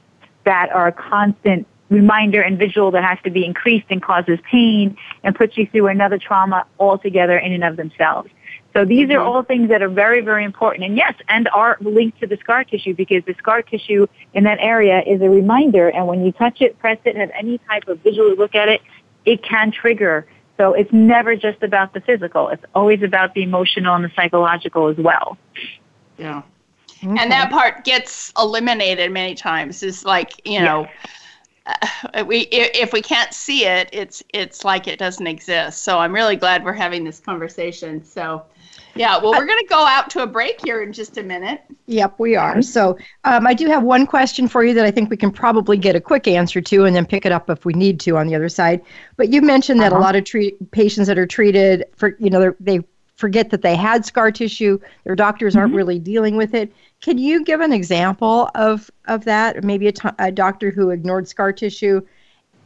that 0.46 0.72
are 0.72 0.88
a 0.88 0.92
constant 0.92 1.68
reminder 1.90 2.42
and 2.42 2.58
visual 2.58 2.92
that 2.92 3.04
has 3.04 3.20
to 3.24 3.30
be 3.30 3.46
increased 3.46 3.86
and 3.90 4.02
causes 4.02 4.40
pain 4.50 4.98
and 5.24 5.36
puts 5.36 5.58
you 5.58 5.68
through 5.68 5.88
another 5.88 6.18
trauma 6.18 6.66
altogether 6.80 7.38
in 7.38 7.54
and 7.54 7.64
of 7.64 7.78
themselves. 7.78 8.30
So 8.74 8.84
these 8.84 9.10
mm-hmm. 9.10 9.18
are 9.18 9.22
all 9.22 9.44
things 9.44 9.70
that 9.70 9.84
are 9.84 9.90
very, 9.90 10.22
very 10.22 10.44
important. 10.44 10.86
And 10.86 10.98
yes, 10.98 11.14
and 11.28 11.48
are 11.50 11.78
linked 11.82 12.20
to 12.22 12.28
the 12.28 12.38
scar 12.38 12.64
tissue 12.64 12.96
because 12.96 13.24
the 13.26 13.36
scar 13.36 13.62
tissue 13.62 14.08
in 14.34 14.44
that 14.46 14.58
area 14.60 15.02
is 15.06 15.22
a 15.22 15.30
reminder. 15.30 15.90
And 15.90 16.08
when 16.08 16.26
you 16.26 16.32
touch 16.32 16.62
it, 16.62 16.80
press 16.80 16.98
it, 17.06 17.16
have 17.16 17.32
any 17.38 17.60
type 17.60 17.88
of 17.88 18.00
visual 18.00 18.34
look 18.36 18.56
at 18.56 18.70
it, 18.70 18.82
it 19.26 19.44
can 19.44 19.72
trigger 19.72 20.26
so 20.60 20.74
it's 20.74 20.92
never 20.92 21.38
just 21.38 21.64
about 21.64 21.94
the 21.94 22.02
physical. 22.02 22.50
It's 22.50 22.66
always 22.76 23.02
about 23.02 23.34
the 23.34 23.44
emotional 23.44 23.96
and 23.96 24.04
the 24.04 24.12
psychological 24.14 24.90
as 24.90 24.98
well. 24.98 25.38
Yeah. 26.18 26.42
Okay. 27.02 27.16
And 27.18 27.32
that 27.32 27.50
part 27.50 27.86
gets 27.86 28.34
eliminated 28.38 29.10
many 29.14 29.36
times. 29.36 29.82
It's 29.84 30.04
like, 30.04 30.46
you 30.46 30.60
know, 30.60 30.86
uh, 31.66 32.26
we 32.28 32.40
if 32.52 32.92
we 32.92 33.02
can't 33.02 33.34
see 33.34 33.66
it, 33.66 33.88
it's 33.94 34.22
it's 34.34 34.66
like 34.66 34.86
it 34.86 35.00
doesn't 35.00 35.28
exist. 35.28 35.84
So 35.84 35.98
I'm 35.98 36.14
really 36.14 36.36
glad 36.36 36.66
we're 36.66 36.74
having 36.74 37.06
this 37.06 37.22
conversation. 37.22 38.04
So 38.04 38.44
yeah, 39.00 39.18
well, 39.18 39.32
we're 39.32 39.46
going 39.46 39.60
to 39.60 39.70
go 39.70 39.86
out 39.86 40.10
to 40.10 40.24
a 40.24 40.28
break 40.28 40.60
here 40.62 40.84
in 40.84 40.92
just 40.92 41.18
a 41.18 41.24
minute. 41.24 41.62
Yep, 41.86 42.16
we 42.20 42.36
are. 42.36 42.62
So 42.62 42.98
um, 43.24 43.48
I 43.48 43.54
do 43.54 43.68
have 43.68 43.82
one 43.82 44.06
question 44.06 44.46
for 44.50 44.62
you 44.62 44.74
that 44.74 44.86
I 44.86 44.92
think 44.92 45.10
we 45.10 45.16
can 45.16 45.32
probably 45.32 45.78
get 45.78 45.96
a 45.96 46.02
quick 46.02 46.28
answer 46.28 46.60
to 46.60 46.84
and 46.84 46.94
then 46.94 47.06
pick 47.06 47.26
it 47.26 47.32
up 47.32 47.50
if 47.50 47.64
we 47.64 47.72
need 47.72 48.02
to 48.02 48.18
on 48.18 48.28
the 48.28 48.36
other 48.36 48.50
side. 48.50 48.82
But 49.16 49.30
you 49.30 49.42
mentioned 49.42 49.80
that 49.80 49.94
uh-huh. 49.94 50.02
a 50.02 50.04
lot 50.04 50.18
of 50.18 50.26
treat- 50.26 50.72
patients 50.72 51.08
that 51.08 51.18
are 51.18 51.26
treated 51.26 51.86
for, 51.96 52.18
you 52.20 52.30
know, 52.30 52.54
they 52.60 52.82
forget 53.16 53.52
that 53.52 53.62
they 53.62 53.78
had 53.78 54.06
scar 54.06 54.34
tissue. 54.34 54.78
Their 55.06 55.16
doctors 55.16 55.56
aren't 55.56 55.70
mm-hmm. 55.70 55.78
really 55.78 56.00
dealing 56.00 56.36
with 56.36 56.54
it. 56.54 56.74
Can 57.00 57.18
you 57.18 57.46
give 57.46 57.62
an 57.62 57.72
example 57.72 58.50
of, 58.54 58.92
of 59.08 59.24
that? 59.24 59.64
Maybe 59.64 59.88
a, 59.88 59.94
t- 59.94 60.10
a 60.20 60.30
doctor 60.30 60.72
who 60.72 60.90
ignored 60.90 61.26
scar 61.30 61.54
tissue 61.54 62.02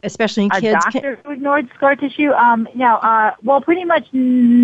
especially 0.04 0.44
in 0.44 0.52
a 0.52 0.60
kids. 0.60 0.84
A 0.86 0.90
doctor 0.90 1.18
who 1.24 1.32
ignored 1.32 1.68
scar 1.74 1.96
tissue? 1.96 2.30
Um, 2.32 2.68
no, 2.74 2.96
uh, 2.96 3.34
well, 3.42 3.60
pretty 3.60 3.84
much 3.84 4.06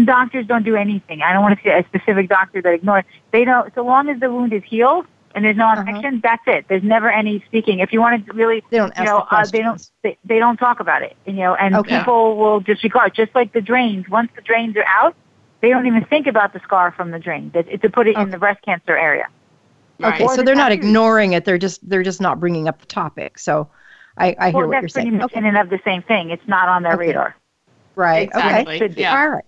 doctors 0.07 0.47
don't 0.47 0.64
do 0.64 0.76
anything. 0.76 1.22
I 1.22 1.32
don't 1.32 1.43
want 1.43 1.59
to 1.59 1.64
say 1.64 1.78
a 1.78 1.84
specific 1.84 2.28
doctor 2.28 2.62
that 2.62 2.72
ignored. 2.72 3.05
They 3.32 3.45
don't, 3.45 3.74
so 3.74 3.82
long 3.82 4.09
as 4.09 4.20
the 4.20 4.30
wound 4.30 4.53
is 4.53 4.62
healed 4.64 5.07
and 5.34 5.45
there's 5.45 5.57
no 5.57 5.66
uh-huh. 5.66 5.80
infection, 5.80 6.14
uh-huh. 6.16 6.20
that's 6.22 6.43
it. 6.47 6.68
There's 6.68 6.82
never 6.82 7.11
any 7.11 7.43
speaking. 7.47 7.80
If 7.80 7.93
you 7.93 8.01
want 8.01 8.26
to 8.26 8.32
really, 8.32 8.62
they 8.70 8.76
don't 8.76 8.93
you 8.97 9.05
know, 9.05 9.26
the 9.30 9.36
uh, 9.36 9.47
they 9.47 9.62
don't, 9.62 9.91
they, 10.03 10.18
they 10.24 10.38
don't 10.38 10.57
talk 10.57 10.80
about 10.80 11.03
it, 11.03 11.16
you 11.26 11.34
know, 11.34 11.55
and 11.55 11.74
okay. 11.76 11.99
people 11.99 12.36
will 12.36 12.61
disregard, 12.61 13.14
just 13.14 13.34
like 13.34 13.53
the 13.53 13.61
drains. 13.61 14.09
Once 14.09 14.30
the 14.36 14.43
drains 14.43 14.76
are 14.76 14.84
out, 14.86 15.14
they 15.61 15.68
don't 15.68 15.86
even 15.86 16.05
think 16.05 16.26
about 16.26 16.53
the 16.53 16.61
scar 16.61 16.93
from 16.93 17.11
the 17.11 17.18
drain. 17.18 17.51
To 17.51 17.91
put 17.91 18.09
it 18.09 18.16
okay. 18.16 18.22
in 18.22 18.30
the 18.30 18.38
breast 18.38 18.62
cancer 18.62 18.97
area. 18.97 19.26
Okay, 20.03 20.26
so 20.28 20.43
they're 20.43 20.55
not 20.55 20.72
ignoring 20.72 21.34
it. 21.34 21.45
They're 21.45 21.59
just 21.59 21.86
they're 21.88 22.03
just 22.03 22.20
not 22.20 22.41
bringing 22.41 22.68
up 22.68 22.80
the 22.80 22.86
topic. 22.86 23.38
So 23.38 23.68
I, 24.17 24.37
I 24.39 24.51
hear 24.51 24.61
well, 24.61 24.69
what 24.69 24.81
you're 24.81 24.89
saying. 24.89 25.19
That's 25.19 25.33
pretty 25.33 25.45
much 25.45 25.53
in 25.53 25.57
and 25.57 25.59
of 25.59 25.71
the 25.71 25.81
same 25.85 26.03
thing. 26.03 26.31
It's 26.31 26.47
not 26.47 26.69
on 26.69 26.83
their 26.83 26.95
okay. 26.95 27.07
radar. 27.07 27.37
Right. 27.97 28.29
Exactly. 28.29 28.83
Okay. 28.83 28.95
Yeah. 29.01 29.19
All 29.19 29.29
right. 29.29 29.45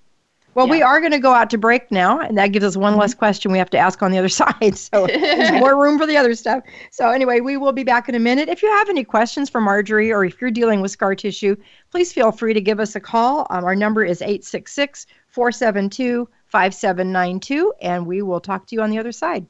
Well, 0.54 0.66
yeah. 0.66 0.72
we 0.72 0.82
are 0.82 1.00
going 1.00 1.12
to 1.12 1.18
go 1.18 1.32
out 1.32 1.48
to 1.50 1.58
break 1.58 1.90
now, 1.90 2.20
and 2.20 2.36
that 2.36 2.48
gives 2.48 2.64
us 2.64 2.76
one 2.76 2.96
less 2.96 3.14
question 3.14 3.52
we 3.52 3.58
have 3.58 3.70
to 3.70 3.78
ask 3.78 4.02
on 4.02 4.10
the 4.10 4.18
other 4.18 4.28
side. 4.28 4.76
So 4.76 5.06
there's 5.06 5.52
more 5.60 5.80
room 5.80 5.98
for 5.98 6.06
the 6.06 6.16
other 6.16 6.34
stuff. 6.34 6.62
So, 6.90 7.10
anyway, 7.10 7.40
we 7.40 7.56
will 7.56 7.72
be 7.72 7.84
back 7.84 8.08
in 8.08 8.14
a 8.14 8.18
minute. 8.18 8.48
If 8.48 8.62
you 8.62 8.70
have 8.70 8.88
any 8.88 9.04
questions 9.04 9.48
for 9.48 9.60
Marjorie 9.60 10.12
or 10.12 10.24
if 10.24 10.40
you're 10.40 10.50
dealing 10.50 10.80
with 10.80 10.90
scar 10.90 11.14
tissue, 11.14 11.56
please 11.90 12.12
feel 12.12 12.32
free 12.32 12.52
to 12.52 12.60
give 12.60 12.80
us 12.80 12.94
a 12.94 13.00
call. 13.00 13.46
Um, 13.50 13.64
our 13.64 13.74
number 13.74 14.04
is 14.04 14.20
866 14.20 15.06
472 15.28 16.28
5792, 16.48 17.72
and 17.80 18.06
we 18.06 18.20
will 18.20 18.40
talk 18.40 18.66
to 18.66 18.74
you 18.74 18.82
on 18.82 18.90
the 18.90 18.98
other 18.98 19.12
side. 19.12 19.46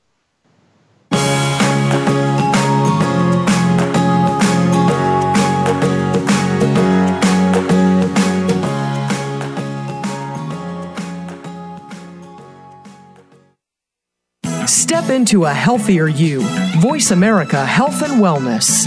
Step 14.72 15.10
into 15.10 15.44
a 15.44 15.52
healthier 15.52 16.08
you. 16.08 16.40
Voice 16.80 17.10
America 17.10 17.62
Health 17.64 18.00
and 18.02 18.22
Wellness. 18.22 18.86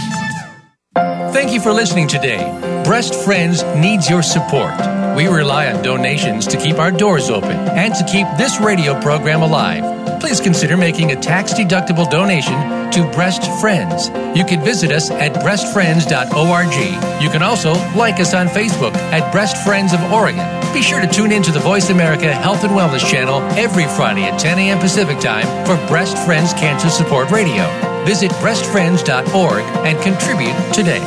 Thank 1.32 1.54
you 1.54 1.62
for 1.62 1.72
listening 1.72 2.08
today. 2.08 2.44
Breast 2.84 3.14
Friends 3.14 3.64
needs 3.76 4.10
your 4.10 4.24
support. 4.24 4.74
We 5.16 5.28
rely 5.28 5.72
on 5.72 5.84
donations 5.84 6.48
to 6.48 6.58
keep 6.58 6.80
our 6.80 6.92
doors 6.92 7.30
open 7.30 7.52
and 7.52 7.94
to 7.94 8.04
keep 8.06 8.26
this 8.38 8.60
radio 8.60 9.00
program 9.00 9.44
alive 9.44 9.96
please 10.26 10.42
consider 10.42 10.76
making 10.76 11.12
a 11.12 11.16
tax 11.16 11.54
deductible 11.54 12.10
donation 12.10 12.56
to 12.90 13.08
Breast 13.14 13.44
Friends. 13.62 14.10
You 14.36 14.44
can 14.44 14.60
visit 14.66 14.92
us 14.92 15.12
at 15.12 15.34
breastfriends.org. 15.34 17.22
You 17.22 17.30
can 17.30 17.44
also 17.44 17.74
like 17.96 18.20
us 18.20 18.34
on 18.34 18.48
Facebook 18.48 18.96
at 18.96 19.32
Breast 19.32 19.64
Friends 19.64 19.94
of 19.94 20.02
Oregon. 20.12 20.65
Be 20.76 20.82
sure 20.82 21.00
to 21.00 21.08
tune 21.08 21.32
in 21.32 21.42
to 21.44 21.54
the 21.54 21.60
Voice 21.60 21.90
America 21.90 22.34
Health 22.34 22.66
and 22.66 22.74
Wellness 22.74 23.10
channel 23.10 23.40
every 23.58 23.86
Friday 23.86 24.26
at 24.26 24.38
10 24.38 24.60
a.m. 24.60 24.78
Pacific 24.78 25.22
Time 25.22 25.46
for 25.66 25.78
Breast 25.88 26.18
Friends 26.26 26.52
Cancer 26.52 26.90
Support 26.90 27.32
Radio. 27.32 27.64
Visit 28.04 28.30
breastfriends.org 28.44 29.64
and 29.88 29.98
contribute 30.04 30.54
today. 30.74 31.00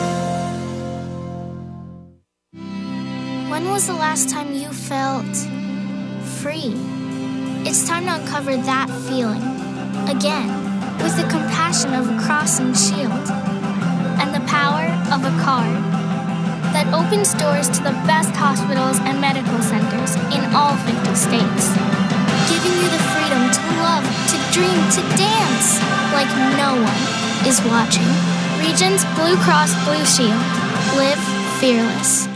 When 3.51 3.69
was 3.69 3.87
the 3.87 3.93
last 3.93 4.31
time 4.31 4.55
you 4.55 4.71
felt 4.71 5.37
free? 6.41 6.73
It's 7.69 7.87
time 7.87 8.07
to 8.07 8.14
uncover 8.14 8.57
that 8.57 8.89
feeling 9.07 9.43
again 10.09 10.49
with 11.03 11.14
the 11.19 11.29
compassion 11.29 11.93
of 11.93 12.09
a 12.09 12.19
cross 12.25 12.59
and 12.59 12.75
shield 12.75 13.12
and 13.12 14.35
the 14.35 14.41
power 14.49 14.87
of 15.12 15.27
a 15.27 15.45
card 15.45 15.99
that 16.73 16.93
opens 16.93 17.35
doors 17.35 17.69
to 17.69 17.83
the 17.83 17.91
best 18.07 18.31
hospitals 18.37 18.99
and 19.01 19.18
to 24.99 25.16
dance 25.16 25.80
like 26.12 26.26
no 26.59 26.74
one 26.74 27.46
is 27.46 27.62
watching. 27.62 28.03
Regence 28.59 29.05
Blue 29.14 29.36
Cross 29.36 29.72
Blue 29.84 30.05
Shield. 30.05 30.42
Live 30.96 31.18
fearless. 31.61 32.26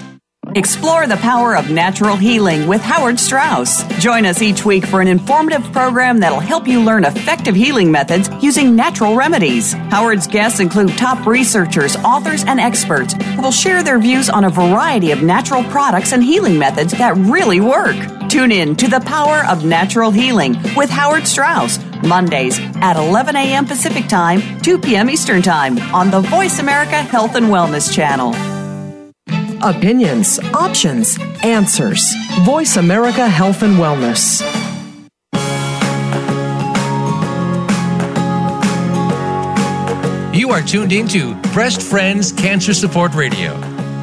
Explore 0.55 1.09
the 1.09 1.17
power 1.17 1.57
of 1.57 1.71
natural 1.71 2.15
healing 2.17 2.69
with 2.69 2.81
Howard 2.83 3.19
Straus. 3.19 3.83
Join 3.99 4.27
us 4.27 4.43
each 4.43 4.65
week 4.65 4.87
for 4.87 5.01
an 5.01 5.09
informative 5.09 5.65
program 5.73 6.19
that'll 6.21 6.39
help 6.39 6.69
you 6.69 6.81
learn 6.81 7.05
effective 7.05 7.57
healing 7.57 7.91
methods 7.91 8.29
using 8.41 8.77
natural 8.77 9.17
remedies. 9.17 9.73
Howard's 9.73 10.29
guests 10.29 10.61
include 10.61 10.91
top 10.91 11.27
researchers, 11.27 11.97
authors, 11.97 12.45
and 12.45 12.61
experts 12.61 13.15
who 13.15 13.43
will 13.43 13.51
share 13.51 13.83
their 13.83 13.99
views 13.99 14.29
on 14.29 14.45
a 14.45 14.51
variety 14.51 15.11
of 15.11 15.23
natural 15.23 15.65
products 15.65 16.13
and 16.13 16.23
healing 16.23 16.59
methods 16.59 16.93
that 16.93 17.17
really 17.17 17.61
work. 17.61 17.97
Tune 18.33 18.51
in 18.51 18.77
to 18.77 18.89
The 18.89 19.01
Power 19.01 19.45
of 19.47 19.67
Natural 19.67 20.11
Healing 20.11 20.57
with 20.75 20.89
Howard 20.89 21.27
Straus, 21.27 21.79
Mondays 22.03 22.59
at 22.77 22.97
11 22.97 23.37
a.m. 23.37 23.67
Pacific 23.67 24.09
Time, 24.09 24.41
2 24.63 24.79
p.m. 24.79 25.11
Eastern 25.11 25.43
Time 25.43 25.79
on 25.95 26.11
the 26.11 26.21
Voice 26.21 26.59
America 26.59 27.03
Health 27.03 27.35
and 27.35 27.49
Wellness 27.49 27.93
Channel. 27.93 28.31
Opinions, 29.63 30.39
options, 30.55 31.19
answers. 31.43 32.15
Voice 32.41 32.79
America 32.79 33.29
Health 33.29 33.63
and 33.63 33.77
Wellness. 33.77 34.41
You 40.35 40.53
are 40.53 40.63
tuned 40.63 40.95
into 40.95 41.35
Breast 41.53 41.83
Friends 41.83 42.33
Cancer 42.33 42.73
Support 42.73 43.13
Radio. 43.13 43.72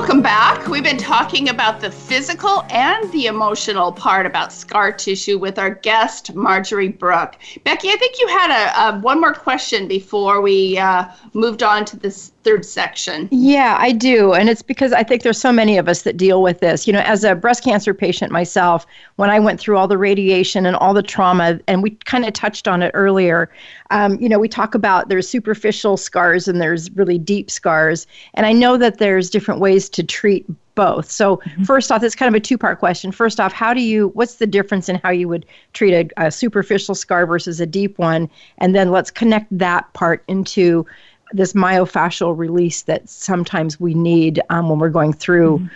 Welcome 0.00 0.22
back. 0.22 0.66
We've 0.66 0.82
been 0.82 0.96
talking 0.96 1.50
about 1.50 1.82
the 1.82 1.90
physical 1.90 2.64
and 2.70 3.12
the 3.12 3.26
emotional 3.26 3.92
part 3.92 4.24
about 4.24 4.50
scar 4.50 4.92
tissue 4.92 5.36
with 5.36 5.58
our 5.58 5.74
guest, 5.74 6.34
Marjorie 6.34 6.88
Brook. 6.88 7.36
Becky, 7.64 7.90
I 7.90 7.96
think 7.96 8.18
you 8.18 8.26
had 8.28 8.50
a, 8.50 8.96
a 8.96 9.00
one 9.00 9.20
more 9.20 9.34
question 9.34 9.86
before 9.86 10.40
we 10.40 10.78
uh, 10.78 11.04
moved 11.34 11.62
on 11.62 11.84
to 11.84 11.98
this 11.98 12.32
third 12.42 12.64
section. 12.64 13.28
Yeah, 13.30 13.76
I 13.78 13.92
do. 13.92 14.32
And 14.32 14.48
it's 14.48 14.62
because 14.62 14.92
I 14.92 15.02
think 15.02 15.22
there's 15.22 15.40
so 15.40 15.52
many 15.52 15.76
of 15.76 15.88
us 15.88 16.02
that 16.02 16.16
deal 16.16 16.42
with 16.42 16.60
this. 16.60 16.86
You 16.86 16.92
know, 16.92 17.00
as 17.00 17.22
a 17.24 17.34
breast 17.34 17.62
cancer 17.62 17.92
patient 17.92 18.32
myself, 18.32 18.86
when 19.16 19.30
I 19.30 19.38
went 19.38 19.60
through 19.60 19.76
all 19.76 19.86
the 19.86 19.98
radiation 19.98 20.66
and 20.66 20.74
all 20.76 20.94
the 20.94 21.02
trauma, 21.02 21.60
and 21.68 21.82
we 21.82 21.90
kind 21.90 22.24
of 22.24 22.32
touched 22.32 22.66
on 22.66 22.82
it 22.82 22.90
earlier, 22.94 23.50
um, 23.90 24.18
you 24.20 24.28
know, 24.28 24.38
we 24.38 24.48
talk 24.48 24.74
about 24.74 25.08
there's 25.08 25.28
superficial 25.28 25.96
scars 25.96 26.48
and 26.48 26.60
there's 26.60 26.90
really 26.92 27.18
deep 27.18 27.50
scars. 27.50 28.06
And 28.34 28.46
I 28.46 28.52
know 28.52 28.76
that 28.76 28.98
there's 28.98 29.28
different 29.28 29.60
ways 29.60 29.88
to 29.90 30.02
treat 30.02 30.46
both. 30.74 31.10
So 31.10 31.36
mm-hmm. 31.36 31.64
first 31.64 31.92
off, 31.92 32.02
it's 32.02 32.14
kind 32.14 32.34
of 32.34 32.38
a 32.38 32.42
two-part 32.42 32.78
question. 32.78 33.12
First 33.12 33.38
off, 33.38 33.52
how 33.52 33.74
do 33.74 33.82
you? 33.82 34.08
What's 34.08 34.36
the 34.36 34.46
difference 34.46 34.88
in 34.88 34.96
how 34.96 35.10
you 35.10 35.28
would 35.28 35.44
treat 35.74 35.92
a, 35.92 36.26
a 36.26 36.30
superficial 36.30 36.94
scar 36.94 37.26
versus 37.26 37.60
a 37.60 37.66
deep 37.66 37.98
one? 37.98 38.30
And 38.58 38.74
then 38.74 38.90
let's 38.90 39.10
connect 39.10 39.46
that 39.58 39.92
part 39.92 40.24
into 40.26 40.86
this 41.32 41.52
myofascial 41.52 42.36
release 42.36 42.82
that 42.82 43.08
sometimes 43.08 43.78
we 43.78 43.94
need 43.94 44.40
um, 44.50 44.68
when 44.68 44.78
we're 44.78 44.88
going 44.88 45.12
through 45.12 45.58
mm-hmm. 45.58 45.66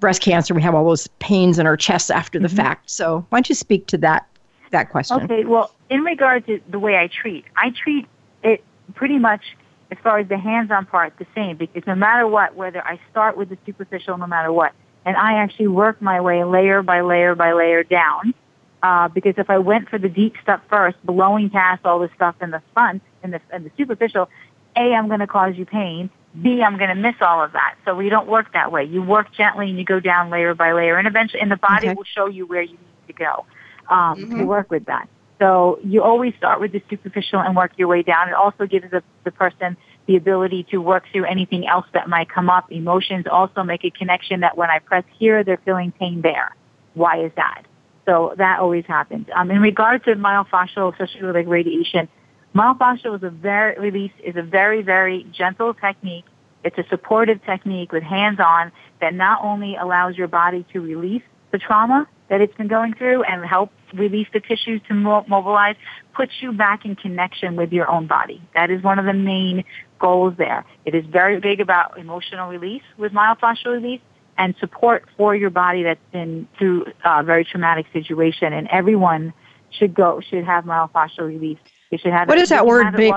breast 0.00 0.22
cancer. 0.22 0.54
We 0.54 0.62
have 0.62 0.74
all 0.74 0.84
those 0.84 1.08
pains 1.18 1.58
in 1.58 1.66
our 1.66 1.76
chests 1.76 2.10
after 2.10 2.38
the 2.38 2.48
mm-hmm. 2.48 2.56
fact. 2.56 2.90
So 2.90 3.26
why 3.28 3.38
don't 3.38 3.48
you 3.48 3.54
speak 3.54 3.86
to 3.88 3.98
that 3.98 4.26
that 4.70 4.90
question? 4.90 5.22
Okay. 5.22 5.44
Well, 5.44 5.72
in 5.90 6.00
regard 6.02 6.46
to 6.46 6.60
the 6.68 6.78
way 6.78 6.96
I 6.96 7.08
treat, 7.08 7.44
I 7.56 7.70
treat 7.70 8.06
it 8.42 8.64
pretty 8.94 9.18
much 9.18 9.42
as 9.90 9.98
far 10.02 10.18
as 10.18 10.28
the 10.28 10.38
hands-on 10.38 10.86
part 10.86 11.12
the 11.18 11.26
same 11.34 11.56
because 11.56 11.86
no 11.86 11.94
matter 11.94 12.26
what, 12.26 12.56
whether 12.56 12.82
I 12.82 12.98
start 13.10 13.36
with 13.36 13.50
the 13.50 13.58
superficial, 13.66 14.16
no 14.16 14.26
matter 14.26 14.50
what, 14.52 14.72
and 15.04 15.16
I 15.16 15.34
actually 15.34 15.68
work 15.68 16.00
my 16.00 16.20
way 16.20 16.44
layer 16.44 16.82
by 16.82 17.02
layer 17.02 17.34
by 17.34 17.52
layer 17.52 17.82
down. 17.82 18.34
Uh, 18.82 19.06
because 19.06 19.34
if 19.36 19.48
I 19.48 19.58
went 19.58 19.88
for 19.88 19.98
the 19.98 20.08
deep 20.08 20.34
stuff 20.42 20.60
first, 20.68 20.96
blowing 21.04 21.50
past 21.50 21.82
all 21.84 22.00
the 22.00 22.10
stuff 22.16 22.34
in 22.40 22.50
the 22.50 22.60
front, 22.74 23.00
in 23.22 23.30
the, 23.30 23.40
in 23.52 23.62
the 23.62 23.70
superficial, 23.76 24.28
a, 24.76 24.94
I'm 24.94 25.08
going 25.08 25.20
to 25.20 25.26
cause 25.26 25.54
you 25.56 25.66
pain. 25.66 26.10
B, 26.40 26.62
I'm 26.62 26.78
going 26.78 26.88
to 26.88 26.94
miss 26.94 27.16
all 27.20 27.42
of 27.44 27.52
that. 27.52 27.76
So 27.84 27.94
we 27.94 28.08
don't 28.08 28.26
work 28.26 28.52
that 28.54 28.72
way. 28.72 28.84
You 28.84 29.02
work 29.02 29.32
gently 29.34 29.68
and 29.68 29.78
you 29.78 29.84
go 29.84 30.00
down 30.00 30.30
layer 30.30 30.54
by 30.54 30.72
layer, 30.72 30.96
and 30.96 31.06
eventually, 31.06 31.42
and 31.42 31.50
the 31.50 31.56
body 31.56 31.88
okay. 31.88 31.94
will 31.94 32.04
show 32.04 32.26
you 32.26 32.46
where 32.46 32.62
you 32.62 32.72
need 32.72 33.06
to 33.08 33.12
go 33.12 33.44
um, 33.90 34.16
mm-hmm. 34.16 34.38
to 34.38 34.44
work 34.44 34.70
with 34.70 34.86
that. 34.86 35.08
So 35.38 35.80
you 35.84 36.02
always 36.02 36.34
start 36.36 36.60
with 36.60 36.72
the 36.72 36.80
superficial 36.88 37.40
and 37.40 37.56
work 37.56 37.72
your 37.76 37.88
way 37.88 38.02
down. 38.02 38.28
It 38.28 38.34
also 38.34 38.64
gives 38.64 38.90
the, 38.90 39.02
the 39.24 39.32
person 39.32 39.76
the 40.06 40.16
ability 40.16 40.66
to 40.70 40.78
work 40.78 41.04
through 41.12 41.24
anything 41.24 41.66
else 41.66 41.86
that 41.92 42.08
might 42.08 42.30
come 42.30 42.48
up. 42.48 42.70
Emotions 42.70 43.26
also 43.30 43.62
make 43.62 43.84
a 43.84 43.90
connection 43.90 44.40
that 44.40 44.56
when 44.56 44.70
I 44.70 44.78
press 44.78 45.04
here, 45.18 45.44
they're 45.44 45.60
feeling 45.64 45.92
pain 45.92 46.22
there. 46.22 46.54
Why 46.94 47.24
is 47.24 47.32
that? 47.36 47.64
So 48.06 48.34
that 48.38 48.60
always 48.60 48.84
happens. 48.86 49.26
Um, 49.34 49.50
in 49.50 49.60
regard 49.60 50.04
to 50.04 50.14
myofascial, 50.14 50.92
especially 50.92 51.26
with 51.26 51.34
like 51.34 51.46
radiation, 51.46 52.08
Myofascial 52.54 53.16
is 53.16 53.22
a 53.22 53.30
very 53.30 53.78
release 53.78 54.12
is 54.22 54.36
a 54.36 54.42
very 54.42 54.82
very 54.82 55.26
gentle 55.32 55.72
technique. 55.72 56.26
It's 56.64 56.76
a 56.76 56.84
supportive 56.90 57.42
technique 57.44 57.92
with 57.92 58.02
hands-on 58.02 58.72
that 59.00 59.14
not 59.14 59.42
only 59.42 59.74
allows 59.76 60.16
your 60.16 60.28
body 60.28 60.64
to 60.72 60.80
release 60.80 61.22
the 61.50 61.58
trauma 61.58 62.06
that 62.28 62.40
it's 62.40 62.54
been 62.54 62.68
going 62.68 62.94
through 62.94 63.24
and 63.24 63.44
help 63.44 63.70
release 63.94 64.28
the 64.32 64.40
tissues 64.40 64.80
to 64.88 64.94
mobilize, 64.94 65.76
puts 66.14 66.32
you 66.40 66.52
back 66.52 66.84
in 66.84 66.94
connection 66.94 67.56
with 67.56 67.72
your 67.72 67.90
own 67.90 68.06
body. 68.06 68.40
That 68.54 68.70
is 68.70 68.82
one 68.82 68.98
of 68.98 69.06
the 69.06 69.12
main 69.12 69.64
goals 69.98 70.34
there. 70.38 70.64
It 70.84 70.94
is 70.94 71.04
very 71.06 71.40
big 71.40 71.60
about 71.60 71.98
emotional 71.98 72.48
release 72.48 72.82
with 72.96 73.12
myofascial 73.12 73.72
release 73.72 74.00
and 74.38 74.54
support 74.60 75.04
for 75.16 75.34
your 75.34 75.50
body 75.50 75.82
that's 75.82 76.00
been 76.12 76.48
through 76.58 76.86
a 77.04 77.22
very 77.22 77.44
traumatic 77.44 77.86
situation. 77.92 78.52
And 78.52 78.68
everyone 78.68 79.34
should 79.70 79.94
go, 79.94 80.20
should 80.20 80.44
have 80.44 80.64
myofascial 80.64 81.26
release 81.26 81.58
you 81.92 81.98
should 81.98 82.12
have. 82.12 82.28
What 82.28 82.38
it, 82.38 82.48
that 82.48 82.66
word 82.66 82.96
big? 82.96 83.14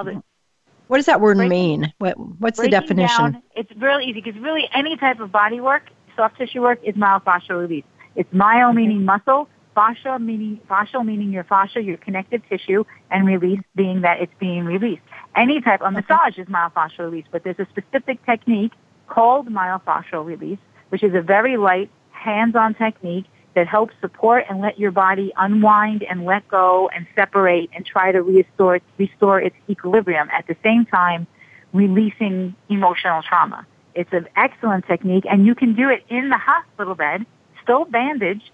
What 0.87 0.97
does 0.97 1.07
that 1.07 1.19
word 1.19 1.37
mean? 1.37 1.91
What, 1.97 2.13
what's 2.39 2.59
the 2.59 2.69
definition? 2.69 3.31
Down, 3.31 3.41
it's 3.55 3.71
really 3.77 4.05
easy 4.05 4.21
because 4.21 4.39
really 4.39 4.69
any 4.71 4.95
type 4.97 5.19
of 5.19 5.31
body 5.31 5.59
work, 5.59 5.89
soft 6.15 6.37
tissue 6.37 6.61
work, 6.61 6.79
is 6.83 6.93
myofascial 6.93 7.59
release. 7.59 7.85
It's 8.15 8.31
myo 8.31 8.71
meaning 8.71 9.03
muscle, 9.03 9.47
fascia 9.73 10.19
meaning 10.19 10.59
fascial 10.69 11.03
meaning 11.03 11.31
your 11.31 11.43
fascia, 11.43 11.81
your 11.81 11.97
connective 11.97 12.41
tissue, 12.47 12.83
and 13.09 13.25
release 13.25 13.61
being 13.75 14.01
that 14.01 14.21
it's 14.21 14.33
being 14.39 14.65
released. 14.65 15.01
Any 15.35 15.59
type 15.59 15.81
of 15.81 15.91
massage 15.93 16.37
is 16.37 16.47
myofascial 16.47 16.99
release, 16.99 17.25
but 17.31 17.43
there's 17.43 17.59
a 17.59 17.67
specific 17.71 18.23
technique 18.25 18.73
called 19.07 19.47
myofascial 19.47 20.23
release, 20.23 20.59
which 20.89 21.03
is 21.03 21.15
a 21.15 21.21
very 21.21 21.57
light, 21.57 21.89
hands-on 22.11 22.75
technique 22.75 23.25
that 23.55 23.67
helps 23.67 23.93
support 24.01 24.45
and 24.49 24.61
let 24.61 24.77
your 24.77 24.91
body 24.91 25.31
unwind 25.37 26.03
and 26.03 26.25
let 26.25 26.47
go 26.47 26.89
and 26.93 27.07
separate 27.15 27.69
and 27.73 27.85
try 27.85 28.11
to 28.11 28.21
restore, 28.21 28.79
restore 28.97 29.39
its 29.41 29.55
equilibrium 29.69 30.29
at 30.29 30.45
the 30.47 30.55
same 30.61 30.85
time 30.85 31.25
releasing 31.73 32.55
emotional 32.69 33.21
trauma. 33.23 33.65
It's 33.95 34.11
an 34.11 34.27
excellent 34.35 34.85
technique 34.87 35.25
and 35.29 35.45
you 35.45 35.55
can 35.55 35.73
do 35.73 35.89
it 35.89 36.03
in 36.09 36.29
the 36.29 36.37
hospital 36.37 36.95
bed, 36.95 37.25
still 37.63 37.85
bandaged. 37.85 38.51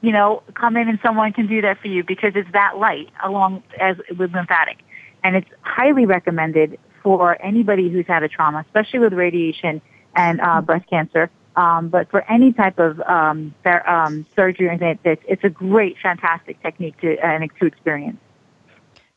You 0.00 0.12
know, 0.12 0.42
come 0.54 0.76
in 0.76 0.88
and 0.88 0.98
someone 1.02 1.32
can 1.32 1.46
do 1.48 1.60
that 1.62 1.78
for 1.80 1.88
you 1.88 2.04
because 2.04 2.32
it's 2.34 2.50
that 2.52 2.78
light 2.78 3.10
along 3.22 3.64
as 3.78 3.96
with 4.16 4.32
lymphatic. 4.32 4.78
And 5.22 5.36
it's 5.36 5.50
highly 5.60 6.06
recommended 6.06 6.78
for 7.02 7.36
anybody 7.42 7.90
who's 7.90 8.06
had 8.06 8.22
a 8.22 8.28
trauma, 8.28 8.64
especially 8.66 9.00
with 9.00 9.12
radiation 9.12 9.82
and 10.14 10.40
uh, 10.40 10.60
breast 10.60 10.88
cancer 10.88 11.30
um, 11.56 11.88
but 11.88 12.10
for 12.10 12.22
any 12.30 12.52
type 12.52 12.78
of 12.78 13.00
um, 13.00 13.54
um, 13.88 14.26
surgery, 14.36 14.68
it's, 15.04 15.22
it's 15.26 15.44
a 15.44 15.50
great, 15.50 15.96
fantastic 16.02 16.62
technique 16.62 17.00
to 17.00 17.16
uh, 17.18 17.38
to 17.58 17.66
experience. 17.66 18.18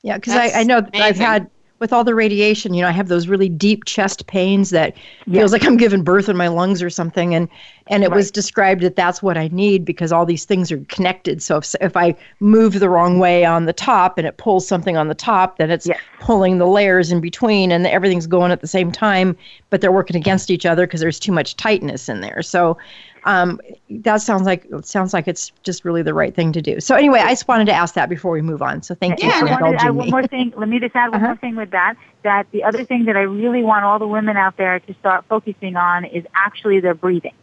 Yeah, 0.02 0.18
because 0.18 0.36
I, 0.36 0.50
I 0.50 0.64
know 0.64 0.82
I've 0.94 1.16
had 1.18 1.50
with 1.84 1.92
all 1.92 2.06
the 2.06 2.16
radiation, 2.16 2.74
you 2.74 2.82
know, 2.82 2.88
I 2.88 2.92
have 2.92 3.10
those 3.10 3.28
really 3.28 3.50
deep 3.50 3.84
chest 3.84 4.26
pains 4.26 4.70
that 4.70 4.96
feels 5.30 5.52
like 5.52 5.66
I'm 5.66 5.76
giving 5.76 6.02
birth 6.02 6.30
in 6.30 6.38
my 6.38 6.48
lungs 6.48 6.82
or 6.82 6.90
something. 6.90 7.36
And 7.36 7.50
and 7.88 8.06
it 8.06 8.10
right. 8.10 8.16
was 8.16 8.32
described 8.32 8.80
that 8.84 8.96
that's 8.96 9.22
what 9.22 9.38
I 9.38 9.50
need 9.50 9.84
because 9.84 10.14
all 10.14 10.26
these 10.26 10.46
things 10.46 10.72
are 10.72 10.78
connected. 10.86 11.44
So 11.44 11.58
if 11.58 11.76
if 11.82 11.98
I 11.98 12.16
move 12.40 12.80
the 12.80 12.90
wrong 12.90 13.20
way 13.20 13.44
on 13.44 13.66
the 13.66 13.74
top 13.74 14.18
and 14.18 14.26
it 14.26 14.38
pulls 14.38 14.66
something 14.66 14.96
on 14.96 15.10
the 15.10 15.14
top, 15.14 15.58
then 15.58 15.70
it's 15.70 15.90
pulling 16.22 16.58
the 16.58 16.68
layers 16.68 17.12
in 17.12 17.20
between, 17.20 17.70
and 17.70 17.86
everything's 17.86 18.28
going 18.28 18.54
at 18.54 18.62
the 18.62 18.68
same 18.68 18.90
time, 18.90 19.36
but 19.70 19.82
they're 19.82 19.92
working 19.92 20.16
against 20.16 20.50
each 20.50 20.66
other 20.66 20.88
because 20.88 21.02
there's 21.02 21.20
too 21.20 21.34
much 21.34 21.58
tightness 21.58 22.08
in 22.08 22.22
there. 22.22 22.42
So 22.42 22.78
um, 23.26 23.59
that 23.89 24.17
sounds 24.17 24.43
like 24.43 24.67
sounds 24.84 25.13
like 25.13 25.28
it's 25.28 25.51
just 25.63 25.86
really 25.86 26.01
the 26.01 26.13
right 26.13 26.36
thing 26.36 26.51
to 26.53 26.61
do. 26.61 26.80
So 26.80 26.95
anyway, 26.95 27.19
I 27.19 27.30
just 27.30 27.47
wanted 27.47 27.65
to 27.65 27.74
ask 27.74 27.95
that 27.95 28.09
before 28.09 28.32
we 28.32 28.41
move 28.41 28.61
on. 28.61 28.82
So 28.84 28.95
thank 28.95 29.21
you 29.21 29.30
yeah, 29.30 29.39
for 29.39 29.47
indulging 29.47 29.89
me. 29.91 29.97
One 29.97 30.09
more 30.09 30.28
thing. 30.28 30.53
Let 30.55 30.69
me 30.69 30.80
just 30.80 30.95
add 30.95 31.11
one 31.11 31.15
uh-huh. 31.15 31.28
more 31.28 31.36
thing 31.38 31.55
with 31.55 31.71
that. 31.71 31.95
That 32.24 32.47
the 32.51 32.63
other 32.63 32.84
thing 32.84 33.05
that 33.05 33.15
I 33.15 33.21
really 33.21 33.63
want 33.63 33.86
all 33.86 33.99
the 33.99 34.07
women 34.07 34.38
out 34.38 34.57
there 34.57 34.80
to 34.80 34.93
start 34.95 35.26
focusing 35.30 35.76
on 35.76 36.05
is 36.05 36.26
actually 36.36 36.80
their 36.80 36.95
breathing. 36.95 37.36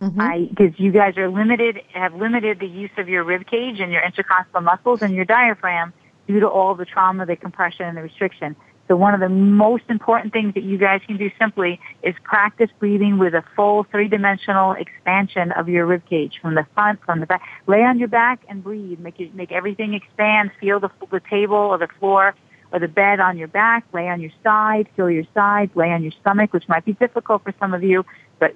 Mm-hmm. 0.00 0.54
Because 0.54 0.78
you 0.78 0.92
guys 0.92 1.16
are 1.16 1.30
limited, 1.30 1.80
have 1.92 2.14
limited 2.14 2.60
the 2.60 2.66
use 2.66 2.90
of 2.98 3.08
your 3.08 3.24
rib 3.24 3.46
cage 3.46 3.80
and 3.80 3.90
your 3.90 4.02
intercostal 4.02 4.60
muscles 4.60 5.02
and 5.02 5.14
your 5.14 5.24
diaphragm 5.24 5.92
due 6.26 6.40
to 6.40 6.48
all 6.48 6.74
the 6.74 6.84
trauma, 6.84 7.24
the 7.24 7.36
compression, 7.36 7.86
and 7.86 7.96
the 7.96 8.02
restriction. 8.02 8.54
So 8.86 8.96
one 8.96 9.14
of 9.14 9.20
the 9.20 9.28
most 9.28 9.84
important 9.88 10.32
things 10.32 10.54
that 10.54 10.62
you 10.62 10.76
guys 10.76 11.00
can 11.06 11.16
do 11.16 11.30
simply 11.38 11.80
is 12.02 12.14
practice 12.22 12.70
breathing 12.78 13.18
with 13.18 13.34
a 13.34 13.42
full 13.56 13.84
three-dimensional 13.84 14.72
expansion 14.72 15.52
of 15.52 15.68
your 15.68 15.86
rib 15.86 16.06
cage 16.08 16.38
from 16.42 16.54
the 16.54 16.66
front, 16.74 17.00
from 17.04 17.20
the 17.20 17.26
back. 17.26 17.42
Lay 17.66 17.82
on 17.82 17.98
your 17.98 18.08
back 18.08 18.40
and 18.48 18.62
breathe. 18.62 18.98
Make 18.98 19.20
it, 19.20 19.34
make 19.34 19.52
everything 19.52 19.94
expand. 19.94 20.50
Feel 20.60 20.80
the, 20.80 20.90
the 21.10 21.20
table 21.30 21.56
or 21.56 21.78
the 21.78 21.88
floor 21.98 22.34
or 22.72 22.78
the 22.78 22.88
bed 22.88 23.20
on 23.20 23.38
your 23.38 23.48
back. 23.48 23.86
Lay 23.94 24.08
on 24.08 24.20
your 24.20 24.32
side. 24.42 24.86
Feel 24.96 25.10
your 25.10 25.24
sides. 25.32 25.74
Lay 25.74 25.90
on 25.90 26.02
your 26.02 26.12
stomach, 26.20 26.52
which 26.52 26.68
might 26.68 26.84
be 26.84 26.92
difficult 26.92 27.42
for 27.42 27.54
some 27.58 27.72
of 27.72 27.82
you, 27.82 28.04
but 28.38 28.54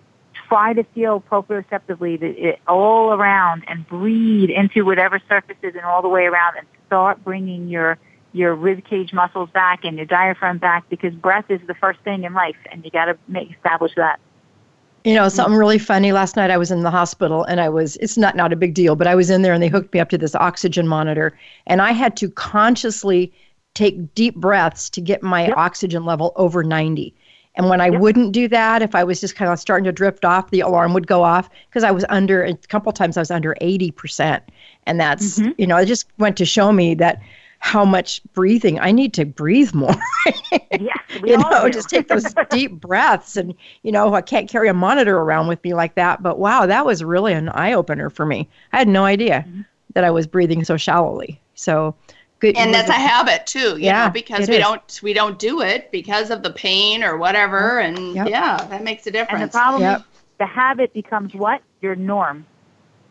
try 0.48 0.72
to 0.74 0.84
feel 0.94 1.20
proprioceptively 1.20 2.20
it, 2.22 2.58
all 2.68 3.12
around 3.12 3.64
and 3.66 3.86
breathe 3.88 4.50
into 4.50 4.84
whatever 4.84 5.20
surfaces 5.28 5.74
and 5.74 5.84
all 5.84 6.02
the 6.02 6.08
way 6.08 6.24
around 6.24 6.56
and 6.58 6.66
start 6.86 7.22
bringing 7.24 7.68
your 7.68 7.98
your 8.38 8.54
rib 8.54 8.84
cage 8.84 9.12
muscles 9.12 9.50
back 9.50 9.84
and 9.84 9.96
your 9.96 10.06
diaphragm 10.06 10.58
back 10.58 10.88
because 10.88 11.12
breath 11.14 11.50
is 11.50 11.60
the 11.66 11.74
first 11.74 12.00
thing 12.00 12.24
in 12.24 12.32
life 12.32 12.56
and 12.70 12.84
you 12.84 12.90
got 12.90 13.06
to 13.06 13.18
make 13.26 13.50
establish 13.50 13.92
that. 13.96 14.20
You 15.04 15.14
know, 15.14 15.28
something 15.28 15.56
really 15.56 15.78
funny. 15.78 16.12
Last 16.12 16.36
night 16.36 16.50
I 16.50 16.56
was 16.56 16.70
in 16.70 16.82
the 16.82 16.90
hospital 16.90 17.44
and 17.44 17.60
I 17.60 17.68
was, 17.68 17.96
it's 17.96 18.16
not, 18.16 18.36
not 18.36 18.52
a 18.52 18.56
big 18.56 18.74
deal, 18.74 18.96
but 18.96 19.06
I 19.06 19.14
was 19.14 19.30
in 19.30 19.42
there 19.42 19.52
and 19.52 19.62
they 19.62 19.68
hooked 19.68 19.92
me 19.92 20.00
up 20.00 20.10
to 20.10 20.18
this 20.18 20.34
oxygen 20.34 20.86
monitor 20.86 21.38
and 21.66 21.82
I 21.82 21.92
had 21.92 22.16
to 22.18 22.30
consciously 22.30 23.32
take 23.74 24.14
deep 24.14 24.34
breaths 24.36 24.90
to 24.90 25.00
get 25.00 25.22
my 25.22 25.46
yep. 25.46 25.56
oxygen 25.56 26.04
level 26.04 26.32
over 26.36 26.64
90. 26.64 27.14
And 27.54 27.68
when 27.68 27.80
I 27.80 27.88
yep. 27.88 28.00
wouldn't 28.00 28.32
do 28.32 28.48
that, 28.48 28.82
if 28.82 28.94
I 28.94 29.02
was 29.02 29.20
just 29.20 29.34
kind 29.34 29.52
of 29.52 29.58
starting 29.58 29.84
to 29.84 29.92
drift 29.92 30.24
off, 30.24 30.50
the 30.50 30.60
alarm 30.60 30.94
would 30.94 31.06
go 31.06 31.24
off 31.24 31.50
because 31.68 31.82
I 31.84 31.90
was 31.90 32.04
under, 32.08 32.44
a 32.44 32.54
couple 32.68 32.92
times 32.92 33.16
I 33.16 33.20
was 33.20 33.32
under 33.32 33.56
80%. 33.60 34.40
And 34.86 35.00
that's, 35.00 35.38
mm-hmm. 35.38 35.50
you 35.58 35.66
know, 35.66 35.76
it 35.76 35.86
just 35.86 36.06
went 36.18 36.36
to 36.36 36.44
show 36.44 36.72
me 36.72 36.94
that 36.94 37.20
how 37.60 37.84
much 37.84 38.22
breathing 38.32 38.78
I 38.78 38.92
need 38.92 39.12
to 39.14 39.24
breathe 39.24 39.74
more. 39.74 39.94
yes, 40.80 40.98
you 41.24 41.36
know, 41.36 41.68
just 41.68 41.90
take 41.90 42.08
those 42.08 42.34
deep 42.50 42.72
breaths, 42.80 43.36
and 43.36 43.54
you 43.82 43.92
know, 43.92 44.14
I 44.14 44.22
can't 44.22 44.48
carry 44.48 44.68
a 44.68 44.74
monitor 44.74 45.18
around 45.18 45.48
with 45.48 45.62
me 45.64 45.74
like 45.74 45.94
that. 45.96 46.22
But 46.22 46.38
wow, 46.38 46.66
that 46.66 46.86
was 46.86 47.02
really 47.02 47.32
an 47.32 47.48
eye 47.50 47.72
opener 47.72 48.10
for 48.10 48.24
me. 48.24 48.48
I 48.72 48.78
had 48.78 48.88
no 48.88 49.04
idea 49.04 49.44
mm-hmm. 49.46 49.62
that 49.94 50.04
I 50.04 50.10
was 50.10 50.26
breathing 50.26 50.64
so 50.64 50.76
shallowly. 50.76 51.40
So. 51.54 51.94
Good. 52.40 52.56
And 52.56 52.72
that's 52.72 52.88
a 52.88 52.92
habit 52.92 53.48
too, 53.48 53.70
you 53.78 53.86
yeah, 53.86 54.06
know, 54.06 54.12
because 54.12 54.48
we 54.48 54.54
is. 54.54 54.62
don't 54.62 55.00
we 55.02 55.12
don't 55.12 55.40
do 55.40 55.60
it 55.60 55.90
because 55.90 56.30
of 56.30 56.44
the 56.44 56.52
pain 56.52 57.02
or 57.02 57.16
whatever, 57.16 57.80
and 57.80 58.14
yep. 58.14 58.28
yeah, 58.28 58.64
that 58.70 58.84
makes 58.84 59.08
a 59.08 59.10
difference. 59.10 59.42
And 59.42 59.50
the 59.50 59.52
problem 59.52 59.82
yep. 59.82 59.98
is 59.98 60.04
the 60.38 60.46
habit 60.46 60.92
becomes 60.94 61.34
what 61.34 61.62
your 61.80 61.96
norm. 61.96 62.46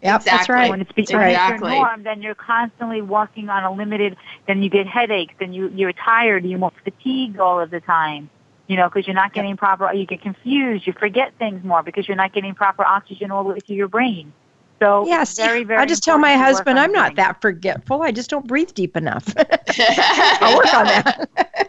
Yep, 0.03 0.21
exactly. 0.21 0.37
that's 0.37 0.49
right. 0.49 0.69
When 0.69 0.81
it's 0.81 0.91
becoming 0.91 1.29
exactly. 1.29 1.71
your 1.71 1.81
norm, 1.81 2.03
then 2.03 2.21
you're 2.21 2.35
constantly 2.35 3.01
walking 3.01 3.49
on 3.49 3.63
a 3.63 3.73
limited. 3.73 4.15
Then 4.47 4.61
you 4.61 4.69
get 4.69 4.87
headaches. 4.87 5.33
Then 5.39 5.53
you 5.53 5.69
you're 5.69 5.93
tired. 5.93 6.45
You're 6.45 6.59
more 6.59 6.71
fatigued 6.83 7.39
all 7.39 7.59
of 7.59 7.71
the 7.71 7.79
time. 7.79 8.29
You 8.67 8.75
know, 8.75 8.89
because 8.89 9.07
you're 9.07 9.15
not 9.15 9.33
getting 9.33 9.51
yep. 9.51 9.59
proper. 9.59 9.91
You 9.93 10.05
get 10.05 10.21
confused. 10.21 10.85
You 10.85 10.93
forget 10.93 11.33
things 11.39 11.63
more 11.63 11.81
because 11.81 12.07
you're 12.07 12.17
not 12.17 12.33
getting 12.33 12.53
proper 12.53 12.85
oxygen 12.85 13.31
all 13.31 13.43
the 13.43 13.53
way 13.53 13.59
to 13.59 13.73
your 13.73 13.87
brain. 13.87 14.33
So 14.79 15.07
yes, 15.07 15.35
very, 15.35 15.63
very. 15.63 15.81
I 15.81 15.85
just 15.85 16.03
tell 16.03 16.19
my 16.19 16.35
husband 16.35 16.77
I'm 16.77 16.91
not 16.91 17.15
that 17.15 17.41
forgetful. 17.41 18.03
I 18.03 18.11
just 18.11 18.29
don't 18.29 18.45
breathe 18.45 18.73
deep 18.73 18.95
enough. 18.95 19.33
I'll 19.79 20.57
work 20.57 20.73
on 20.73 20.85
that. 20.85 21.29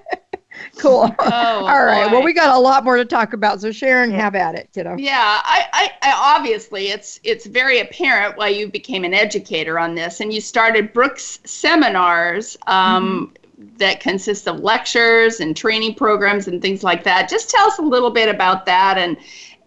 cool. 0.79 1.15
Oh, 1.31 1.67
All 1.67 1.85
right. 1.85 2.09
Boy. 2.09 2.17
Well, 2.17 2.23
we 2.23 2.33
got 2.33 2.57
a 2.57 2.59
lot 2.59 2.85
more 2.85 2.97
to 2.97 3.05
talk 3.05 3.33
about. 3.33 3.61
So 3.61 3.71
Sharon, 3.71 4.11
have 4.13 4.35
at 4.35 4.55
it, 4.55 4.71
kiddo. 4.73 4.97
Yeah, 4.97 5.41
I, 5.45 5.67
I, 5.73 5.91
I, 6.03 6.37
obviously 6.37 6.89
it's 6.89 7.21
it's 7.23 7.47
very 7.47 7.81
apparent 7.81 8.37
why 8.39 8.49
you 8.49 8.69
became 8.69 9.05
an 9.05 9.15
educator 9.15 9.79
on 9.79 9.95
this, 9.95 10.21
and 10.21 10.33
you 10.33 10.41
started 10.41 10.93
Brooks 10.93 11.41
seminars. 11.45 12.57
Um, 12.67 13.33
mm-hmm. 13.35 13.77
That 13.79 13.99
consist 13.99 14.47
of 14.47 14.61
lectures 14.61 15.41
and 15.41 15.57
training 15.57 15.97
programs 15.97 16.47
and 16.47 16.63
things 16.63 16.85
like 16.85 17.03
that. 17.03 17.29
Just 17.29 17.51
tell 17.51 17.67
us 17.67 17.79
a 17.79 17.83
little 17.83 18.11
bit 18.11 18.29
about 18.29 18.65
that 18.67 18.99
and 18.99 19.17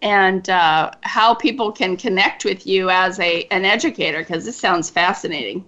and 0.02 0.50
uh, 0.50 0.90
how 1.02 1.34
people 1.34 1.70
can 1.70 1.96
connect 1.96 2.44
with 2.44 2.66
you 2.66 2.90
as 2.90 3.20
a 3.20 3.44
an 3.50 3.64
educator 3.64 4.20
because 4.20 4.44
this 4.44 4.56
sounds 4.56 4.90
fascinating. 4.90 5.64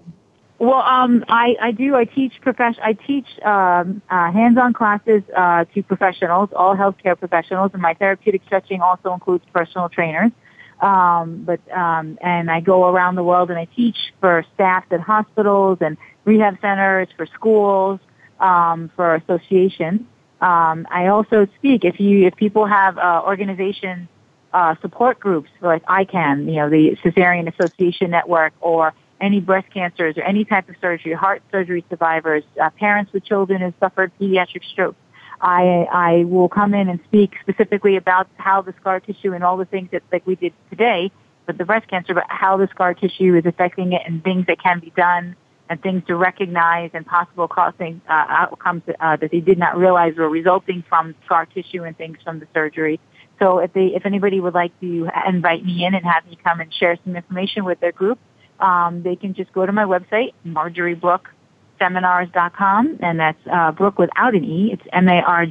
Well, 0.65 0.81
um, 0.81 1.27
I, 1.29 1.57
I 1.61 1.73
do. 1.73 1.95
I 1.95 2.07
teach 2.07 2.33
profession. 2.41 2.83
I 2.83 2.95
teach 2.95 3.27
um, 3.45 4.01
uh, 4.09 4.33
hands-on 4.33 4.73
classes 4.73 5.23
uh, 5.37 5.67
to 5.75 5.83
professionals, 5.83 6.49
all 6.57 6.75
healthcare 6.75 7.19
professionals, 7.19 7.73
and 7.75 7.83
my 7.83 7.93
therapeutic 7.93 8.41
stretching 8.47 8.81
also 8.81 9.13
includes 9.13 9.45
personal 9.53 9.91
trainers. 9.91 10.33
Um, 10.81 11.45
but 11.45 11.61
um, 11.71 12.19
and 12.23 12.51
I 12.51 12.61
go 12.61 12.89
around 12.89 13.17
the 13.17 13.23
world 13.23 13.51
and 13.51 13.59
I 13.59 13.67
teach 13.77 13.97
for 14.21 14.43
staff 14.55 14.85
at 14.91 15.01
hospitals 15.01 15.79
and 15.83 15.99
rehab 16.25 16.59
centers, 16.63 17.09
for 17.15 17.27
schools, 17.27 18.01
um, 18.41 18.91
for 18.97 19.17
associations. 19.17 20.01
Um, 20.41 20.87
I 20.91 21.09
also 21.09 21.47
speak 21.59 21.85
if 21.85 22.01
you 22.01 22.27
if 22.27 22.37
people 22.37 22.65
have 22.65 22.97
uh, 22.97 23.21
organizations 23.27 24.09
uh, 24.55 24.77
support 24.81 25.21
groups 25.21 25.51
like 25.61 25.85
ICAN, 25.85 26.47
you 26.47 26.57
know, 26.57 26.71
the 26.71 26.97
Cesarean 27.05 27.53
Association 27.53 28.11
Network, 28.11 28.55
or 28.63 28.95
any 29.25 29.41
breast 29.41 29.67
cancers 29.73 30.17
or 30.19 30.23
any 30.23 30.45
type 30.45 30.69
of 30.69 30.77
surgery, 30.81 31.13
heart 31.15 31.43
surgery 31.51 31.85
survivors, 31.89 32.45
uh, 32.63 32.71
parents 32.71 33.13
with 33.13 33.25
children 33.25 33.61
who 33.61 33.73
suffered 33.81 34.13
pediatric 34.21 34.65
strokes. 34.71 34.99
I, 35.41 35.87
I 35.93 36.25
will 36.25 36.49
come 36.49 36.75
in 36.75 36.89
and 36.89 37.01
speak 37.05 37.33
specifically 37.41 37.97
about 37.97 38.29
how 38.37 38.63
the 38.63 38.75
scar 38.81 39.01
tissue 39.01 39.33
and 39.33 39.43
all 39.43 39.57
the 39.57 39.65
things 39.65 39.91
that 39.93 40.03
like 40.13 40.27
we 40.27 40.37
did 40.37 40.53
today 40.71 41.11
with 41.47 41.59
the 41.59 41.65
breast 41.65 41.89
cancer, 41.89 42.15
but 42.15 42.25
how 42.29 42.57
the 42.57 42.69
scar 42.69 42.95
tissue 42.95 43.37
is 43.37 43.45
affecting 43.45 43.93
it 43.93 44.03
and 44.07 44.23
things 44.23 44.47
that 44.47 44.63
can 44.63 44.81
be 44.81 44.91
done 44.97 45.37
and 45.69 45.83
things 45.83 46.03
to 46.07 46.15
recognize 46.17 46.91
and 46.95 47.07
possible 47.07 47.49
causing 47.49 48.01
uh, 48.09 48.27
outcomes 48.29 48.83
uh, 49.01 49.17
that 49.17 49.31
they 49.31 49.41
did 49.41 49.59
not 49.59 49.77
realize 49.77 50.15
were 50.17 50.29
resulting 50.29 50.85
from 50.89 51.15
scar 51.25 51.47
tissue 51.47 51.83
and 51.85 51.97
things 51.97 52.19
from 52.23 52.39
the 52.39 52.47
surgery. 52.53 53.01
So 53.39 53.59
if 53.59 53.73
they, 53.73 53.87
if 53.87 54.07
anybody 54.07 54.41
would 54.41 54.55
like 54.55 54.79
to 54.81 55.09
invite 55.27 55.65
me 55.65 55.85
in 55.85 55.95
and 55.95 56.05
have 56.05 56.27
me 56.27 56.39
come 56.43 56.61
and 56.61 56.73
share 56.73 56.97
some 57.05 57.17
information 57.17 57.65
with 57.65 57.81
their 57.81 57.93
group, 57.93 58.19
um, 58.61 59.03
they 59.03 59.17
can 59.17 59.35
just 59.35 59.53
go 59.53 59.67
to 59.67 59.73
my 59.73 59.85
website, 59.85 60.33
marjoriebrookseminars.com, 60.47 62.99
and 63.01 63.21
that's 63.21 63.41
uh, 63.53 63.73
Brook 63.73 63.99
without 63.99 64.35
an 64.35 64.45
E. 64.45 64.71
It's 64.73 64.83
M-A-R-J-O-R-B-R-O-O-K, 64.93 65.51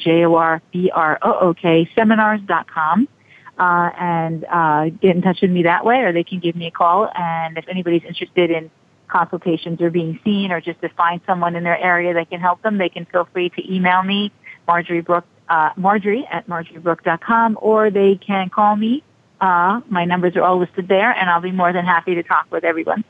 seminars.com. 1.95 3.07
Uh, 3.55 3.91
and 3.99 4.45
uh, 4.45 4.85
get 4.99 5.15
in 5.15 5.21
touch 5.21 5.37
with 5.43 5.51
me 5.51 5.61
that 5.63 5.85
way, 5.85 5.97
or 5.97 6.11
they 6.11 6.23
can 6.23 6.39
give 6.39 6.55
me 6.55 6.65
a 6.65 6.71
call. 6.71 7.07
And 7.13 7.55
if 7.55 7.67
anybody's 7.67 8.01
interested 8.03 8.49
in 8.49 8.71
consultations 9.07 9.79
or 9.79 9.91
being 9.91 10.19
seen, 10.23 10.51
or 10.51 10.59
just 10.59 10.81
to 10.81 10.89
find 10.89 11.21
someone 11.27 11.55
in 11.55 11.63
their 11.63 11.77
area 11.77 12.15
that 12.15 12.31
can 12.31 12.39
help 12.39 12.63
them, 12.63 12.79
they 12.79 12.89
can 12.89 13.05
feel 13.05 13.27
free 13.31 13.49
to 13.49 13.71
email 13.71 14.01
me, 14.01 14.31
Marjorie 14.67 15.01
Brook, 15.01 15.25
uh, 15.49 15.69
Marjorie 15.77 16.27
at 16.31 16.47
marjoriebrook.com, 16.47 17.59
or 17.61 17.91
they 17.91 18.15
can 18.15 18.49
call 18.49 18.75
me 18.75 19.03
uh, 19.43 19.81
my 19.89 20.05
numbers 20.05 20.37
are 20.37 20.41
all 20.41 20.57
listed 20.57 20.87
there, 20.87 21.11
and 21.11 21.29
I'll 21.29 21.41
be 21.41 21.51
more 21.51 21.73
than 21.73 21.83
happy 21.83 22.15
to 22.15 22.23
talk 22.23 22.47
with 22.49 22.63
everyone. 22.63 23.03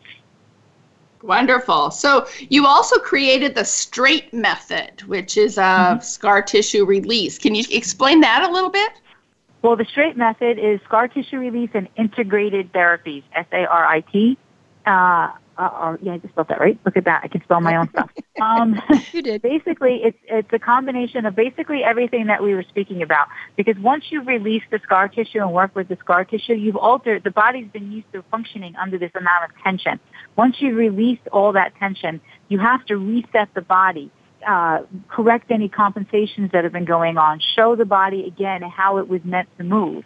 Wonderful. 1.22 1.92
So 1.92 2.26
you 2.50 2.66
also 2.66 2.98
created 2.98 3.54
the 3.54 3.64
STRAIT 3.64 4.34
method, 4.34 5.04
which 5.04 5.38
is 5.38 5.60
a 5.60 5.62
mm-hmm. 5.62 6.02
scar 6.02 6.42
tissue 6.42 6.86
release. 6.86 7.38
Can 7.38 7.54
you 7.54 7.64
explain 7.70 8.22
that 8.22 8.50
a 8.50 8.52
little 8.52 8.72
bit? 8.72 8.92
Well, 9.62 9.76
the 9.76 9.86
STRAIT 9.86 10.18
method 10.18 10.58
is 10.58 10.82
scar 10.86 11.08
tissue 11.08 11.38
release 11.38 11.70
and 11.76 11.88
integrated 11.98 12.74
therapies, 12.74 13.24
S-A-R-I-T. 13.36 14.38
Uh, 14.88 15.32
uh, 15.58 15.98
yeah, 16.02 16.14
I 16.14 16.18
just 16.18 16.34
spelled 16.34 16.48
that 16.50 16.60
right. 16.60 16.80
Look 16.86 16.98
at 16.98 17.06
that. 17.06 17.22
I 17.24 17.28
can 17.28 17.44
spell 17.44 17.62
my 17.62 17.76
own 17.76 17.90
stuff. 17.90 18.10
Um, 18.42 18.82
you 19.12 19.22
did. 19.22 19.42
Basically, 19.44 20.02
it's 20.04 20.18
it's 20.24 20.52
a 20.52 20.58
combination 20.58 21.28
of 21.28 21.36
basically 21.36 21.84
everything 21.84 22.26
that 22.28 22.42
we 22.42 22.56
were 22.56 22.66
speaking 22.68 23.04
about. 23.04 23.28
Because 23.56 23.78
once 23.78 24.06
you 24.10 24.24
release 24.24 24.64
the 24.72 24.80
scar 24.84 25.08
tissue 25.08 25.40
and 25.40 25.54
work 25.54 25.76
with 25.76 25.88
the 25.88 25.98
scar 25.98 26.26
tissue, 26.26 26.56
you've 26.56 26.76
altered 26.76 27.24
the 27.24 27.32
body's 27.32 27.68
been 27.68 27.92
used 27.92 28.12
to 28.12 28.24
functioning 28.32 28.76
under 28.76 28.98
this 28.98 29.12
amount 29.16 29.46
of 29.46 29.64
tension. 29.64 30.00
Once 30.36 30.56
you 30.60 30.74
release 30.74 31.20
all 31.32 31.54
that 31.54 31.76
tension, 31.76 32.20
you 32.50 32.58
have 32.58 32.84
to 32.88 32.98
reset 32.98 33.54
the 33.54 33.62
body. 33.62 34.12
Uh, 34.46 34.80
correct 35.10 35.52
any 35.52 35.70
compensations 35.70 36.52
that 36.54 36.64
have 36.64 36.74
been 36.74 36.86
going 36.86 37.20
on. 37.20 37.40
Show 37.56 37.76
the 37.76 37.86
body 37.86 38.26
again 38.26 38.64
how 38.64 38.98
it 38.98 39.08
was 39.08 39.22
meant 39.24 39.48
to 39.58 39.64
move. 39.64 40.04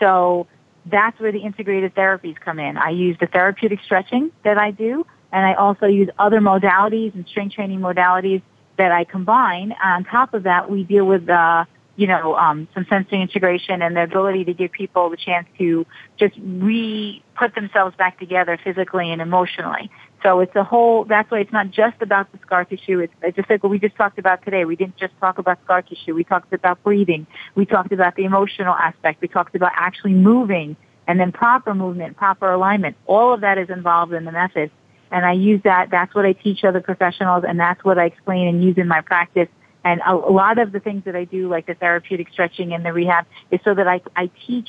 So 0.00 0.46
that's 0.90 1.18
where 1.20 1.32
the 1.32 1.40
integrated 1.40 1.94
therapies 1.94 2.38
come 2.40 2.58
in. 2.58 2.76
I 2.76 2.90
use 2.90 3.16
the 3.20 3.26
therapeutic 3.26 3.80
stretching 3.84 4.30
that 4.44 4.58
I 4.58 4.70
do, 4.70 5.06
and 5.32 5.46
I 5.46 5.54
also 5.54 5.86
use 5.86 6.08
other 6.18 6.40
modalities 6.40 7.14
and 7.14 7.26
strength 7.26 7.54
training 7.54 7.80
modalities 7.80 8.42
that 8.78 8.92
I 8.92 9.04
combine. 9.04 9.74
On 9.82 10.04
top 10.04 10.34
of 10.34 10.44
that, 10.44 10.70
we 10.70 10.84
deal 10.84 11.04
with, 11.04 11.28
uh, 11.28 11.64
you 11.96 12.06
know, 12.06 12.34
um, 12.36 12.66
some 12.74 12.86
sensory 12.88 13.20
integration 13.20 13.82
and 13.82 13.94
the 13.96 14.02
ability 14.02 14.44
to 14.44 14.54
give 14.54 14.72
people 14.72 15.10
the 15.10 15.16
chance 15.16 15.46
to 15.58 15.86
just 16.18 16.34
re 16.38 17.22
put 17.36 17.54
themselves 17.54 17.94
back 17.96 18.18
together 18.18 18.58
physically 18.62 19.12
and 19.12 19.20
emotionally. 19.20 19.90
So 20.22 20.40
it's 20.40 20.54
a 20.54 20.64
whole, 20.64 21.04
that's 21.04 21.30
why 21.30 21.40
it's 21.40 21.52
not 21.52 21.70
just 21.70 22.02
about 22.02 22.30
the 22.32 22.38
scar 22.42 22.64
tissue. 22.64 23.00
It's, 23.00 23.12
it's 23.22 23.36
just 23.36 23.48
like 23.48 23.62
what 23.62 23.70
we 23.70 23.78
just 23.78 23.96
talked 23.96 24.18
about 24.18 24.44
today. 24.44 24.64
We 24.66 24.76
didn't 24.76 24.98
just 24.98 25.14
talk 25.18 25.38
about 25.38 25.58
scar 25.64 25.80
tissue. 25.82 26.14
We 26.14 26.24
talked 26.24 26.52
about 26.52 26.82
breathing. 26.82 27.26
We 27.54 27.64
talked 27.64 27.92
about 27.92 28.16
the 28.16 28.24
emotional 28.24 28.74
aspect. 28.74 29.22
We 29.22 29.28
talked 29.28 29.54
about 29.54 29.72
actually 29.74 30.12
moving 30.12 30.76
and 31.06 31.18
then 31.18 31.32
proper 31.32 31.74
movement, 31.74 32.16
proper 32.16 32.52
alignment. 32.52 32.96
All 33.06 33.32
of 33.32 33.40
that 33.40 33.56
is 33.56 33.70
involved 33.70 34.12
in 34.12 34.24
the 34.24 34.32
method. 34.32 34.70
And 35.10 35.24
I 35.24 35.32
use 35.32 35.60
that. 35.64 35.88
That's 35.90 36.14
what 36.14 36.24
I 36.24 36.34
teach 36.34 36.62
other 36.62 36.80
professionals, 36.80 37.42
and 37.48 37.58
that's 37.58 37.82
what 37.82 37.98
I 37.98 38.04
explain 38.04 38.46
and 38.46 38.62
use 38.62 38.78
in 38.78 38.86
my 38.86 39.00
practice. 39.00 39.48
And 39.82 40.00
a, 40.06 40.12
a 40.12 40.30
lot 40.30 40.58
of 40.58 40.70
the 40.70 40.78
things 40.78 41.04
that 41.06 41.16
I 41.16 41.24
do, 41.24 41.48
like 41.48 41.66
the 41.66 41.74
therapeutic 41.74 42.28
stretching 42.32 42.72
and 42.72 42.84
the 42.84 42.92
rehab, 42.92 43.26
is 43.50 43.58
so 43.64 43.74
that 43.74 43.88
I, 43.88 44.02
I 44.14 44.30
teach 44.46 44.68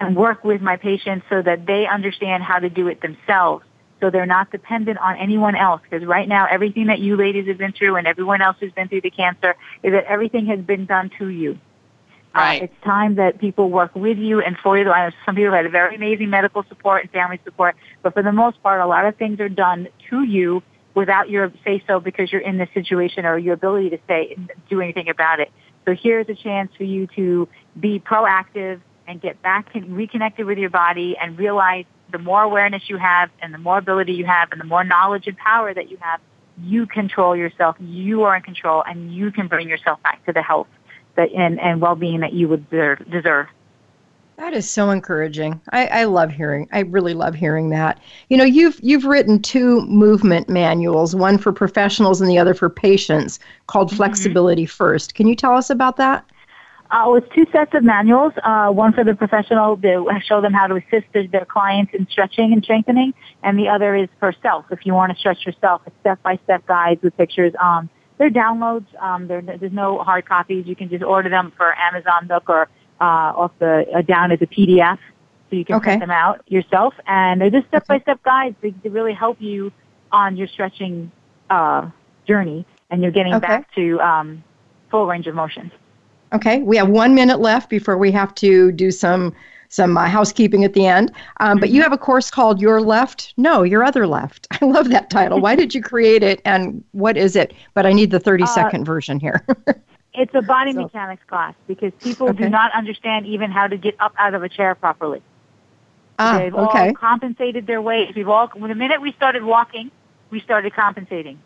and 0.00 0.16
work 0.16 0.44
with 0.44 0.62
my 0.62 0.76
patients 0.76 1.26
so 1.28 1.42
that 1.42 1.66
they 1.66 1.86
understand 1.86 2.42
how 2.42 2.58
to 2.58 2.70
do 2.70 2.88
it 2.88 3.02
themselves. 3.02 3.65
So 4.00 4.10
they're 4.10 4.26
not 4.26 4.50
dependent 4.50 4.98
on 4.98 5.16
anyone 5.16 5.56
else. 5.56 5.80
Because 5.88 6.06
right 6.06 6.28
now, 6.28 6.46
everything 6.50 6.86
that 6.88 6.98
you 6.98 7.16
ladies 7.16 7.46
have 7.48 7.58
been 7.58 7.72
through 7.72 7.96
and 7.96 8.06
everyone 8.06 8.42
else 8.42 8.56
who's 8.60 8.72
been 8.72 8.88
through 8.88 9.00
the 9.02 9.10
cancer 9.10 9.54
is 9.82 9.92
that 9.92 10.04
everything 10.04 10.46
has 10.46 10.60
been 10.60 10.86
done 10.86 11.10
to 11.18 11.28
you. 11.28 11.58
Right. 12.34 12.60
Uh, 12.60 12.64
it's 12.64 12.84
time 12.84 13.14
that 13.14 13.38
people 13.38 13.70
work 13.70 13.94
with 13.94 14.18
you 14.18 14.40
and 14.40 14.58
for 14.58 14.76
you. 14.76 14.90
I 14.90 15.08
know 15.08 15.16
some 15.24 15.36
people 15.36 15.52
had 15.52 15.70
very 15.72 15.96
amazing 15.96 16.28
medical 16.28 16.64
support 16.68 17.02
and 17.02 17.10
family 17.10 17.40
support, 17.44 17.76
but 18.02 18.12
for 18.12 18.22
the 18.22 18.32
most 18.32 18.62
part, 18.62 18.80
a 18.80 18.86
lot 18.86 19.06
of 19.06 19.16
things 19.16 19.40
are 19.40 19.48
done 19.48 19.88
to 20.10 20.22
you 20.22 20.62
without 20.94 21.30
your 21.30 21.50
say 21.64 21.82
so 21.86 22.00
because 22.00 22.30
you're 22.30 22.42
in 22.42 22.58
this 22.58 22.68
situation 22.74 23.24
or 23.24 23.38
your 23.38 23.54
ability 23.54 23.90
to 23.90 23.98
say 24.06 24.34
and 24.36 24.50
do 24.68 24.80
anything 24.80 25.08
about 25.08 25.40
it. 25.40 25.50
So 25.86 25.94
here's 25.94 26.28
a 26.28 26.34
chance 26.34 26.72
for 26.76 26.84
you 26.84 27.06
to 27.16 27.48
be 27.78 28.00
proactive 28.00 28.80
and 29.06 29.20
get 29.20 29.40
back 29.40 29.74
and 29.74 29.96
reconnected 29.96 30.46
with 30.46 30.58
your 30.58 30.70
body 30.70 31.16
and 31.20 31.38
realize 31.38 31.84
the 32.10 32.18
more 32.18 32.42
awareness 32.42 32.88
you 32.88 32.96
have 32.98 33.30
and 33.40 33.52
the 33.52 33.58
more 33.58 33.78
ability 33.78 34.12
you 34.12 34.26
have 34.26 34.52
and 34.52 34.60
the 34.60 34.64
more 34.64 34.84
knowledge 34.84 35.26
and 35.26 35.36
power 35.36 35.74
that 35.74 35.90
you 35.90 35.96
have, 36.00 36.20
you 36.62 36.86
control 36.86 37.36
yourself. 37.36 37.76
You 37.80 38.22
are 38.22 38.36
in 38.36 38.42
control 38.42 38.82
and 38.86 39.12
you 39.14 39.30
can 39.30 39.48
bring 39.48 39.68
yourself 39.68 40.02
back 40.02 40.24
to 40.26 40.32
the 40.32 40.42
health 40.42 40.68
that 41.16 41.30
and, 41.32 41.60
and 41.60 41.80
well-being 41.80 42.20
that 42.20 42.32
you 42.32 42.48
would 42.48 42.68
deserve. 42.70 43.48
That 44.36 44.52
is 44.52 44.68
so 44.68 44.90
encouraging. 44.90 45.60
I, 45.70 45.86
I 45.86 46.04
love 46.04 46.30
hearing. 46.30 46.68
I 46.70 46.80
really 46.80 47.14
love 47.14 47.34
hearing 47.34 47.70
that. 47.70 47.98
You 48.28 48.36
know, 48.36 48.44
you've 48.44 48.78
you've 48.82 49.06
written 49.06 49.40
two 49.40 49.80
movement 49.86 50.50
manuals, 50.50 51.16
one 51.16 51.38
for 51.38 51.52
professionals 51.52 52.20
and 52.20 52.28
the 52.28 52.38
other 52.38 52.52
for 52.52 52.68
patients, 52.68 53.38
called 53.66 53.88
Mm-hmm. 53.88 53.96
Flexibility 53.96 54.66
First. 54.66 55.14
Can 55.14 55.26
you 55.26 55.34
tell 55.34 55.54
us 55.54 55.70
about 55.70 55.96
that? 55.96 56.24
Uh, 56.90 57.12
it's 57.14 57.26
two 57.34 57.46
sets 57.52 57.74
of 57.74 57.82
manuals. 57.82 58.32
Uh, 58.42 58.68
one 58.70 58.92
for 58.92 59.04
the 59.04 59.14
professional 59.14 59.76
to 59.78 60.06
show 60.24 60.40
them 60.40 60.52
how 60.52 60.66
to 60.66 60.76
assist 60.76 61.06
their, 61.12 61.26
their 61.26 61.44
clients 61.44 61.92
in 61.94 62.06
stretching 62.10 62.52
and 62.52 62.62
strengthening, 62.62 63.12
and 63.42 63.58
the 63.58 63.68
other 63.68 63.94
is 63.96 64.08
for 64.20 64.32
self. 64.42 64.66
If 64.70 64.86
you 64.86 64.94
want 64.94 65.12
to 65.12 65.18
stretch 65.18 65.44
yourself, 65.46 65.82
it's 65.86 65.96
step-by-step 66.00 66.66
guides 66.66 67.02
with 67.02 67.16
pictures. 67.16 67.52
Um, 67.60 67.88
they're 68.18 68.30
downloads. 68.30 68.86
Um, 69.02 69.26
they're, 69.26 69.42
there's 69.42 69.72
no 69.72 69.98
hard 69.98 70.26
copies. 70.26 70.66
You 70.66 70.76
can 70.76 70.88
just 70.88 71.02
order 71.02 71.28
them 71.28 71.52
for 71.56 71.74
Amazon 71.76 72.28
Nook 72.28 72.48
or 72.48 72.68
uh, 73.00 73.04
off 73.04 73.52
the 73.58 73.84
uh, 73.94 74.02
down 74.02 74.32
as 74.32 74.40
a 74.40 74.46
PDF, 74.46 74.98
so 75.50 75.56
you 75.56 75.64
can 75.64 75.76
Okay. 75.76 75.84
print 75.84 76.00
them 76.00 76.10
out 76.10 76.42
yourself. 76.46 76.94
And 77.06 77.40
they're 77.40 77.50
just 77.50 77.66
step-by-step 77.68 78.22
guides 78.22 78.56
to, 78.62 78.70
to 78.70 78.90
really 78.90 79.12
help 79.12 79.40
you 79.40 79.72
on 80.12 80.36
your 80.36 80.46
stretching 80.46 81.10
uh, 81.50 81.90
journey, 82.26 82.64
and 82.90 83.02
you're 83.02 83.10
getting 83.10 83.34
Okay. 83.34 83.46
back 83.46 83.74
to 83.74 84.00
um, 84.00 84.44
full 84.90 85.06
range 85.06 85.26
of 85.26 85.34
motion. 85.34 85.70
Okay, 86.32 86.60
we 86.62 86.76
have 86.76 86.88
one 86.88 87.14
minute 87.14 87.40
left 87.40 87.70
before 87.70 87.96
we 87.96 88.10
have 88.12 88.34
to 88.36 88.72
do 88.72 88.90
some 88.90 89.34
some 89.68 89.96
uh, 89.98 90.06
housekeeping 90.08 90.64
at 90.64 90.74
the 90.74 90.86
end. 90.86 91.10
Um, 91.40 91.58
but 91.58 91.70
you 91.70 91.82
have 91.82 91.92
a 91.92 91.98
course 91.98 92.30
called 92.30 92.60
Your 92.60 92.80
Left, 92.80 93.34
No, 93.36 93.64
Your 93.64 93.82
Other 93.82 94.06
Left. 94.06 94.46
I 94.60 94.64
love 94.64 94.90
that 94.90 95.10
title. 95.10 95.40
Why 95.40 95.56
did 95.56 95.74
you 95.74 95.82
create 95.82 96.22
it, 96.22 96.40
and 96.44 96.84
what 96.92 97.16
is 97.16 97.34
it? 97.36 97.52
But 97.74 97.84
I 97.86 97.92
need 97.92 98.10
the 98.10 98.20
thirty 98.20 98.46
second 98.46 98.84
version 98.84 99.20
here. 99.20 99.44
It's 100.18 100.34
a 100.34 100.40
body 100.40 100.72
So- 100.72 100.80
mechanics 100.80 101.22
class 101.26 101.52
because 101.66 101.92
people 102.00 102.30
Okay. 102.30 102.44
do 102.44 102.48
not 102.48 102.72
understand 102.72 103.26
even 103.26 103.50
how 103.50 103.66
to 103.66 103.76
get 103.76 103.96
up 104.00 104.14
out 104.18 104.32
of 104.32 104.42
a 104.42 104.48
chair 104.48 104.74
properly. 104.74 105.20
ah, 106.18 106.38
They've 106.38 106.54
okay, 106.54 106.88
all 106.88 106.94
compensated 106.94 107.66
their 107.66 107.82
weight. 107.82 108.14
We've 108.16 108.26
all, 108.26 108.48
the 108.48 108.74
minute 108.74 109.02
we 109.02 109.12
started 109.12 109.44
walking, 109.44 109.90
we 110.30 110.40
started 110.40 110.72
compensating. 110.74 111.38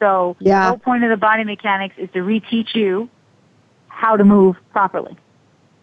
So 0.00 0.36
Yeah. 0.38 0.64
the 0.64 0.68
whole 0.68 0.78
point 0.78 1.02
of 1.02 1.08
the 1.08 1.16
body 1.16 1.44
mechanics 1.44 1.94
is 1.96 2.10
to 2.10 2.18
reteach 2.18 2.74
you 2.74 3.08
how 4.00 4.16
to 4.16 4.24
move 4.24 4.56
properly. 4.72 5.16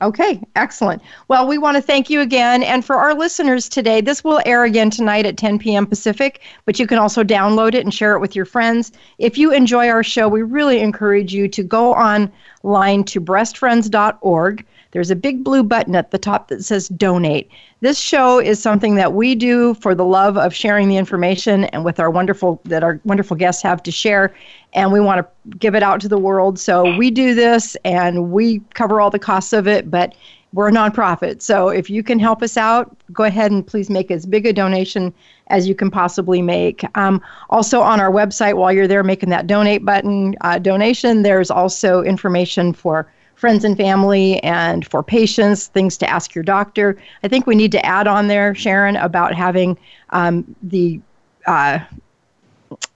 Okay, 0.01 0.41
excellent. 0.55 1.01
Well, 1.29 1.47
we 1.47 1.57
want 1.57 1.77
to 1.77 1.81
thank 1.81 2.09
you 2.09 2.19
again. 2.19 2.61
And 2.61 2.83
for 2.83 2.97
our 2.97 3.13
listeners 3.13 3.69
today, 3.69 4.01
this 4.01 4.21
will 4.21 4.41
air 4.45 4.65
again 4.65 4.89
tonight 4.89 5.25
at 5.25 5.37
10 5.37 5.59
p.m. 5.59 5.87
Pacific, 5.87 6.41
but 6.65 6.77
you 6.77 6.87
can 6.87 6.97
also 6.97 7.23
download 7.23 7.73
it 7.73 7.85
and 7.85 7.93
share 7.93 8.13
it 8.13 8.19
with 8.19 8.35
your 8.35 8.43
friends. 8.43 8.91
If 9.17 9.37
you 9.37 9.53
enjoy 9.53 9.87
our 9.87 10.03
show, 10.03 10.27
we 10.27 10.41
really 10.41 10.81
encourage 10.81 11.33
you 11.33 11.47
to 11.47 11.63
go 11.63 11.93
online 11.93 13.03
to 13.05 13.21
breastfriends.org. 13.21 14.65
There's 14.93 15.11
a 15.11 15.15
big 15.15 15.43
blue 15.43 15.63
button 15.63 15.95
at 15.95 16.11
the 16.11 16.19
top 16.19 16.47
that 16.47 16.63
says 16.63 16.87
donate. 16.87 17.49
This 17.81 17.99
show 17.99 18.39
is 18.39 18.61
something 18.61 18.95
that 18.95 19.13
we 19.13 19.33
do 19.33 19.73
for 19.73 19.95
the 19.95 20.05
love 20.05 20.37
of 20.37 20.53
sharing 20.53 20.87
the 20.87 20.97
information 20.97 21.65
and 21.65 21.83
with 21.83 21.99
our 21.99 22.11
wonderful 22.11 22.61
that 22.65 22.83
our 22.83 23.01
wonderful 23.03 23.35
guests 23.35 23.63
have 23.63 23.81
to 23.83 23.91
share 23.91 24.33
and 24.73 24.91
we 24.91 24.99
want 24.99 25.25
to 25.25 25.57
give 25.57 25.73
it 25.75 25.81
out 25.83 25.99
to 26.01 26.07
the 26.07 26.17
world. 26.17 26.59
So 26.59 26.95
we 26.95 27.09
do 27.09 27.33
this 27.33 27.75
and 27.83 28.31
we 28.31 28.59
cover 28.75 29.01
all 29.01 29.09
the 29.09 29.19
costs 29.19 29.51
of 29.51 29.67
it, 29.67 29.89
but 29.89 30.13
we're 30.53 30.69
a 30.69 30.71
nonprofit. 30.71 31.41
So 31.41 31.69
if 31.69 31.89
you 31.89 32.03
can 32.03 32.19
help 32.19 32.43
us 32.43 32.55
out, 32.55 32.95
go 33.11 33.23
ahead 33.23 33.51
and 33.51 33.65
please 33.65 33.89
make 33.89 34.11
as 34.11 34.27
big 34.27 34.45
a 34.45 34.53
donation 34.53 35.11
as 35.47 35.67
you 35.67 35.73
can 35.73 35.89
possibly 35.89 36.43
make. 36.43 36.85
Um, 36.95 37.21
also, 37.49 37.81
on 37.81 37.99
our 37.99 38.11
website, 38.11 38.55
while 38.55 38.71
you're 38.71 38.87
there 38.87 39.03
making 39.03 39.29
that 39.29 39.47
donate 39.47 39.83
button 39.83 40.35
uh, 40.41 40.59
donation, 40.59 41.23
there's 41.23 41.49
also 41.49 42.03
information 42.03 42.73
for 42.73 43.11
friends 43.43 43.65
and 43.65 43.75
family 43.75 44.41
and 44.43 44.87
for 44.87 45.03
patients, 45.03 45.67
things 45.67 45.97
to 45.97 46.09
ask 46.09 46.33
your 46.33 46.45
doctor. 46.45 46.97
I 47.23 47.27
think 47.27 47.45
we 47.45 47.55
need 47.55 47.73
to 47.73 47.85
add 47.85 48.07
on 48.07 48.27
there, 48.29 48.55
Sharon, 48.55 48.95
about 48.95 49.35
having 49.35 49.77
um, 50.11 50.55
the 50.63 51.01
uh, 51.45 51.79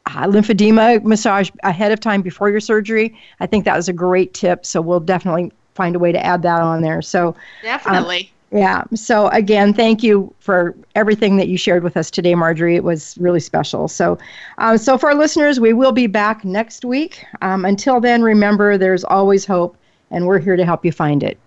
uh, 0.06 0.24
lymphedema 0.26 1.04
massage 1.04 1.50
ahead 1.64 1.92
of 1.92 2.00
time 2.00 2.22
before 2.22 2.50
your 2.50 2.62
surgery. 2.62 3.14
I 3.42 3.46
think 3.46 3.66
that 3.66 3.76
was 3.76 3.90
a 3.90 3.94
great 3.94 4.34
tip. 4.34 4.66
So 4.66 4.82
we'll 4.82 5.02
definitely 5.02 5.52
find 5.76 5.98
a 5.98 6.00
way 6.00 6.14
to 6.14 6.26
add 6.26 6.44
that 6.44 6.62
on 6.62 6.82
there. 6.82 7.02
So 7.02 7.36
Definitely. 7.62 8.32
yeah. 8.52 8.86
So 8.96 9.28
again, 9.28 9.74
thank 9.74 10.02
you 10.02 10.34
for 10.40 10.76
everything 10.96 11.36
that 11.38 11.50
you 11.50 11.58
shared 11.58 11.84
with 11.84 11.98
us 11.98 12.10
today, 12.10 12.36
Marjorie. 12.36 12.78
It 12.78 12.86
was 12.86 13.18
really 13.20 13.42
special. 13.42 13.90
So, 13.90 14.18
uh, 14.58 14.78
so 14.78 14.98
for 14.98 15.10
our 15.10 15.16
listeners, 15.16 15.60
we 15.60 15.74
will 15.74 15.92
be 15.92 16.08
back 16.08 16.46
next 16.46 16.86
week. 16.86 17.26
Um, 17.42 17.66
until 17.66 18.00
then, 18.00 18.22
remember, 18.22 18.78
there's 18.78 19.04
always 19.04 19.46
hope, 19.46 19.78
and 20.12 20.26
we're 20.26 20.40
here 20.40 20.56
to 20.56 20.66
help 20.66 20.86
you 20.86 20.92
find 20.92 21.24
it. 21.24 21.38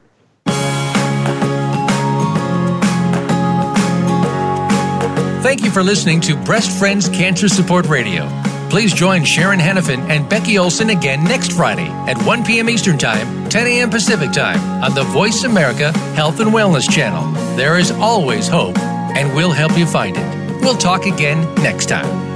Thank 5.42 5.64
you 5.64 5.70
for 5.70 5.82
listening 5.82 6.20
to 6.22 6.36
Breast 6.36 6.78
Friends 6.78 7.08
Cancer 7.08 7.48
Support 7.48 7.86
Radio. 7.86 8.28
Please 8.68 8.92
join 8.92 9.24
Sharon 9.24 9.58
Hannafin 9.58 10.08
and 10.08 10.28
Becky 10.28 10.58
Olson 10.58 10.90
again 10.90 11.24
next 11.24 11.50
Friday 11.52 11.88
at 12.08 12.16
1 12.24 12.44
p.m. 12.44 12.70
Eastern 12.70 12.98
Time, 12.98 13.48
10 13.48 13.66
a.m. 13.66 13.90
Pacific 13.90 14.30
Time 14.30 14.61
on 14.84 14.94
the 14.94 15.02
Voice 15.02 15.42
America 15.42 15.90
Health 16.14 16.38
and 16.38 16.50
Wellness 16.50 16.88
Channel. 16.88 17.32
There 17.56 17.78
is 17.78 17.90
always 17.90 18.46
hope 18.46 18.78
and 18.78 19.34
we'll 19.34 19.50
help 19.50 19.76
you 19.76 19.86
find 19.86 20.16
it. 20.16 20.62
We'll 20.62 20.76
talk 20.76 21.06
again 21.06 21.52
next 21.56 21.86
time. 21.86 22.30